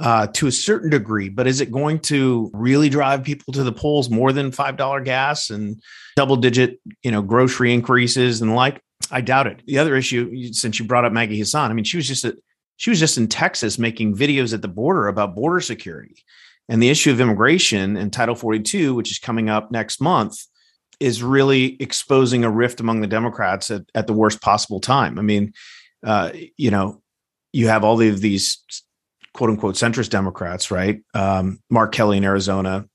uh, 0.00 0.26
to 0.28 0.46
a 0.46 0.52
certain 0.52 0.90
degree. 0.90 1.28
But 1.28 1.46
is 1.46 1.60
it 1.60 1.70
going 1.70 2.00
to 2.00 2.50
really 2.54 2.88
drive 2.88 3.22
people 3.22 3.52
to 3.52 3.62
the 3.62 3.72
polls 3.72 4.10
more 4.10 4.32
than 4.32 4.52
five 4.52 4.76
dollar 4.76 5.00
gas 5.00 5.50
and 5.50 5.82
double 6.16 6.36
digit 6.36 6.80
you 7.02 7.10
know 7.10 7.22
grocery 7.22 7.72
increases 7.74 8.40
and 8.40 8.50
the 8.50 8.54
like? 8.54 8.80
I 9.10 9.20
doubt 9.20 9.46
it. 9.46 9.62
The 9.66 9.78
other 9.78 9.96
issue, 9.96 10.52
since 10.52 10.78
you 10.78 10.86
brought 10.86 11.04
up 11.04 11.12
Maggie 11.12 11.38
Hassan, 11.38 11.70
I 11.70 11.74
mean, 11.74 11.84
she 11.84 11.96
was 11.96 12.08
just 12.08 12.24
a, 12.24 12.36
she 12.76 12.90
was 12.90 12.98
just 12.98 13.18
in 13.18 13.28
Texas 13.28 13.78
making 13.78 14.16
videos 14.16 14.54
at 14.54 14.62
the 14.62 14.68
border 14.68 15.08
about 15.08 15.34
border 15.34 15.60
security, 15.60 16.24
and 16.68 16.82
the 16.82 16.90
issue 16.90 17.10
of 17.10 17.20
immigration 17.20 17.96
and 17.96 18.12
Title 18.12 18.34
42, 18.34 18.94
which 18.94 19.10
is 19.10 19.18
coming 19.18 19.50
up 19.50 19.70
next 19.70 20.00
month, 20.00 20.42
is 21.04 21.22
really 21.22 21.76
exposing 21.80 22.44
a 22.44 22.50
rift 22.50 22.80
among 22.80 23.02
the 23.02 23.06
Democrats 23.06 23.70
at, 23.70 23.82
at 23.94 24.06
the 24.06 24.14
worst 24.14 24.40
possible 24.40 24.80
time. 24.80 25.18
I 25.18 25.22
mean, 25.22 25.52
uh, 26.02 26.30
you 26.56 26.70
know, 26.70 27.02
you 27.52 27.68
have 27.68 27.84
all 27.84 28.00
of 28.00 28.20
these 28.22 28.64
quote 29.34 29.50
unquote 29.50 29.74
centrist 29.74 30.08
Democrats, 30.08 30.70
right? 30.70 31.02
Um, 31.12 31.60
Mark 31.68 31.92
Kelly 31.92 32.16
in 32.16 32.24
Arizona, 32.24 32.86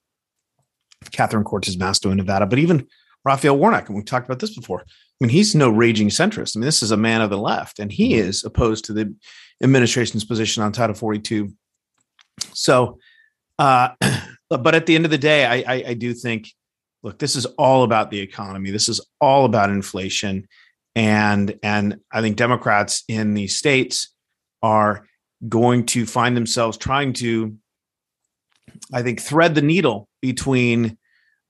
Catherine 1.12 1.44
Cortez 1.44 1.78
Masto 1.78 2.10
in 2.10 2.18
Nevada, 2.18 2.48
but 2.48 2.58
even 2.58 2.88
Raphael 3.24 3.58
Warnock, 3.58 3.88
and 3.88 3.96
we've 3.96 4.06
talked 4.06 4.26
about 4.26 4.40
this 4.40 4.56
before. 4.56 4.82
I 4.82 4.86
mean, 5.20 5.30
he's 5.30 5.54
no 5.54 5.70
raging 5.70 6.08
centrist. 6.08 6.58
I 6.58 6.60
mean, 6.60 6.66
this 6.66 6.82
is 6.82 6.90
a 6.90 6.98
man 6.98 7.22
of 7.22 7.30
the 7.30 7.38
left, 7.38 7.78
and 7.78 7.92
he 7.92 8.14
mm-hmm. 8.14 8.28
is 8.28 8.44
opposed 8.44 8.86
to 8.86 8.94
the 8.94 9.14
administration's 9.62 10.26
position 10.26 10.64
on 10.64 10.72
Title 10.72 10.96
42. 10.96 11.54
So, 12.54 12.98
uh, 13.60 13.90
but 14.50 14.74
at 14.74 14.88
the 14.88 14.96
end 14.96 15.06
of 15.06 15.12
the 15.12 15.18
day, 15.20 15.46
I, 15.46 15.76
I, 15.76 15.84
I 15.90 15.94
do 15.94 16.16
think, 16.16 16.50
look, 17.04 17.20
this 17.20 17.36
is 17.36 17.46
all 17.58 17.84
about 17.84 18.12
the 18.12 18.20
economy. 18.20 18.72
This 18.72 18.90
is 18.90 19.02
all 19.22 19.46
about 19.46 19.70
inflation, 19.70 20.48
and 20.96 21.58
and 21.64 22.00
I 22.12 22.22
think 22.22 22.38
Democrats 22.38 23.04
in 23.08 23.34
these 23.34 23.56
states 23.56 24.14
are 24.62 25.06
going 25.48 25.86
to 25.86 26.06
find 26.06 26.36
themselves 26.36 26.78
trying 26.78 27.14
to, 27.14 27.56
I 28.94 29.02
think, 29.04 29.22
thread 29.22 29.56
the 29.56 29.62
needle 29.62 30.10
between 30.22 30.98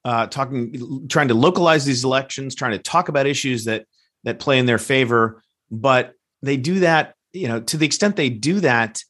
uh, 0.06 0.28
talking, 0.28 1.08
trying 1.10 1.30
to 1.30 1.34
localize 1.34 1.86
these 1.86 2.04
elections, 2.04 2.56
trying 2.56 2.72
to 2.72 2.80
talk 2.80 3.10
about 3.10 3.28
issues 3.28 3.66
that 3.66 3.86
that 4.24 4.40
play 4.40 4.60
in 4.60 4.66
their 4.66 4.78
favor. 4.78 5.42
But 5.72 6.14
they 6.42 6.58
do 6.58 6.80
that, 6.82 7.16
you 7.34 7.48
know, 7.48 7.60
to 7.62 7.78
the 7.78 7.86
extent 7.86 8.16
they 8.16 8.30
do 8.30 8.60
that, 8.62 9.04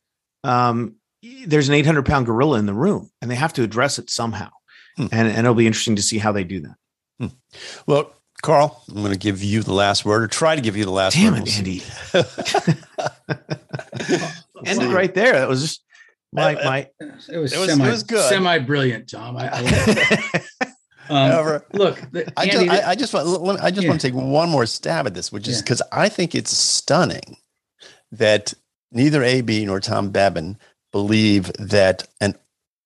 um, 0.44 0.96
there's 1.46 1.70
an 1.70 1.76
800 1.76 2.06
pound 2.06 2.26
gorilla 2.26 2.60
in 2.60 2.66
the 2.66 2.74
room, 2.74 3.10
and 3.22 3.30
they 3.30 3.36
have 3.36 3.54
to 3.54 3.64
address 3.64 4.00
it 4.00 4.10
somehow. 4.10 4.50
Hmm. 5.00 5.08
And, 5.14 5.30
and 5.30 5.40
it'll 5.40 5.56
be 5.56 5.66
interesting 5.66 5.96
to 5.96 6.02
see 6.02 6.18
how 6.18 6.34
they 6.34 6.44
do 6.44 6.60
that. 6.60 6.76
Hmm. 7.20 7.28
Well, 7.88 8.14
Carl, 8.42 8.84
I'm 8.90 8.96
going 8.96 9.12
to 9.12 9.18
give 9.18 9.42
you 9.42 9.64
the 9.64 9.74
last 9.74 10.04
word, 10.04 10.24
or 10.24 10.28
try 10.28 10.56
to 10.56 10.62
give 10.62 10.76
you 10.76 10.84
the 10.84 10.92
last 10.92 11.16
Damn 11.16 11.34
word. 11.34 11.46
Damn 11.46 11.66
it, 11.66 11.84
Andy. 12.14 12.74
Ended 14.66 14.92
right 14.92 15.14
there. 15.14 15.34
That 15.34 15.48
was 15.48 15.62
just 15.62 15.84
my 16.34 16.54
my. 16.56 16.90
It 17.00 17.14
was, 17.14 17.30
it 17.30 17.38
was, 17.38 17.70
semi, 17.70 17.88
it 17.88 17.92
was 17.92 18.04
good, 18.04 18.30
semi 18.30 18.60
brilliant, 18.60 19.10
Tom. 19.10 19.38
I, 19.38 19.50
I 19.52 20.44
Um, 21.10 21.62
look, 21.74 22.00
the, 22.12 22.32
I, 22.38 22.44
Andy, 22.44 22.68
just, 22.68 22.70
I, 22.70 22.92
I, 22.92 22.96
just 22.96 23.14
want 23.16 23.62
I 23.62 23.72
just 23.72 23.82
yeah. 23.82 23.90
want 23.90 24.00
to 24.00 24.08
take 24.08 24.14
one 24.14 24.48
more 24.48 24.68
stab 24.68 25.08
at 25.08 25.16
this, 25.16 25.32
which 25.32 25.48
is 25.48 25.60
because 25.60 25.82
yeah. 25.92 26.02
I 26.02 26.08
think 26.08 26.36
it's 26.36 26.56
stunning 26.56 27.38
that 28.12 28.54
neither 28.92 29.24
AB 29.24 29.66
nor 29.66 29.80
Tom 29.80 30.12
Bevan 30.12 30.60
believe 30.92 31.52
that 31.54 32.08
an 32.22 32.36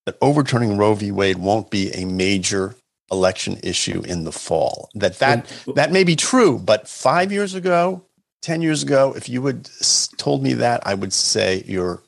that 0.05 0.17
overturning 0.21 0.77
Roe 0.77 0.95
v. 0.95 1.11
Wade 1.11 1.37
won't 1.37 1.69
be 1.69 1.91
a 1.91 2.05
major 2.05 2.75
election 3.11 3.59
issue 3.63 4.01
in 4.05 4.23
the 4.23 4.31
fall. 4.31 4.89
That 4.95 5.19
that 5.19 5.51
that 5.75 5.91
may 5.91 6.03
be 6.03 6.15
true, 6.15 6.59
but 6.59 6.87
five 6.87 7.31
years 7.31 7.53
ago, 7.53 8.05
ten 8.41 8.61
years 8.61 8.83
ago, 8.83 9.13
if 9.15 9.29
you 9.29 9.45
had 9.45 9.69
told 10.17 10.43
me 10.43 10.53
that, 10.53 10.85
I 10.85 10.93
would 10.93 11.13
say 11.13 11.63
you're 11.65 12.01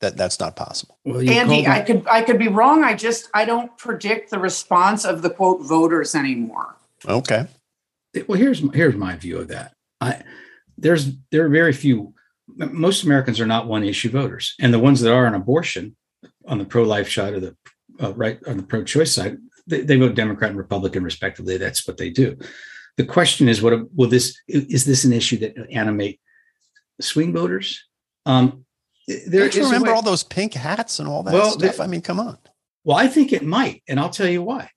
that 0.00 0.16
that's 0.16 0.40
not 0.40 0.56
possible. 0.56 0.98
Well, 1.04 1.28
Andy, 1.28 1.66
I 1.66 1.80
could 1.80 2.06
I 2.08 2.22
could 2.22 2.38
be 2.38 2.48
wrong. 2.48 2.84
I 2.84 2.94
just 2.94 3.28
I 3.34 3.44
don't 3.44 3.76
predict 3.78 4.30
the 4.30 4.38
response 4.38 5.04
of 5.04 5.22
the 5.22 5.30
quote 5.30 5.62
voters 5.62 6.14
anymore. 6.14 6.76
Okay. 7.06 7.46
Well, 8.26 8.38
here's 8.38 8.60
here's 8.74 8.96
my 8.96 9.16
view 9.16 9.38
of 9.38 9.48
that. 9.48 9.72
I 10.00 10.22
there's 10.76 11.12
there 11.30 11.44
are 11.44 11.50
very 11.50 11.72
few. 11.72 12.14
Most 12.56 13.04
Americans 13.04 13.38
are 13.38 13.46
not 13.46 13.68
one 13.68 13.84
issue 13.84 14.10
voters, 14.10 14.54
and 14.58 14.74
the 14.74 14.78
ones 14.78 15.00
that 15.00 15.12
are 15.12 15.26
on 15.26 15.34
abortion, 15.34 15.96
on 16.50 16.58
the 16.58 16.64
pro 16.64 16.82
life 16.82 17.10
side 17.10 17.32
or 17.32 17.40
the 17.40 17.56
uh, 18.02 18.12
right 18.14 18.38
on 18.46 18.56
the 18.58 18.62
pro 18.62 18.84
choice 18.84 19.14
side, 19.14 19.38
they, 19.66 19.80
they 19.82 19.96
vote 19.96 20.14
Democrat 20.14 20.50
and 20.50 20.58
Republican 20.58 21.04
respectively. 21.04 21.56
That's 21.56 21.86
what 21.86 21.96
they 21.96 22.10
do. 22.10 22.36
The 22.96 23.06
question 23.06 23.48
is, 23.48 23.62
what 23.62 23.72
will 23.94 24.08
this 24.08 24.38
is 24.48 24.84
this 24.84 25.04
an 25.04 25.12
issue 25.12 25.38
that 25.38 25.54
animate 25.70 26.20
swing 27.00 27.32
voters? 27.32 27.82
Um, 28.26 28.66
there 29.06 29.42
Don't 29.42 29.54
you 29.54 29.64
remember 29.64 29.92
all 29.92 30.02
those 30.02 30.22
pink 30.22 30.54
hats 30.54 30.98
and 30.98 31.08
all 31.08 31.22
that 31.22 31.32
well, 31.32 31.52
stuff? 31.52 31.76
The, 31.76 31.82
I 31.82 31.86
mean, 31.86 32.02
come 32.02 32.20
on. 32.20 32.36
Well, 32.84 32.96
I 32.96 33.06
think 33.06 33.32
it 33.32 33.44
might, 33.44 33.82
and 33.88 33.98
I'll 33.98 34.10
tell 34.10 34.28
you 34.28 34.42
why. 34.42 34.70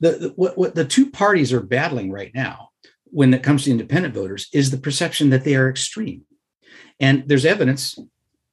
The, 0.00 0.10
the 0.12 0.28
what, 0.36 0.58
what 0.58 0.74
the 0.74 0.84
two 0.84 1.10
parties 1.10 1.52
are 1.52 1.60
battling 1.62 2.10
right 2.10 2.30
now, 2.34 2.68
when 3.06 3.32
it 3.32 3.42
comes 3.42 3.64
to 3.64 3.70
independent 3.70 4.14
voters, 4.14 4.48
is 4.52 4.70
the 4.70 4.78
perception 4.78 5.30
that 5.30 5.44
they 5.44 5.56
are 5.56 5.70
extreme, 5.70 6.22
and 7.00 7.24
there's 7.26 7.46
evidence 7.46 7.98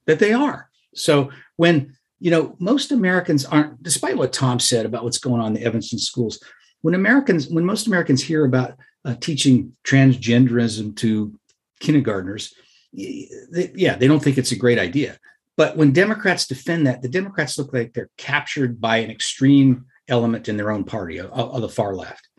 that 0.08 0.20
they 0.20 0.34
are. 0.34 0.70
So 0.96 1.32
when 1.58 1.96
you 2.24 2.32
know 2.32 2.56
most 2.58 2.94
Americans 2.94 3.44
aren't, 3.44 3.84
despite 3.84 4.16
what 4.16 4.32
Tom 4.32 4.58
said 4.58 4.86
about 4.86 5.04
what's 5.04 5.18
going 5.18 5.42
on 5.42 5.48
in 5.48 5.54
the 5.56 5.66
Evanston 5.66 6.00
schools, 6.00 6.40
when 6.80 6.96
Americans, 6.96 7.50
when 7.50 7.66
most 7.66 7.86
Americans 7.86 8.24
hear 8.24 8.46
about 8.46 8.78
uh, 9.04 9.16
teaching 9.20 9.76
transgenderism 9.84 10.96
to 10.96 11.38
kindergartners, 11.82 12.54
yeah, 12.94 13.96
they 13.96 14.08
don't 14.08 14.24
think 14.24 14.38
it's 14.38 14.54
a 14.54 14.58
great 14.58 14.80
idea. 14.80 15.18
But 15.58 15.76
when 15.76 15.92
Democrats 15.92 16.48
defend 16.48 16.88
that, 16.88 17.02
the 17.02 17.10
Democrats 17.10 17.58
look 17.58 17.74
like 17.74 17.92
they're 17.92 18.10
captured 18.18 18.80
by 18.80 18.98
an 18.98 19.12
extreme 19.12 19.86
element 20.08 20.48
in 20.48 20.56
their 20.56 20.72
own 20.72 20.86
party 20.86 21.18
of, 21.18 21.30
of 21.30 21.62
the 21.62 21.68
far 21.68 21.94
left. 21.94 22.30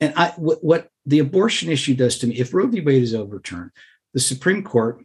And 0.00 0.12
I, 0.16 0.30
what, 0.36 0.62
what 0.64 0.88
the 1.06 1.20
abortion 1.20 1.70
issue 1.70 1.94
does 1.94 2.18
to 2.18 2.26
me, 2.26 2.34
if 2.34 2.52
Roe 2.52 2.66
v. 2.66 2.80
Wade 2.80 3.04
is 3.04 3.14
overturned, 3.14 3.70
the 4.12 4.20
Supreme 4.20 4.64
Court, 4.64 5.04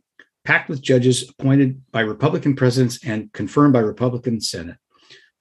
packed 0.50 0.68
with 0.68 0.82
judges 0.82 1.30
appointed 1.30 1.80
by 1.92 2.02
Republican 2.02 2.56
presidents 2.56 3.06
and 3.06 3.32
confirmed 3.34 3.72
by 3.72 3.82
Republican 3.82 4.42
Senate, 4.42 4.78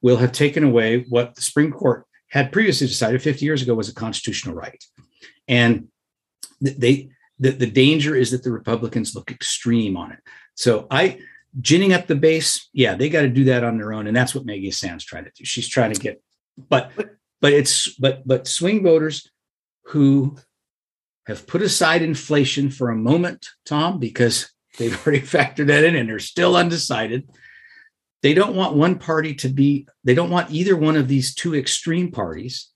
will 0.03 0.17
have 0.17 0.31
taken 0.31 0.63
away 0.63 1.03
what 1.09 1.33
the 1.33 1.41
Supreme 1.41 1.71
Court 1.71 2.05
had 2.27 2.51
previously 2.51 2.85
decided 2.85 3.19
50 3.19 3.43
years 3.43 3.63
ago 3.63 3.73
was 3.73 3.89
a 3.89 3.95
constitutional 3.95 4.53
right. 4.53 4.83
And 5.47 5.87
they 6.61 7.09
the, 7.39 7.49
the 7.49 7.71
danger 7.71 8.15
is 8.15 8.29
that 8.29 8.43
the 8.43 8.51
Republicans 8.51 9.15
look 9.15 9.31
extreme 9.31 9.97
on 9.97 10.11
it. 10.11 10.19
So 10.53 10.85
I 10.91 11.21
ginning 11.59 11.91
up 11.91 12.05
the 12.05 12.15
base, 12.15 12.69
yeah, 12.71 12.93
they 12.93 13.09
got 13.09 13.23
to 13.23 13.29
do 13.29 13.45
that 13.45 13.63
on 13.63 13.79
their 13.79 13.93
own, 13.93 14.05
and 14.05 14.15
that's 14.15 14.35
what 14.35 14.45
Maggie 14.45 14.67
Hassan's 14.67 15.05
trying 15.05 15.23
to 15.23 15.31
do. 15.35 15.43
She's 15.43 15.67
trying 15.67 15.91
to 15.91 15.99
get, 15.99 16.21
but 16.69 16.91
but 17.41 17.53
it's 17.53 17.95
but 17.95 18.27
but 18.27 18.47
swing 18.47 18.83
voters 18.83 19.27
who 19.85 20.37
have 21.25 21.47
put 21.47 21.63
aside 21.63 22.03
inflation 22.03 22.69
for 22.69 22.89
a 22.91 22.95
moment, 22.95 23.47
Tom, 23.65 23.97
because 23.97 24.51
they've 24.79 24.99
already 25.05 25.21
factored 25.21 25.67
that 25.67 25.83
in 25.83 25.95
and 25.95 26.09
they're 26.09 26.17
still 26.17 26.55
undecided. 26.55 27.29
They 28.23 28.33
don't 28.33 28.55
want 28.55 28.75
one 28.75 28.97
party 28.97 29.35
to 29.35 29.49
be, 29.49 29.87
they 30.03 30.15
don't 30.15 30.31
want 30.31 30.51
either 30.51 30.75
one 30.75 30.97
of 30.97 31.07
these 31.07 31.35
two 31.35 31.55
extreme 31.55 32.11
parties 32.11 32.69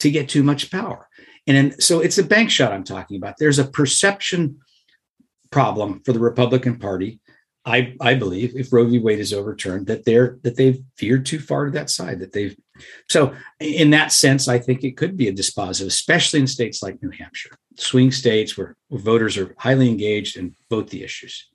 to 0.00 0.10
get 0.10 0.28
too 0.28 0.42
much 0.42 0.70
power. 0.70 1.08
And 1.46 1.82
so 1.82 2.00
it's 2.00 2.18
a 2.18 2.22
bank 2.22 2.50
shot 2.50 2.72
I'm 2.72 2.84
talking 2.84 3.16
about. 3.16 3.36
There's 3.38 3.58
a 3.58 3.64
perception 3.64 4.58
problem 5.50 6.02
for 6.04 6.12
the 6.12 6.18
Republican 6.18 6.78
Party. 6.78 7.20
I, 7.64 7.94
I 8.00 8.14
believe 8.14 8.54
if 8.54 8.72
Roe 8.72 8.86
v. 8.86 8.98
Wade 8.98 9.18
is 9.18 9.32
overturned, 9.32 9.86
that 9.86 10.04
they're 10.04 10.38
that 10.42 10.56
they've 10.56 10.80
veered 10.98 11.26
too 11.26 11.38
far 11.38 11.64
to 11.64 11.70
that 11.72 11.90
side. 11.90 12.20
That 12.20 12.32
they've 12.32 12.56
so 13.08 13.34
in 13.60 13.90
that 13.90 14.12
sense, 14.12 14.48
I 14.48 14.58
think 14.58 14.84
it 14.84 14.96
could 14.96 15.16
be 15.16 15.28
a 15.28 15.32
dispositive, 15.32 15.86
especially 15.86 16.40
in 16.40 16.46
states 16.46 16.82
like 16.82 17.02
New 17.02 17.10
Hampshire, 17.10 17.56
swing 17.76 18.10
states 18.10 18.56
where, 18.56 18.76
where 18.88 19.00
voters 19.00 19.36
are 19.36 19.54
highly 19.58 19.88
engaged 19.88 20.36
and 20.36 20.54
vote 20.70 20.88
the 20.88 21.02
issues. 21.02 21.48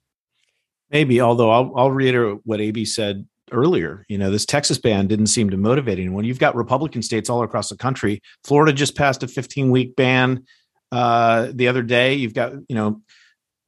Maybe, 0.89 1.21
although 1.21 1.49
I'll, 1.49 1.74
I'll 1.76 1.91
reiterate 1.91 2.39
what 2.43 2.61
AB 2.61 2.86
said 2.86 3.26
earlier. 3.51 4.05
You 4.09 4.17
know, 4.17 4.32
this 4.32 4.45
Texas 4.45 4.78
ban 4.78 5.07
didn't 5.07 5.28
seem 5.28 5.49
to 5.51 5.57
motivate 5.57 5.99
anyone. 5.99 6.26
You've 6.26 6.39
got 6.39 6.55
Republican 6.55 7.01
states 7.01 7.30
all 7.30 7.43
across 7.43 7.69
the 7.69 7.78
country. 7.78 8.21
Florida 8.43 8.74
just 8.74 8.95
passed 8.95 9.24
a 9.24 9.28
15 9.28 9.71
week 9.71 9.95
ban 9.95 10.45
uh, 10.91 11.49
the 11.53 11.67
other 11.67 11.84
day. 11.84 12.15
You've 12.15 12.34
got, 12.34 12.53
you 12.67 12.76
know, 12.76 13.01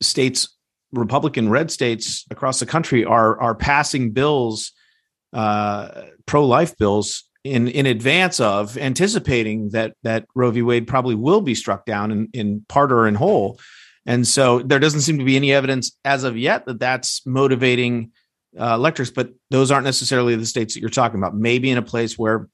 states, 0.02 0.50
Republican 0.92 1.50
red 1.50 1.72
states 1.72 2.26
across 2.30 2.60
the 2.60 2.66
country 2.66 3.04
are 3.04 3.40
are 3.42 3.56
passing 3.56 4.12
bills, 4.12 4.72
uh, 5.34 6.04
pro 6.26 6.46
life 6.46 6.78
bills 6.78 7.25
in 7.46 7.68
in 7.68 7.86
advance 7.86 8.40
of 8.40 8.76
anticipating 8.78 9.70
that 9.70 9.94
that 10.02 10.26
Roe 10.34 10.50
v. 10.50 10.64
Wade 10.64 10.88
probably 10.88 11.14
will 11.14 11.42
be 11.42 11.54
struck 11.54 11.86
down 11.86 12.12
in, 12.12 12.30
in 12.34 12.66
part 12.68 12.92
or 12.92 13.08
in 13.08 13.16
whole. 13.16 13.60
And 14.08 14.28
so 14.28 14.60
there 14.60 14.80
doesn't 14.80 15.02
seem 15.02 15.20
to 15.20 15.24
be 15.24 15.36
any 15.36 15.54
evidence 15.54 15.98
as 16.04 16.24
of 16.24 16.38
yet 16.38 16.66
that 16.66 16.80
that's 16.80 17.26
motivating 17.26 18.12
uh, 18.60 18.74
electors, 18.74 19.12
but 19.12 19.30
those 19.52 19.72
aren't 19.72 19.86
necessarily 19.86 20.36
the 20.36 20.46
states 20.46 20.74
that 20.74 20.80
you're 20.80 20.90
talking 20.90 21.20
about. 21.20 21.36
Maybe 21.36 21.70
in 21.70 21.78
a 21.78 21.84
place 21.84 22.18
where, 22.18 22.48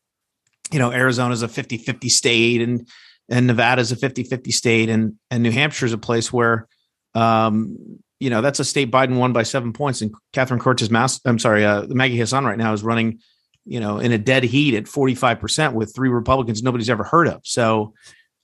you 0.72 0.80
know, 0.80 0.92
Arizona 0.92 1.34
is 1.34 1.42
a 1.42 1.48
50 1.48 1.78
50 1.78 2.10
state 2.10 2.62
and 2.62 2.88
and 3.30 3.48
Nevada 3.48 3.82
is 3.82 3.94
a 3.94 3.96
50 3.96 4.24
50 4.24 4.52
state 4.52 4.90
and, 4.90 5.16
and 5.30 5.42
New 5.42 5.52
Hampshire's 5.52 5.94
a 5.94 5.98
place 5.98 6.34
where, 6.34 6.68
um, 7.16 7.78
you 8.20 8.30
know, 8.30 8.42
that's 8.42 8.60
a 8.60 8.66
state 8.66 8.92
Biden 8.92 9.18
won 9.18 9.32
by 9.32 9.44
seven 9.44 9.72
points. 9.72 10.02
And 10.02 10.14
Catherine 10.34 10.60
Cortez 10.60 10.90
Mass, 10.90 11.22
I'm 11.24 11.40
sorry, 11.40 11.64
uh, 11.64 11.86
Maggie 11.88 12.20
Hassan 12.20 12.44
right 12.46 12.58
now 12.58 12.74
is 12.74 12.84
running, 12.84 13.20
you 13.66 13.80
know, 13.80 14.00
in 14.00 14.12
a 14.12 14.18
dead 14.18 14.44
heat 14.44 14.76
at 14.76 14.86
45% 14.86 15.74
with 15.74 15.94
three 15.94 16.10
Republicans 16.10 16.64
nobody's 16.64 16.90
ever 16.90 17.04
heard 17.04 17.28
of. 17.28 17.42
So, 17.44 17.94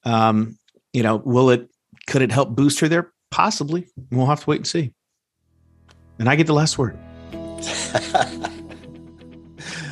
um, 0.03 0.57
you 0.93 1.03
know, 1.03 1.17
will 1.17 1.49
it, 1.49 1.69
could 2.07 2.21
it 2.21 2.31
help 2.31 2.55
boost 2.55 2.79
her 2.79 2.87
there? 2.87 3.11
Possibly. 3.31 3.87
We'll 4.11 4.27
have 4.27 4.43
to 4.43 4.49
wait 4.49 4.57
and 4.57 4.67
see. 4.67 4.93
And 6.19 6.29
I 6.29 6.35
get 6.35 6.47
the 6.47 6.53
last 6.53 6.77
word. 6.77 6.97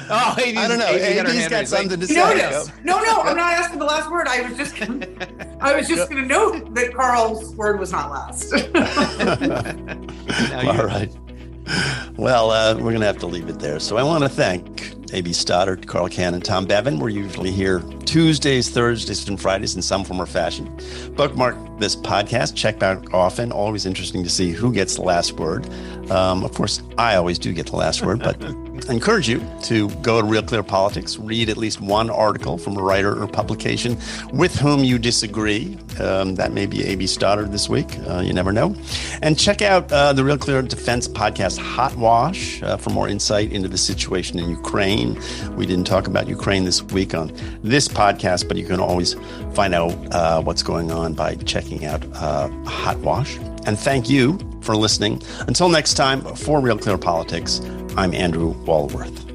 Oh, 0.10 0.36
AB's, 0.38 0.58
I 0.58 0.68
don't 0.68 0.78
know. 0.78 0.88
AB 0.88 1.16
has 1.16 1.42
got, 1.44 1.50
got 1.50 1.68
something 1.68 2.00
to 2.00 2.08
say. 2.08 2.14
Notice. 2.14 2.72
No, 2.84 3.02
no, 3.02 3.22
I'm 3.22 3.36
not 3.36 3.54
asking 3.54 3.80
the 3.80 3.86
last 3.86 4.12
word. 4.12 4.28
I 4.28 4.48
was 4.48 4.58
just, 4.58 4.76
gonna, 4.76 5.08
I 5.60 5.76
was 5.76 5.88
just 5.88 6.10
going 6.10 6.22
to 6.22 6.28
note 6.28 6.76
that 6.76 6.94
Carl's 6.94 7.56
word 7.56 7.80
was 7.80 7.92
not 7.92 8.12
last. 8.12 8.54
All 10.54 10.86
right. 10.86 11.12
Well, 12.18 12.52
uh, 12.52 12.76
we're 12.76 12.92
going 12.92 13.00
to 13.00 13.08
have 13.08 13.18
to 13.20 13.26
leave 13.26 13.50
it 13.50 13.60
there. 13.60 13.80
So 13.80 13.98
I 13.98 14.04
want 14.04 14.24
to 14.24 14.30
thank 14.30 14.95
A.B. 15.14 15.34
Stoddard, 15.34 15.88
Carl 15.88 16.10
Cannon, 16.10 16.42
Tom 16.42 16.66
Bevan. 16.66 17.00
We're 17.00 17.10
usually 17.10 17.52
here 17.52 17.80
Tuesdays, 18.06 18.70
Thursdays, 18.70 19.28
and 19.28 19.40
Fridays 19.40 19.76
in 19.76 19.82
some 19.82 20.04
form 20.04 20.22
or 20.22 20.26
fashion. 20.26 20.72
Bookmark 21.16 21.58
this 21.80 21.96
podcast. 21.96 22.56
Check 22.56 22.80
back 22.80 23.14
often. 23.14 23.52
Always 23.52 23.86
interesting 23.86 24.24
to 24.24 24.30
see 24.30 24.52
who 24.52 24.74
gets 24.74 24.96
the 24.96 25.02
last 25.02 25.34
word. 25.34 25.70
Um, 26.12 26.44
of 26.44 26.54
course, 26.54 26.82
I 26.98 27.16
always 27.16 27.40
do 27.40 27.52
get 27.52 27.68
the 27.68 27.76
last 27.76 28.04
word, 28.04 28.20
but 28.20 28.42
I 28.44 28.50
encourage 28.92 29.28
you 29.28 29.44
to 29.64 29.90
go 30.02 30.22
to 30.22 30.28
Real 30.28 30.44
Clear 30.44 30.62
Politics, 30.62 31.18
read 31.18 31.50
at 31.50 31.58
least 31.58 31.82
one 31.82 32.10
article 32.10 32.58
from 32.58 32.78
a 32.78 32.82
writer 32.82 33.22
or 33.22 33.28
publication 33.28 33.98
with 34.32 34.56
whom 34.56 34.84
you 34.84 35.00
disagree. 35.00 35.78
Um, 36.00 36.36
that 36.36 36.52
may 36.52 36.68
be 36.68 36.84
A.B. 36.86 37.08
Stoddard 37.08 37.52
this 37.52 37.68
week. 37.68 37.98
Uh, 38.08 38.20
you 38.20 38.34
never 38.34 38.52
know. 38.52 38.76
And 39.22 39.38
check 39.40 39.62
out 39.62 39.92
uh, 39.92 40.14
the 40.14 40.24
Real 40.24 40.38
Clear 40.38 40.62
Defense 40.62 41.08
podcast, 41.08 41.58
Hot 41.58 41.96
Wash, 41.96 42.62
uh, 42.62 42.78
for 42.78 42.92
more 42.92 43.08
insight 43.08 43.52
into 43.52 43.68
the 43.68 43.78
situation 43.78 44.38
in 44.38 44.50
Ukraine. 44.50 45.20
We 45.56 45.66
didn't 45.66 45.86
talk 45.86 46.08
about 46.08 46.28
Ukraine 46.28 46.66
this 46.66 46.84
week 46.84 47.16
on 47.16 47.32
this 47.64 47.88
podcast, 47.96 48.48
but 48.48 48.58
you 48.58 48.66
can 48.66 48.80
always 48.80 49.16
find 49.54 49.74
out 49.74 49.92
uh, 50.14 50.42
what's 50.42 50.62
going 50.62 50.92
on 50.92 51.14
by 51.14 51.36
checking 51.36 51.86
out 51.86 52.06
uh, 52.14 52.50
Hot 52.66 52.98
Wash. 53.00 53.38
And 53.66 53.80
thank 53.80 54.10
you 54.10 54.38
for 54.62 54.76
listening. 54.76 55.22
Until 55.48 55.70
next 55.70 55.96
time, 55.96 56.22
for 56.36 56.60
Real 56.60 56.78
Clear 56.78 56.98
Politics, 56.98 57.62
I'm 57.98 58.14
Andrew 58.14 58.50
Walworth. 58.66 59.35